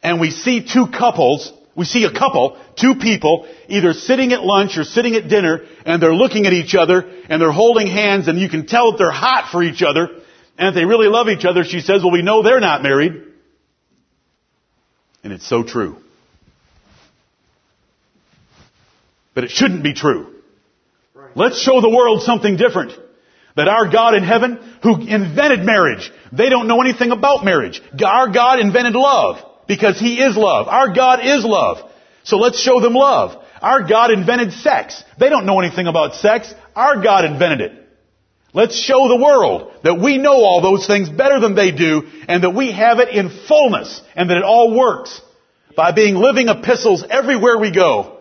and 0.01 0.21
we 0.21 0.31
see 0.31 0.65
two 0.65 0.87
couples, 0.87 1.51
we 1.75 1.85
see 1.85 2.05
a 2.05 2.11
couple, 2.11 2.57
two 2.75 2.95
people, 2.95 3.47
either 3.67 3.93
sitting 3.93 4.31
at 4.31 4.41
lunch 4.41 4.77
or 4.77 4.83
sitting 4.83 5.15
at 5.15 5.27
dinner 5.27 5.65
and 5.85 6.01
they're 6.01 6.15
looking 6.15 6.45
at 6.45 6.53
each 6.53 6.75
other 6.75 7.01
and 7.29 7.41
they're 7.41 7.51
holding 7.51 7.87
hands 7.87 8.27
and 8.27 8.39
you 8.39 8.49
can 8.49 8.65
tell 8.65 8.91
that 8.91 8.97
they're 8.97 9.11
hot 9.11 9.51
for 9.51 9.61
each 9.61 9.83
other 9.83 10.07
and 10.57 10.69
if 10.69 10.75
they 10.75 10.85
really 10.85 11.07
love 11.07 11.27
each 11.27 11.45
other, 11.45 11.63
she 11.63 11.81
says, 11.81 12.01
well 12.03 12.11
we 12.11 12.21
know 12.21 12.41
they're 12.41 12.59
not 12.59 12.81
married. 12.81 13.23
And 15.23 15.33
it's 15.33 15.47
so 15.47 15.63
true. 15.63 15.97
But 19.37 19.43
it 19.43 19.51
shouldn't 19.51 19.83
be 19.83 19.93
true. 19.93 20.33
Let's 21.35 21.61
show 21.61 21.79
the 21.79 21.95
world 21.95 22.23
something 22.23 22.57
different. 22.57 22.93
That 23.55 23.67
our 23.67 23.87
God 23.87 24.15
in 24.15 24.23
heaven, 24.23 24.57
who 24.81 24.99
invented 25.05 25.63
marriage, 25.63 26.11
they 26.31 26.49
don't 26.49 26.67
know 26.67 26.81
anything 26.81 27.11
about 27.11 27.45
marriage. 27.45 27.79
Our 28.03 28.31
God 28.31 28.59
invented 28.59 28.95
love, 28.95 29.37
because 29.67 29.99
He 29.99 30.19
is 30.19 30.35
love. 30.35 30.67
Our 30.67 30.91
God 30.91 31.19
is 31.23 31.45
love. 31.45 31.87
So 32.23 32.37
let's 32.37 32.59
show 32.59 32.81
them 32.81 32.95
love. 32.95 33.39
Our 33.61 33.83
God 33.87 34.09
invented 34.09 34.53
sex. 34.53 35.03
They 35.19 35.29
don't 35.29 35.45
know 35.45 35.59
anything 35.59 35.85
about 35.85 36.15
sex. 36.15 36.51
Our 36.75 37.03
God 37.03 37.23
invented 37.23 37.61
it. 37.61 37.73
Let's 38.55 38.75
show 38.75 39.07
the 39.07 39.23
world 39.23 39.71
that 39.83 40.01
we 40.01 40.17
know 40.17 40.33
all 40.33 40.61
those 40.63 40.87
things 40.87 41.09
better 41.09 41.39
than 41.39 41.53
they 41.53 41.69
do, 41.69 42.09
and 42.27 42.43
that 42.43 42.55
we 42.55 42.71
have 42.71 42.97
it 42.97 43.09
in 43.09 43.29
fullness, 43.47 44.01
and 44.15 44.31
that 44.31 44.37
it 44.37 44.43
all 44.43 44.75
works 44.75 45.21
by 45.75 45.91
being 45.91 46.15
living 46.15 46.49
epistles 46.49 47.05
everywhere 47.07 47.59
we 47.59 47.69
go. 47.69 48.16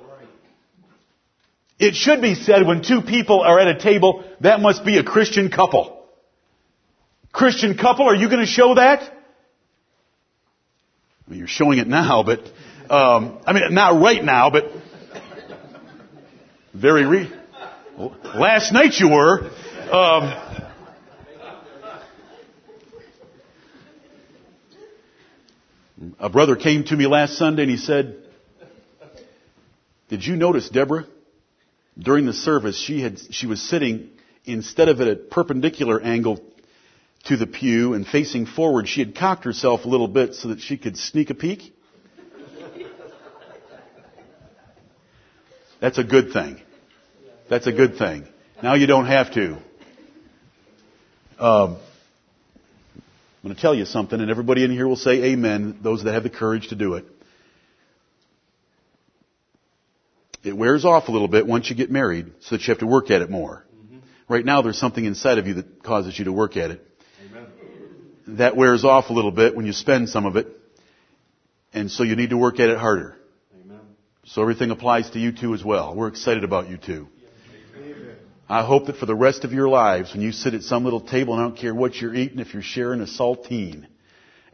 It 1.79 1.95
should 1.95 2.23
be 2.23 2.35
said 2.35 2.67
when 2.67 2.83
two 2.83 3.03
people 3.03 3.43
are 3.43 3.61
at 3.61 3.69
a 3.69 3.79
table, 3.79 4.25
that 4.41 4.61
must 4.61 4.85
be 4.85 4.97
a 4.97 5.05
Christian 5.05 5.51
couple. 5.51 6.05
Christian 7.33 7.77
couple, 7.77 8.09
are 8.09 8.15
you 8.15 8.29
going 8.29 8.41
to 8.41 8.47
show 8.47 8.77
that? 8.77 9.03
I 9.03 11.31
mean, 11.31 11.39
you're 11.39 11.49
showing 11.49 11.79
it 11.79 11.87
now, 11.87 12.23
but, 12.23 12.41
um, 12.89 13.39
I 13.47 13.53
mean, 13.53 13.75
not 13.75 14.01
right 14.01 14.25
now, 14.25 14.49
but 14.49 14.73
very 16.73 17.05
re- 17.05 17.31
last 18.35 18.73
night 18.73 18.99
you 18.99 19.11
were. 19.11 19.51
Um, 19.91 20.63
a 26.19 26.31
brother 26.31 26.57
came 26.57 26.85
to 26.85 26.97
me 26.97 27.07
last 27.07 27.37
Sunday 27.37 27.63
and 27.63 27.71
he 27.71 27.77
said, 27.77 28.17
did 30.09 30.25
you 30.25 30.37
notice 30.37 30.71
Deborah? 30.71 31.07
During 31.99 32.27
the 32.27 32.33
service, 32.33 32.79
she 32.79 33.01
had, 33.01 33.19
she 33.31 33.47
was 33.47 33.61
sitting 33.63 34.11
instead 34.45 34.89
of 34.89 35.01
at 35.01 35.09
a 35.09 35.17
perpendicular 35.17 36.01
angle 36.01 36.41
to 37.25 37.37
the 37.37 37.47
pew 37.47 37.95
and 37.95 38.07
facing 38.07 38.47
forward, 38.47 38.89
she 38.89 39.01
had 39.01 39.17
cocked 39.17 39.45
herself 39.45 39.85
a 39.85 39.89
little 39.89 40.09
bit 40.09 40.35
so 40.35 40.49
that 40.49 40.61
she 40.61 40.77
could 40.77 40.97
sneak 40.97 41.31
a 41.31 41.35
peek. 41.35 41.73
That's 45.81 45.99
a 45.99 46.05
good 46.05 46.33
thing. 46.33 46.61
That's 47.49 47.67
a 47.67 47.73
good 47.73 47.99
thing. 47.99 48.27
Now 48.63 48.75
you 48.75 48.87
don't 48.87 49.07
have 49.07 49.33
to. 49.35 49.59
Um, 51.39 51.77
I'm 52.99 53.43
going 53.43 53.55
to 53.55 53.61
tell 53.61 53.75
you 53.75 53.85
something, 53.85 54.21
and 54.21 54.31
everybody 54.31 54.65
in 54.65 54.71
here 54.71 54.89
will 54.89 54.97
say 54.97 55.23
amen, 55.33 55.79
those 55.83 56.03
that 56.05 56.15
have 56.15 56.23
the 56.23 56.31
courage 56.31 56.69
to 56.69 56.75
do 56.75 56.95
it. 56.95 57.05
It 60.47 60.57
wears 60.57 60.85
off 60.85 61.09
a 61.09 61.13
little 61.13 61.27
bit 61.27 61.45
once 61.45 61.69
you 61.69 61.75
get 61.75 61.91
married, 61.91 62.33
so 62.41 62.55
that 62.55 62.63
you 62.63 62.71
have 62.71 62.79
to 62.79 62.87
work 62.87 63.11
at 63.11 63.21
it 63.21 63.31
more. 63.31 63.67
Mm-hmm. 63.75 63.99
Right 64.29 64.45
now, 64.45 64.63
there's 64.63 64.79
something 64.79 65.05
inside 65.05 65.39
of 65.39 65.49
you 65.49 65.55
that 65.55 65.83
causes 65.83 66.17
you 66.17 66.27
to 66.27 66.33
work 66.33 66.57
at 66.57 66.71
it. 66.71 66.87
Amen. 67.29 67.47
That 68.39 68.57
wears 68.57 68.85
off 68.85 69.11
a 69.11 69.13
little 69.13 69.33
bit 69.33 69.57
when 69.57 69.67
you 69.67 69.73
spend 69.73 70.09
some 70.09 70.25
of 70.25 70.37
it, 70.37 70.47
and 71.73 71.91
so 71.91 72.05
you 72.05 72.15
need 72.15 72.31
to 72.31 72.37
work 72.37 72.61
at 72.61 72.71
it 72.71 72.79
harder. 72.79 73.17
Amen. 73.61 73.81
So 74.25 74.41
everything 74.41 74.71
applies 74.71 75.11
to 75.11 75.19
you 75.19 75.33
too 75.33 75.53
as 75.53 75.65
well. 75.65 75.97
We're 75.97 76.09
excited 76.09 76.45
about 76.45 76.69
you 76.69 76.77
too. 76.77 77.09
I 78.49 78.65
hope 78.65 78.87
that 78.87 78.99
for 78.99 79.07
the 79.07 79.17
rest 79.17 79.43
of 79.43 79.53
your 79.53 79.69
lives, 79.69 80.13
when 80.13 80.23
you 80.23 80.31
sit 80.31 80.55
at 80.55 80.63
some 80.63 80.85
little 80.85 81.01
table, 81.01 81.35
and 81.35 81.43
I 81.43 81.49
don't 81.49 81.59
care 81.59 81.75
what 81.75 81.97
you're 81.97 82.15
eating, 82.15 82.39
if 82.39 82.55
you're 82.55 82.63
sharing 82.63 83.01
a 83.01 83.07
saltine 83.07 83.87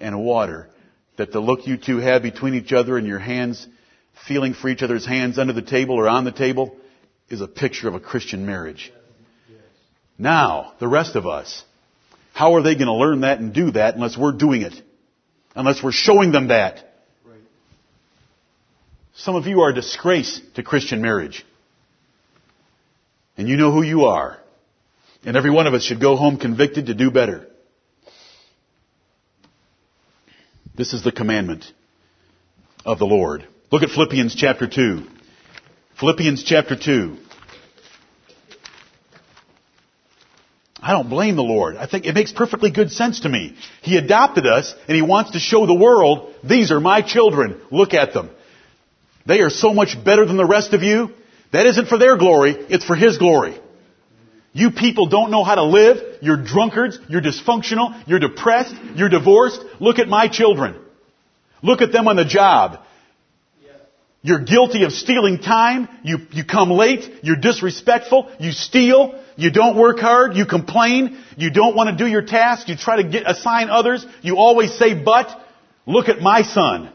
and 0.01 0.14
a 0.14 0.18
water, 0.18 0.70
that 1.18 1.32
the 1.32 1.40
look 1.40 1.66
you 1.66 1.76
two 1.76 1.99
have 1.99 2.22
between 2.22 2.55
each 2.55 2.72
other 2.72 2.97
and 2.97 3.07
your 3.07 3.18
hands 3.18 3.68
feeling 4.26 4.54
for 4.54 4.68
each 4.68 4.82
other's 4.82 5.06
hands 5.06 5.38
under 5.38 5.52
the 5.52 5.62
table 5.62 5.96
or 5.96 6.08
on 6.08 6.24
the 6.24 6.32
table 6.32 6.76
is 7.28 7.40
a 7.40 7.48
picture 7.48 7.88
of 7.88 7.94
a 7.94 8.00
Christian 8.00 8.46
marriage. 8.46 8.92
Now, 10.18 10.74
the 10.78 10.88
rest 10.88 11.16
of 11.16 11.26
us, 11.26 11.64
how 12.32 12.54
are 12.54 12.62
they 12.62 12.74
going 12.74 12.86
to 12.86 12.94
learn 12.94 13.22
that 13.22 13.40
and 13.40 13.52
do 13.52 13.72
that 13.72 13.94
unless 13.94 14.16
we're 14.16 14.32
doing 14.32 14.62
it? 14.62 14.74
Unless 15.54 15.82
we're 15.82 15.92
showing 15.92 16.32
them 16.32 16.48
that? 16.48 16.88
Some 19.14 19.34
of 19.34 19.46
you 19.46 19.60
are 19.60 19.70
a 19.70 19.74
disgrace 19.74 20.40
to 20.54 20.62
Christian 20.62 21.02
marriage. 21.02 21.44
And 23.36 23.48
you 23.48 23.56
know 23.56 23.72
who 23.72 23.82
you 23.82 24.04
are. 24.04 24.38
And 25.24 25.36
every 25.36 25.50
one 25.50 25.66
of 25.66 25.74
us 25.74 25.84
should 25.84 26.00
go 26.00 26.16
home 26.16 26.38
convicted 26.38 26.86
to 26.86 26.94
do 26.94 27.10
better. 27.10 27.46
This 30.74 30.92
is 30.92 31.04
the 31.04 31.12
commandment 31.12 31.70
of 32.84 32.98
the 32.98 33.06
Lord. 33.06 33.46
Look 33.72 33.82
at 33.82 33.88
Philippians 33.88 34.34
chapter 34.34 34.68
2. 34.68 35.06
Philippians 35.98 36.44
chapter 36.44 36.76
2. 36.76 37.16
I 40.82 40.92
don't 40.92 41.08
blame 41.08 41.36
the 41.36 41.42
Lord. 41.42 41.76
I 41.76 41.86
think 41.86 42.04
it 42.04 42.14
makes 42.14 42.32
perfectly 42.32 42.70
good 42.70 42.92
sense 42.92 43.20
to 43.20 43.30
me. 43.30 43.56
He 43.80 43.96
adopted 43.96 44.46
us 44.46 44.74
and 44.88 44.94
He 44.94 45.00
wants 45.00 45.30
to 45.30 45.38
show 45.38 45.64
the 45.64 45.74
world, 45.74 46.34
these 46.44 46.70
are 46.70 46.80
my 46.80 47.00
children. 47.00 47.58
Look 47.70 47.94
at 47.94 48.12
them. 48.12 48.28
They 49.24 49.40
are 49.40 49.48
so 49.48 49.72
much 49.72 49.96
better 50.04 50.26
than 50.26 50.36
the 50.36 50.44
rest 50.44 50.74
of 50.74 50.82
you. 50.82 51.10
That 51.52 51.64
isn't 51.64 51.88
for 51.88 51.96
their 51.96 52.18
glory, 52.18 52.54
it's 52.68 52.84
for 52.84 52.94
His 52.94 53.16
glory. 53.16 53.58
You 54.52 54.72
people 54.72 55.06
don't 55.06 55.30
know 55.30 55.44
how 55.44 55.54
to 55.54 55.64
live. 55.64 56.18
You're 56.20 56.36
drunkards. 56.36 56.98
You're 57.08 57.22
dysfunctional. 57.22 58.06
You're 58.06 58.18
depressed. 58.18 58.74
You're 58.96 59.08
divorced. 59.08 59.60
Look 59.80 59.98
at 59.98 60.08
my 60.08 60.28
children. 60.28 60.76
Look 61.62 61.80
at 61.80 61.90
them 61.90 62.06
on 62.06 62.16
the 62.16 62.26
job. 62.26 62.80
You're 64.24 64.44
guilty 64.44 64.84
of 64.84 64.92
stealing 64.92 65.40
time. 65.40 65.88
You, 66.04 66.18
you 66.30 66.44
come 66.44 66.70
late. 66.70 67.10
You're 67.22 67.36
disrespectful. 67.36 68.30
You 68.38 68.52
steal. 68.52 69.20
You 69.36 69.50
don't 69.50 69.76
work 69.76 69.98
hard. 69.98 70.36
You 70.36 70.46
complain. 70.46 71.18
You 71.36 71.50
don't 71.50 71.74
want 71.74 71.90
to 71.90 71.96
do 71.96 72.08
your 72.08 72.22
task. 72.22 72.68
You 72.68 72.76
try 72.76 73.02
to 73.02 73.08
get, 73.08 73.24
assign 73.28 73.68
others. 73.68 74.06
You 74.22 74.36
always 74.36 74.72
say 74.78 74.94
but. 74.94 75.36
Look 75.86 76.08
at 76.08 76.20
my 76.20 76.42
son. 76.42 76.92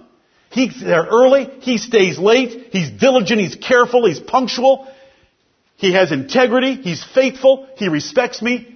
He's 0.51 0.79
there 0.79 1.05
early. 1.05 1.49
He 1.59 1.77
stays 1.77 2.17
late. 2.17 2.69
He's 2.71 2.89
diligent. 2.89 3.41
He's 3.41 3.55
careful. 3.55 4.05
He's 4.05 4.21
punctual. 4.21 4.87
He 5.75 5.91
has 5.93 6.13
integrity. 6.13 6.75
He's 6.75 7.03
faithful. 7.03 7.67
He 7.75 7.89
respects 7.89 8.41
me. 8.41 8.73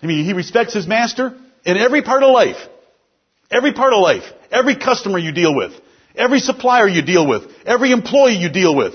I 0.00 0.06
mean, 0.06 0.24
he 0.24 0.34
respects 0.34 0.72
his 0.72 0.86
master 0.86 1.36
in 1.64 1.76
every 1.76 2.02
part 2.02 2.22
of 2.22 2.30
life. 2.30 2.56
Every 3.50 3.72
part 3.72 3.92
of 3.92 4.00
life. 4.00 4.24
Every 4.52 4.76
customer 4.76 5.18
you 5.18 5.32
deal 5.32 5.54
with. 5.54 5.72
Every 6.14 6.40
supplier 6.40 6.88
you 6.88 7.02
deal 7.02 7.26
with. 7.26 7.44
Every 7.64 7.92
employee 7.92 8.36
you 8.36 8.50
deal 8.50 8.74
with. 8.74 8.94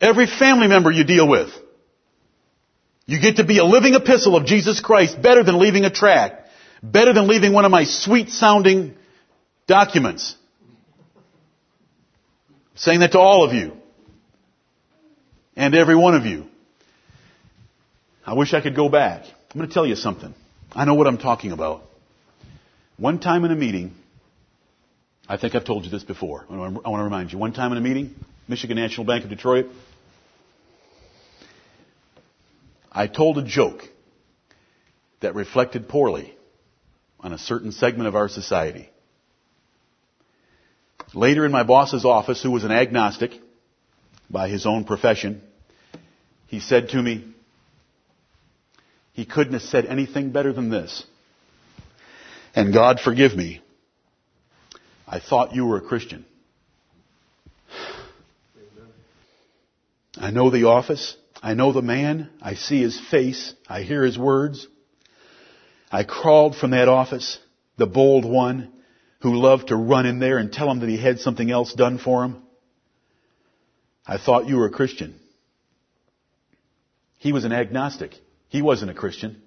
Every 0.00 0.26
family 0.26 0.66
member 0.66 0.90
you 0.90 1.04
deal 1.04 1.28
with. 1.28 1.50
You 3.06 3.20
get 3.20 3.36
to 3.36 3.44
be 3.44 3.58
a 3.58 3.64
living 3.64 3.94
epistle 3.94 4.36
of 4.36 4.46
Jesus 4.46 4.80
Christ 4.80 5.20
better 5.22 5.44
than 5.44 5.58
leaving 5.58 5.84
a 5.84 5.90
tract. 5.90 6.48
Better 6.82 7.12
than 7.12 7.28
leaving 7.28 7.52
one 7.52 7.64
of 7.64 7.70
my 7.70 7.84
sweet 7.84 8.30
sounding 8.30 8.94
documents. 9.66 10.34
I'm 12.48 12.76
saying 12.76 13.00
that 13.00 13.12
to 13.12 13.18
all 13.18 13.44
of 13.44 13.54
you. 13.54 13.72
And 15.54 15.74
every 15.74 15.96
one 15.96 16.14
of 16.14 16.26
you. 16.26 16.46
I 18.26 18.34
wish 18.34 18.52
I 18.52 18.60
could 18.60 18.74
go 18.74 18.88
back. 18.88 19.22
I'm 19.24 19.56
going 19.56 19.68
to 19.68 19.72
tell 19.72 19.86
you 19.86 19.96
something. 19.96 20.34
I 20.72 20.84
know 20.84 20.94
what 20.94 21.06
I'm 21.06 21.18
talking 21.18 21.52
about. 21.52 21.84
One 22.98 23.20
time 23.20 23.44
in 23.44 23.52
a 23.52 23.56
meeting, 23.56 23.94
I 25.28 25.36
think 25.36 25.54
I've 25.54 25.64
told 25.64 25.84
you 25.84 25.90
this 25.90 26.04
before. 26.04 26.46
I 26.48 26.54
want 26.54 26.84
to 26.84 27.02
remind 27.02 27.32
you. 27.32 27.38
One 27.38 27.52
time 27.52 27.72
in 27.72 27.78
a 27.78 27.80
meeting, 27.80 28.14
Michigan 28.46 28.76
National 28.76 29.04
Bank 29.04 29.24
of 29.24 29.30
Detroit, 29.30 29.66
I 32.92 33.08
told 33.08 33.38
a 33.38 33.42
joke 33.42 33.82
that 35.20 35.34
reflected 35.34 35.88
poorly 35.88 36.34
on 37.18 37.32
a 37.32 37.38
certain 37.38 37.72
segment 37.72 38.06
of 38.06 38.14
our 38.14 38.28
society. 38.28 38.88
Later 41.12 41.44
in 41.44 41.50
my 41.50 41.64
boss's 41.64 42.04
office, 42.04 42.42
who 42.42 42.52
was 42.52 42.62
an 42.62 42.70
agnostic 42.70 43.32
by 44.30 44.48
his 44.48 44.64
own 44.64 44.84
profession, 44.84 45.42
he 46.46 46.60
said 46.60 46.90
to 46.90 47.02
me, 47.02 47.24
he 49.12 49.24
couldn't 49.24 49.54
have 49.54 49.62
said 49.62 49.86
anything 49.86 50.30
better 50.30 50.52
than 50.52 50.68
this. 50.68 51.04
And 52.54 52.72
God 52.72 53.00
forgive 53.00 53.34
me. 53.34 53.60
I 55.06 55.20
thought 55.20 55.54
you 55.54 55.66
were 55.66 55.76
a 55.76 55.82
Christian. 55.82 56.24
I 60.16 60.30
know 60.30 60.50
the 60.50 60.64
office. 60.64 61.16
I 61.42 61.54
know 61.54 61.72
the 61.72 61.82
man. 61.82 62.30
I 62.40 62.54
see 62.54 62.80
his 62.80 62.98
face. 63.10 63.54
I 63.68 63.82
hear 63.82 64.02
his 64.02 64.18
words. 64.18 64.66
I 65.92 66.02
crawled 66.02 66.56
from 66.56 66.72
that 66.72 66.88
office, 66.88 67.38
the 67.76 67.86
bold 67.86 68.24
one 68.24 68.72
who 69.20 69.34
loved 69.34 69.68
to 69.68 69.76
run 69.76 70.06
in 70.06 70.18
there 70.18 70.38
and 70.38 70.52
tell 70.52 70.70
him 70.70 70.80
that 70.80 70.88
he 70.88 70.96
had 70.96 71.20
something 71.20 71.50
else 71.50 71.72
done 71.72 71.98
for 71.98 72.24
him. 72.24 72.42
I 74.06 74.18
thought 74.18 74.48
you 74.48 74.56
were 74.56 74.66
a 74.66 74.70
Christian. 74.70 75.20
He 77.18 77.32
was 77.32 77.44
an 77.44 77.52
agnostic. 77.52 78.12
He 78.48 78.62
wasn't 78.62 78.90
a 78.90 78.94
Christian. 78.94 79.42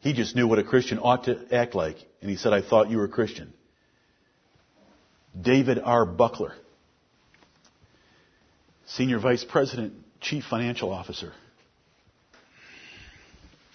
He 0.00 0.12
just 0.12 0.34
knew 0.34 0.46
what 0.46 0.58
a 0.58 0.64
Christian 0.64 0.98
ought 0.98 1.24
to 1.24 1.46
act 1.52 1.74
like. 1.74 1.96
And 2.20 2.30
he 2.30 2.36
said, 2.36 2.52
I 2.52 2.62
thought 2.62 2.90
you 2.90 2.98
were 2.98 3.04
a 3.04 3.08
Christian. 3.08 3.52
David 5.38 5.78
R. 5.82 6.06
Buckler, 6.06 6.54
Senior 8.86 9.18
Vice 9.20 9.44
President, 9.44 9.94
Chief 10.20 10.44
Financial 10.44 10.92
Officer. 10.92 11.32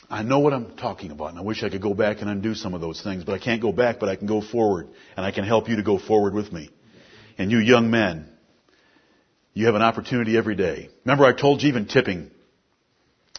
I 0.10 0.22
know 0.24 0.39
what 0.39 0.53
I'm 0.53 0.76
talking 0.76 1.12
about, 1.12 1.30
and 1.30 1.39
I 1.39 1.41
wish 1.41 1.64
I 1.64 1.70
could 1.70 1.82
go 1.82 1.93
back 1.93 2.22
and 2.22 2.30
undo 2.30 2.53
some 2.53 2.74
of 2.74 2.82
those 2.82 3.01
things, 3.01 3.24
but 3.24 3.34
I 3.34 3.39
can't 3.39 3.62
go 3.62 3.72
back, 3.72 3.99
but 3.99 4.10
I 4.10 4.16
can 4.16 4.28
go 4.28 4.41
forward, 4.41 4.88
and 5.18 5.26
I 5.26 5.32
can 5.32 5.43
help 5.45 5.68
you 5.68 5.78
to 5.78 5.84
go 5.84 5.97
forward 5.97 6.34
with 6.34 6.51
me. 6.51 6.70
And 7.38 7.51
you 7.51 7.58
young 7.60 7.89
men, 7.89 8.30
you 9.53 9.66
have 9.66 9.76
an 9.76 9.82
opportunity 9.82 10.38
every 10.38 10.56
day. 10.56 10.89
Remember 11.06 11.26
I 11.26 11.34
told 11.34 11.64
you 11.64 11.70
even 11.70 11.88
tipping. 11.88 12.30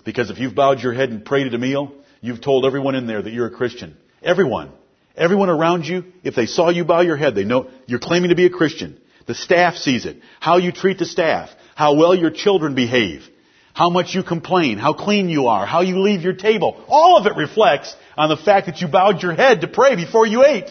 Because 0.05 0.31
if 0.31 0.39
you've 0.39 0.55
bowed 0.55 0.81
your 0.81 0.93
head 0.93 1.11
and 1.11 1.25
prayed 1.25 1.47
at 1.47 1.55
a 1.55 1.59
meal, 1.59 1.93
you've 2.21 2.41
told 2.41 2.65
everyone 2.65 2.95
in 2.95 3.07
there 3.07 3.21
that 3.21 3.33
you're 3.33 3.47
a 3.47 3.51
Christian. 3.51 3.97
Everyone. 4.23 4.73
Everyone 5.17 5.49
around 5.49 5.87
you, 5.87 6.05
if 6.25 6.35
they 6.35 6.47
saw 6.47 6.69
you 6.69 6.85
bow 6.85 7.01
your 7.01 7.17
head, 7.17 7.35
they 7.35 7.45
know 7.45 7.71
you're 7.87 7.99
claiming 7.99 8.31
to 8.31 8.37
be 8.37 8.47
a 8.47 8.51
Christian. 8.51 9.01
The 9.27 9.35
staff 9.35 9.77
sees 9.77 10.05
it. 10.05 10.19
How 10.41 10.59
you 10.59 10.73
treat 10.73 10.99
the 10.99 11.07
staff. 11.07 11.51
How 11.75 11.95
well 11.95 12.15
your 12.15 12.31
children 12.31 12.75
behave. 12.75 13.23
How 13.73 13.91
much 13.91 14.15
you 14.15 14.23
complain. 14.23 14.79
How 14.79 14.93
clean 14.93 15.29
you 15.29 15.49
are. 15.49 15.67
How 15.67 15.81
you 15.81 16.01
leave 16.01 16.23
your 16.23 16.35
table. 16.35 16.83
All 16.89 17.17
of 17.19 17.27
it 17.27 17.37
reflects 17.37 17.95
on 18.17 18.29
the 18.29 18.37
fact 18.37 18.67
that 18.67 18.81
you 18.81 18.89
bowed 18.89 19.23
your 19.23 19.35
head 19.35 19.63
to 19.63 19.69
pray 19.69 19.97
before 19.97 20.27
you 20.27 20.45
ate. 20.45 20.69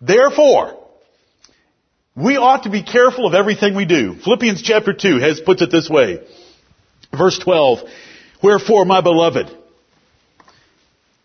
Therefore, 0.00 0.82
we 2.14 2.36
ought 2.36 2.62
to 2.62 2.70
be 2.70 2.82
careful 2.82 3.26
of 3.26 3.34
everything 3.34 3.74
we 3.74 3.84
do. 3.84 4.14
Philippians 4.14 4.62
chapter 4.62 4.92
2 4.92 5.18
has 5.18 5.40
puts 5.40 5.62
it 5.62 5.70
this 5.70 5.90
way. 5.90 6.20
Verse 7.16 7.38
12. 7.38 7.80
Wherefore, 8.42 8.84
my 8.84 9.00
beloved, 9.00 9.54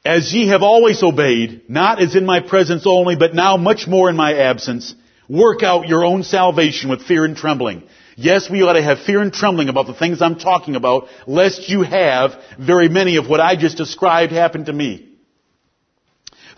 as 0.04 0.34
ye 0.34 0.48
have 0.48 0.64
always 0.64 1.04
obeyed, 1.04 1.64
not 1.70 2.02
as 2.02 2.16
in 2.16 2.26
my 2.26 2.40
presence 2.40 2.84
only, 2.86 3.16
but 3.16 3.36
now 3.36 3.58
much 3.58 3.88
more 3.88 4.10
in 4.10 4.16
my 4.16 4.36
absence, 4.36 4.96
work 5.30 5.64
out 5.64 5.88
your 5.88 6.04
own 6.04 6.24
salvation 6.24 6.90
with 6.90 7.06
fear 7.06 7.24
and 7.24 7.38
trembling. 7.38 7.84
Yes, 8.16 8.50
we 8.50 8.62
ought 8.64 8.74
to 8.74 8.84
have 8.84 9.00
fear 9.02 9.22
and 9.22 9.32
trembling 9.32 9.70
about 9.70 9.88
the 9.88 9.94
things 9.94 10.22
I'm 10.22 10.40
talking 10.40 10.76
about, 10.76 11.08
lest 11.28 11.70
you 11.70 11.84
have 11.84 12.32
very 12.60 12.90
many 12.90 13.18
of 13.18 13.30
what 13.30 13.40
I 13.40 13.56
just 13.56 13.78
described 13.78 14.32
happen 14.32 14.66
to 14.66 14.74
me. 14.74 15.08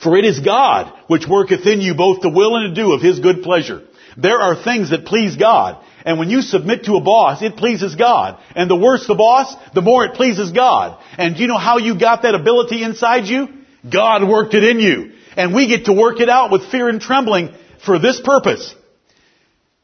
For 0.02 0.18
it 0.18 0.26
is 0.26 0.40
God 0.40 0.94
which 1.08 1.28
worketh 1.28 1.66
in 1.66 1.80
you 1.82 1.96
both 1.96 2.22
to 2.22 2.30
will 2.30 2.56
and 2.56 2.76
to 2.76 2.82
do 2.82 2.94
of 2.94 3.02
His 3.02 3.20
good 3.20 3.44
pleasure. 3.44 3.84
There 4.18 4.40
are 4.40 4.62
things 4.62 4.90
that 4.90 5.06
please 5.06 5.36
God. 5.36 5.84
And 6.06 6.20
when 6.20 6.30
you 6.30 6.42
submit 6.42 6.86
to 6.86 6.96
a 6.96 7.02
boss, 7.02 7.42
it 7.42 7.56
pleases 7.56 7.96
God. 7.96 8.40
And 8.56 8.70
the 8.70 8.76
worse 8.76 9.08
the 9.08 9.16
boss, 9.16 9.56
the 9.74 9.82
more 9.82 10.06
it 10.06 10.16
pleases 10.16 10.52
God. 10.52 11.02
And 11.18 11.36
do 11.36 11.42
you 11.42 11.48
know 11.48 11.58
how 11.58 11.78
you 11.78 11.98
got 11.98 12.24
that 12.24 12.36
ability 12.36 12.84
inside 12.84 13.26
you? 13.26 13.48
God 13.90 14.28
worked 14.28 14.54
it 14.54 14.64
in 14.64 14.80
you. 14.80 15.14
And 15.38 15.54
we 15.54 15.68
get 15.68 15.86
to 15.86 15.94
work 15.94 16.20
it 16.20 16.30
out 16.30 16.52
with 16.52 16.70
fear 16.70 16.90
and 16.90 17.02
trembling 17.02 17.54
for 17.86 18.00
this 18.00 18.22
purpose. 18.22 18.76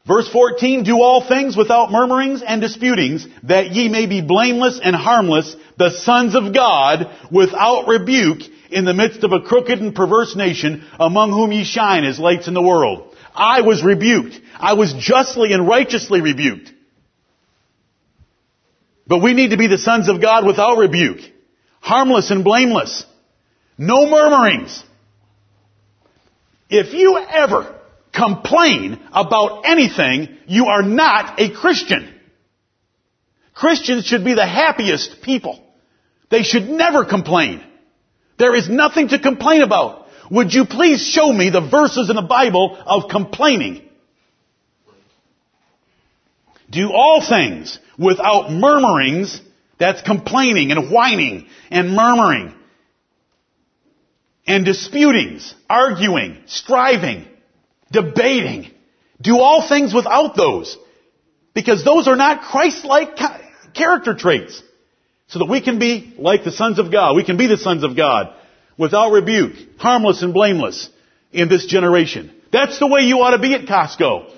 Verse 0.06 0.28
14, 0.30 0.84
do 0.84 1.02
all 1.02 1.26
things 1.26 1.56
without 1.56 1.92
murmurings 1.92 2.42
and 2.42 2.60
disputings, 2.60 3.26
that 3.42 3.70
ye 3.72 3.88
may 3.88 4.06
be 4.06 4.22
blameless 4.22 4.80
and 4.82 4.96
harmless, 4.96 5.54
the 5.76 5.90
sons 5.90 6.34
of 6.34 6.54
God, 6.54 7.10
without 7.30 7.86
rebuke, 7.86 8.40
in 8.70 8.84
the 8.84 8.94
midst 8.94 9.24
of 9.24 9.32
a 9.32 9.40
crooked 9.40 9.78
and 9.80 9.94
perverse 9.94 10.36
nation, 10.36 10.86
among 10.98 11.30
whom 11.30 11.52
ye 11.52 11.64
shine 11.64 12.04
as 12.04 12.18
lights 12.18 12.48
in 12.48 12.54
the 12.54 12.62
world. 12.62 13.09
I 13.40 13.62
was 13.62 13.82
rebuked. 13.82 14.38
I 14.54 14.74
was 14.74 14.92
justly 14.92 15.54
and 15.54 15.66
righteously 15.66 16.20
rebuked. 16.20 16.70
But 19.06 19.22
we 19.22 19.32
need 19.32 19.50
to 19.50 19.56
be 19.56 19.66
the 19.66 19.78
sons 19.78 20.08
of 20.10 20.20
God 20.20 20.46
without 20.46 20.76
rebuke, 20.76 21.20
harmless 21.80 22.30
and 22.30 22.44
blameless. 22.44 23.04
No 23.78 24.06
murmurings. 24.08 24.84
If 26.68 26.92
you 26.92 27.16
ever 27.16 27.80
complain 28.12 29.00
about 29.10 29.62
anything, 29.64 30.36
you 30.46 30.66
are 30.66 30.82
not 30.82 31.40
a 31.40 31.50
Christian. 31.50 32.14
Christians 33.54 34.04
should 34.04 34.24
be 34.24 34.34
the 34.34 34.46
happiest 34.46 35.22
people. 35.22 35.64
They 36.30 36.42
should 36.42 36.68
never 36.68 37.04
complain. 37.06 37.64
There 38.38 38.54
is 38.54 38.68
nothing 38.68 39.08
to 39.08 39.18
complain 39.18 39.62
about. 39.62 39.99
Would 40.30 40.54
you 40.54 40.64
please 40.64 41.02
show 41.02 41.32
me 41.32 41.50
the 41.50 41.60
verses 41.60 42.08
in 42.08 42.16
the 42.16 42.22
Bible 42.22 42.78
of 42.86 43.10
complaining? 43.10 43.82
Do 46.70 46.92
all 46.92 47.20
things 47.26 47.78
without 47.98 48.52
murmurings. 48.52 49.40
That's 49.78 50.02
complaining 50.02 50.70
and 50.70 50.90
whining 50.90 51.48
and 51.70 51.96
murmuring. 51.96 52.54
And 54.46 54.64
disputings, 54.64 55.54
arguing, 55.68 56.42
striving, 56.46 57.26
debating. 57.90 58.70
Do 59.20 59.38
all 59.38 59.68
things 59.68 59.92
without 59.92 60.36
those. 60.36 60.76
Because 61.54 61.84
those 61.84 62.06
are 62.06 62.16
not 62.16 62.42
Christ-like 62.42 63.18
character 63.74 64.14
traits. 64.14 64.62
So 65.26 65.40
that 65.40 65.46
we 65.46 65.60
can 65.60 65.78
be 65.78 66.14
like 66.18 66.44
the 66.44 66.52
sons 66.52 66.78
of 66.78 66.92
God. 66.92 67.16
We 67.16 67.24
can 67.24 67.36
be 67.36 67.48
the 67.48 67.56
sons 67.56 67.82
of 67.82 67.96
God 67.96 68.34
without 68.76 69.10
rebuke, 69.10 69.54
harmless 69.78 70.22
and 70.22 70.32
blameless 70.32 70.88
in 71.32 71.48
this 71.48 71.66
generation. 71.66 72.34
That's 72.52 72.78
the 72.78 72.86
way 72.86 73.02
you 73.02 73.18
ought 73.20 73.30
to 73.32 73.38
be 73.38 73.54
at 73.54 73.66
Costco. 73.66 74.34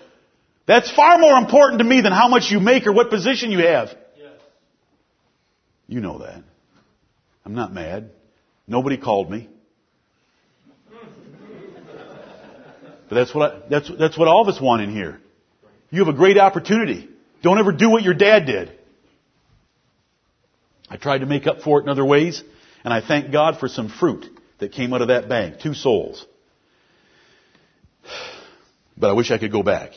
That's 0.67 0.91
far 0.91 1.19
more 1.19 1.39
important 1.39 1.79
to 1.79 1.85
me 1.85 2.01
than 2.01 2.13
how 2.13 2.29
much 2.29 2.51
you 2.51 2.61
make 2.61 2.87
or 2.87 2.93
what 2.93 3.11
position 3.11 3.51
you 3.51 3.59
have. 3.59 3.89
Yes. 4.17 4.33
You 5.89 6.01
know 6.01 6.19
that. 6.19 6.43
I'm 7.45 7.55
not 7.55 7.73
mad. 7.73 8.11
Nobody 8.67 8.97
called 8.97 9.31
me. 9.31 9.49
But 13.09 13.17
that's 13.17 13.35
what 13.35 13.53
I, 13.53 13.59
that's 13.69 13.91
that's 13.99 14.17
what 14.17 14.27
all 14.27 14.41
of 14.41 14.49
us 14.49 14.59
want 14.59 14.81
in 14.81 14.91
here. 14.91 15.21
You 15.91 16.03
have 16.03 16.15
a 16.15 16.17
great 16.17 16.39
opportunity. 16.39 17.11
Don't 17.43 17.59
ever 17.59 17.71
do 17.71 17.91
what 17.91 18.03
your 18.03 18.15
dad 18.15 18.47
did. 18.47 18.73
I 20.89 20.97
tried 20.97 21.19
to 21.19 21.27
make 21.27 21.47
up 21.47 21.61
for 21.61 21.81
it 21.81 21.83
in 21.83 21.91
other 21.91 22.07
ways, 22.07 22.43
and 22.85 22.93
I 22.93 23.01
thank 23.01 23.33
God 23.33 23.59
for 23.59 23.69
some 23.69 23.89
fruit 23.89 24.27
that 24.59 24.73
came 24.73 24.93
out 24.93 25.03
of 25.03 25.09
that 25.09 25.29
bank. 25.29 25.61
Two 25.61 25.75
souls. 25.75 26.25
But 28.97 29.11
I 29.11 29.13
wish 29.13 29.31
I 29.31 29.39
could 29.39 29.53
go 29.53 29.63
back. 29.63 29.93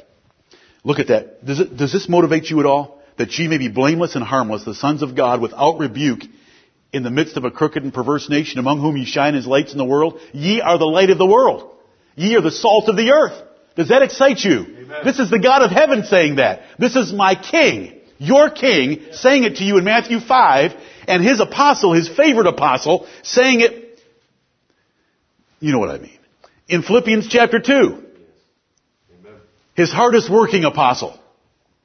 Look 0.84 1.00
at 1.00 1.08
that. 1.08 1.46
Does, 1.46 1.60
it, 1.60 1.78
does 1.78 1.92
this 1.92 2.08
motivate 2.08 2.50
you 2.50 2.60
at 2.60 2.66
all? 2.66 3.02
That 3.18 3.38
ye 3.38 3.48
may 3.48 3.58
be 3.58 3.68
blameless 3.68 4.16
and 4.16 4.24
harmless, 4.24 4.66
the 4.66 4.76
sons 4.76 5.02
of 5.02 5.16
God, 5.16 5.42
without 5.42 5.80
rebuke, 5.80 6.22
in 6.92 7.04
the 7.04 7.12
midst 7.12 7.38
of 7.38 7.44
a 7.44 7.52
crooked 7.52 7.84
and 7.84 7.94
perverse 7.94 8.30
nation, 8.30 8.60
among 8.60 8.80
whom 8.80 8.96
ye 8.98 9.06
shine 9.06 9.36
as 9.36 9.46
lights 9.46 9.72
in 9.72 9.78
the 9.78 9.86
world. 9.86 10.20
Ye 10.32 10.62
are 10.62 10.78
the 10.78 10.86
light 10.86 11.10
of 11.10 11.18
the 11.18 11.26
world. 11.26 11.76
Ye 12.16 12.36
are 12.36 12.42
the 12.42 12.52
salt 12.52 12.88
of 12.88 12.96
the 12.96 13.12
earth. 13.12 13.42
Does 13.76 13.90
that 13.90 14.02
excite 14.02 14.40
you? 14.40 14.62
Amen. 14.62 15.02
This 15.04 15.20
is 15.20 15.30
the 15.30 15.40
God 15.40 15.62
of 15.62 15.72
heaven 15.72 16.06
saying 16.06 16.38
that. 16.38 16.62
This 16.80 16.96
is 16.96 17.12
my 17.12 17.36
king, 17.36 18.00
your 18.18 18.50
king, 18.50 19.06
saying 19.12 19.44
it 19.44 19.58
to 19.58 19.64
you 19.64 19.78
in 19.78 19.84
Matthew 19.84 20.20
5, 20.20 20.72
and 21.08 21.24
his 21.24 21.39
apostle, 21.39 21.93
his 21.93 22.10
favorite 22.10 22.47
apostle, 22.47 23.08
saying 23.24 23.62
it, 23.62 23.99
you 25.60 25.72
know 25.72 25.80
what 25.80 25.89
I 25.89 25.99
mean, 25.99 26.18
in 26.68 26.82
Philippians 26.82 27.28
chapter 27.28 27.60
2. 27.60 28.03
His 29.76 29.91
hardest 29.91 30.30
working 30.30 30.64
apostle. 30.64 31.20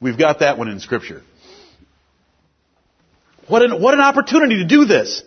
We've 0.01 0.19
got 0.19 0.41
that 0.41 0.59
one 0.59 0.69
in 0.69 0.79
scripture. 0.81 1.23
What 3.49 3.63
an, 3.63 3.83
what 3.83 3.95
an 3.95 4.01
opportunity 4.01 4.59
to 4.59 4.67
do 4.67 4.85
this. 4.85 5.23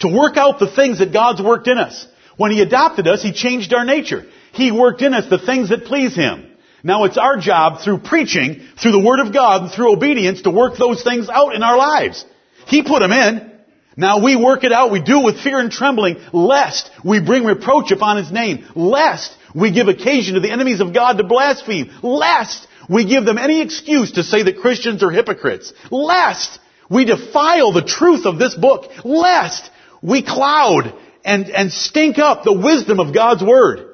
To 0.00 0.08
work 0.08 0.36
out 0.36 0.58
the 0.58 0.70
things 0.70 0.98
that 0.98 1.12
God's 1.12 1.40
worked 1.40 1.68
in 1.68 1.78
us. 1.78 2.06
When 2.36 2.50
He 2.50 2.60
adopted 2.60 3.06
us, 3.06 3.22
He 3.22 3.32
changed 3.32 3.72
our 3.72 3.84
nature. 3.84 4.24
He 4.52 4.72
worked 4.72 5.02
in 5.02 5.14
us 5.14 5.30
the 5.30 5.38
things 5.38 5.68
that 5.68 5.84
please 5.84 6.16
Him. 6.16 6.50
Now 6.82 7.04
it's 7.04 7.16
our 7.16 7.38
job 7.38 7.80
through 7.80 7.98
preaching, 7.98 8.60
through 8.80 8.92
the 8.92 8.98
Word 8.98 9.20
of 9.20 9.32
God, 9.32 9.62
and 9.62 9.70
through 9.70 9.92
obedience 9.92 10.42
to 10.42 10.50
work 10.50 10.76
those 10.76 11.02
things 11.02 11.28
out 11.28 11.54
in 11.54 11.62
our 11.62 11.78
lives. 11.78 12.24
He 12.66 12.82
put 12.82 13.00
them 13.00 13.12
in. 13.12 13.52
Now 13.96 14.22
we 14.22 14.36
work 14.36 14.64
it 14.64 14.72
out. 14.72 14.90
We 14.90 15.00
do 15.00 15.20
it 15.20 15.24
with 15.24 15.40
fear 15.40 15.60
and 15.60 15.70
trembling, 15.70 16.16
lest 16.32 16.90
we 17.04 17.20
bring 17.20 17.44
reproach 17.44 17.92
upon 17.92 18.16
His 18.16 18.32
name, 18.32 18.66
lest 18.74 19.36
we 19.54 19.70
give 19.70 19.88
occasion 19.88 20.34
to 20.34 20.40
the 20.40 20.50
enemies 20.50 20.80
of 20.80 20.92
God 20.92 21.18
to 21.18 21.24
blaspheme, 21.24 21.90
lest 22.02 22.66
we 22.88 23.04
give 23.04 23.24
them 23.24 23.38
any 23.38 23.60
excuse 23.62 24.12
to 24.12 24.24
say 24.24 24.42
that 24.42 24.58
Christians 24.58 25.02
are 25.02 25.10
hypocrites, 25.10 25.72
lest 25.90 26.58
we 26.90 27.04
defile 27.04 27.72
the 27.72 27.84
truth 27.84 28.26
of 28.26 28.38
this 28.38 28.54
book, 28.54 28.90
lest 29.04 29.70
we 30.02 30.22
cloud 30.22 30.92
and, 31.24 31.48
and 31.48 31.72
stink 31.72 32.18
up 32.18 32.42
the 32.42 32.52
wisdom 32.52 33.00
of 33.00 33.14
God's 33.14 33.42
Word. 33.42 33.90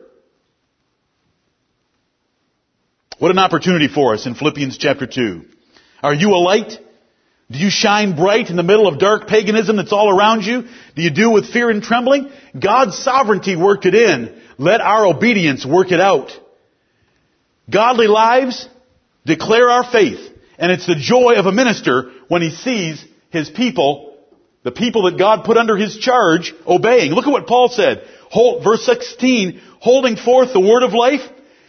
What 3.18 3.30
an 3.30 3.38
opportunity 3.38 3.88
for 3.88 4.14
us 4.14 4.26
in 4.26 4.34
Philippians 4.34 4.78
chapter 4.78 5.06
2. 5.06 5.44
Are 6.02 6.14
you 6.14 6.30
a 6.30 6.40
light? 6.40 6.78
Do 7.50 7.58
you 7.58 7.70
shine 7.70 8.14
bright 8.14 8.48
in 8.48 8.56
the 8.56 8.62
middle 8.62 8.86
of 8.86 8.98
dark 8.98 9.26
paganism 9.26 9.76
that's 9.76 9.92
all 9.92 10.08
around 10.08 10.42
you? 10.42 10.62
Do 10.94 11.02
you 11.02 11.10
do 11.10 11.30
with 11.30 11.52
fear 11.52 11.68
and 11.68 11.82
trembling? 11.82 12.30
God's 12.58 12.96
sovereignty 12.96 13.56
worked 13.56 13.86
it 13.86 13.94
in. 13.94 14.40
Let 14.58 14.80
our 14.80 15.06
obedience 15.06 15.66
work 15.66 15.90
it 15.90 16.00
out. 16.00 16.30
Godly 17.68 18.06
lives 18.06 18.68
declare 19.24 19.68
our 19.68 19.84
faith. 19.90 20.20
And 20.58 20.70
it's 20.70 20.86
the 20.86 20.94
joy 20.94 21.34
of 21.36 21.46
a 21.46 21.52
minister 21.52 22.12
when 22.28 22.42
he 22.42 22.50
sees 22.50 23.04
his 23.30 23.48
people 23.50 24.10
the 24.62 24.70
people 24.70 25.04
that 25.04 25.18
God 25.18 25.44
put 25.44 25.56
under 25.56 25.76
his 25.76 25.96
charge 25.96 26.52
obeying. 26.66 27.12
Look 27.12 27.26
at 27.26 27.32
what 27.32 27.46
Paul 27.46 27.68
said. 27.68 28.02
Verse 28.62 28.84
16, 28.84 29.60
holding 29.80 30.16
forth 30.16 30.52
the 30.52 30.60
word 30.60 30.82
of 30.82 30.92
life, 30.92 31.22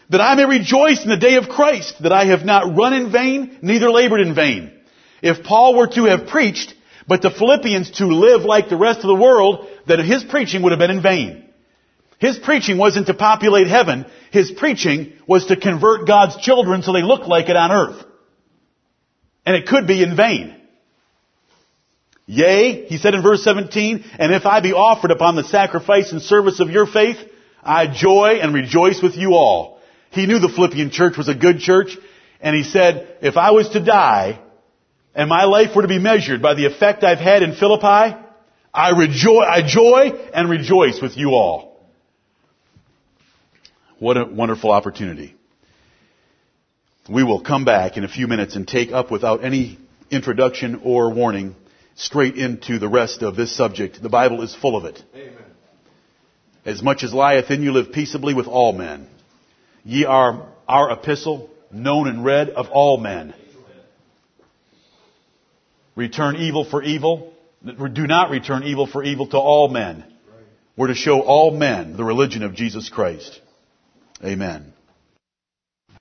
that 0.10 0.22
I 0.22 0.36
may 0.36 0.46
rejoice 0.46 1.04
in 1.04 1.10
the 1.10 1.18
day 1.18 1.36
of 1.36 1.48
Christ, 1.48 2.04
that 2.04 2.12
I 2.12 2.26
have 2.26 2.44
not 2.44 2.76
run 2.76 2.94
in 2.94 3.12
vain, 3.12 3.58
neither 3.62 3.90
labored 3.90 4.20
in 4.20 4.36
vain. 4.36 4.74
If 5.22 5.44
Paul 5.44 5.76
were 5.76 5.88
to 5.88 6.06
have 6.06 6.28
preached, 6.28 6.74
but 7.08 7.22
the 7.22 7.32
Philippians 7.32 7.92
to 7.98 8.08
live 8.08 8.42
like 8.42 8.70
the 8.70 8.78
rest 8.78 9.00
of 9.00 9.08
the 9.08 9.16
world, 9.16 9.68
that 9.88 10.00
his 10.00 10.24
preaching 10.24 10.62
would 10.64 10.72
have 10.72 10.80
been 10.80 10.92
in 10.92 11.02
vain. 11.02 11.46
His 12.20 12.38
preaching 12.38 12.78
wasn't 12.78 13.08
to 13.08 13.14
populate 13.14 13.68
heaven. 13.68 14.06
His 14.32 14.52
preaching 14.52 15.14
was 15.28 15.48
to 15.48 15.56
convert 15.56 16.08
God's 16.08 16.38
children 16.38 16.84
so 16.84 16.94
they 16.94 17.02
look 17.02 17.28
like 17.28 17.50
it 17.50 17.56
on 17.56 17.72
earth. 17.72 18.06
And 19.46 19.56
it 19.56 19.68
could 19.68 19.88
be 19.88 20.04
in 20.04 20.16
vain. 20.16 20.56
Yea, 22.28 22.86
he 22.86 22.98
said 22.98 23.16
in 23.16 23.24
verse 23.24 23.44
17, 23.44 24.06
and 24.20 24.34
if 24.34 24.46
I 24.46 24.62
be 24.62 24.74
offered 24.74 25.12
upon 25.12 25.36
the 25.36 25.44
sacrifice 25.44 26.12
and 26.12 26.22
service 26.22 26.60
of 26.60 26.70
your 26.70 26.86
faith, 26.86 27.18
I 27.64 27.88
joy 27.88 28.40
and 28.42 28.54
rejoice 28.54 29.02
with 29.02 29.16
you 29.16 29.34
all. 29.34 29.80
He 30.12 30.28
knew 30.28 30.40
the 30.40 30.48
Philippian 30.48 30.92
church 30.92 31.18
was 31.18 31.28
a 31.28 31.36
good 31.36 31.60
church, 31.60 31.98
and 32.40 32.56
he 32.56 32.64
said, 32.64 33.18
if 33.22 33.36
I 33.36 33.52
was 33.52 33.70
to 33.70 33.84
die, 33.84 34.40
and 35.14 35.30
my 35.30 35.44
life 35.46 35.76
were 35.76 35.82
to 35.82 35.88
be 35.88 36.00
measured 36.00 36.42
by 36.42 36.54
the 36.54 36.66
effect 36.66 37.04
I've 37.04 37.20
had 37.20 37.44
in 37.44 37.54
Philippi, 37.56 38.18
I 38.74 38.90
rejoice, 38.92 39.48
I 39.50 39.62
joy 39.68 40.12
and 40.34 40.50
rejoice 40.50 41.02
with 41.02 41.18
you 41.18 41.32
all. 41.32 41.86
What 44.00 44.18
a 44.18 44.26
wonderful 44.26 44.72
opportunity. 44.72 45.36
We 47.10 47.24
will 47.24 47.42
come 47.42 47.66
back 47.66 47.98
in 47.98 48.04
a 48.04 48.08
few 48.08 48.28
minutes 48.28 48.56
and 48.56 48.68
take 48.68 48.92
up 48.92 49.12
without 49.12 49.44
any 49.44 49.78
introduction 50.10 50.82
or 50.84 51.14
warning 51.14 51.56
straight 51.96 52.36
into 52.36 52.80
the 52.80 52.88
rest 52.88 53.22
of 53.22 53.36
this 53.36 53.56
subject. 53.56 54.02
The 54.02 54.10
Bible 54.10 54.42
is 54.42 54.56
full 54.56 54.78
of 54.78 54.86
it. 54.86 55.04
Amen. 55.14 55.36
As 56.64 56.82
much 56.82 57.04
as 57.04 57.14
lieth 57.14 57.52
in 57.52 57.64
you, 57.64 57.72
live 57.72 57.92
peaceably 57.92 58.34
with 58.34 58.48
all 58.48 58.72
men. 58.72 59.08
Ye 59.84 60.06
are 60.06 60.48
our 60.68 60.92
epistle, 60.92 61.50
known 61.72 62.08
and 62.08 62.24
read 62.24 62.50
of 62.50 62.70
all 62.70 62.98
men. 62.98 63.34
Return 65.96 66.36
evil 66.38 66.66
for 66.66 66.84
evil. 66.84 67.34
Do 67.64 68.08
not 68.08 68.30
return 68.30 68.64
evil 68.64 68.88
for 68.88 69.04
evil 69.04 69.28
to 69.28 69.38
all 69.38 69.70
men. 69.70 70.04
We're 70.76 70.88
to 70.88 70.96
show 70.96 71.22
all 71.22 71.52
men 71.52 71.96
the 71.98 72.04
religion 72.04 72.44
of 72.44 72.56
Jesus 72.56 72.90
Christ. 72.90 73.40
Amen. 74.24 74.74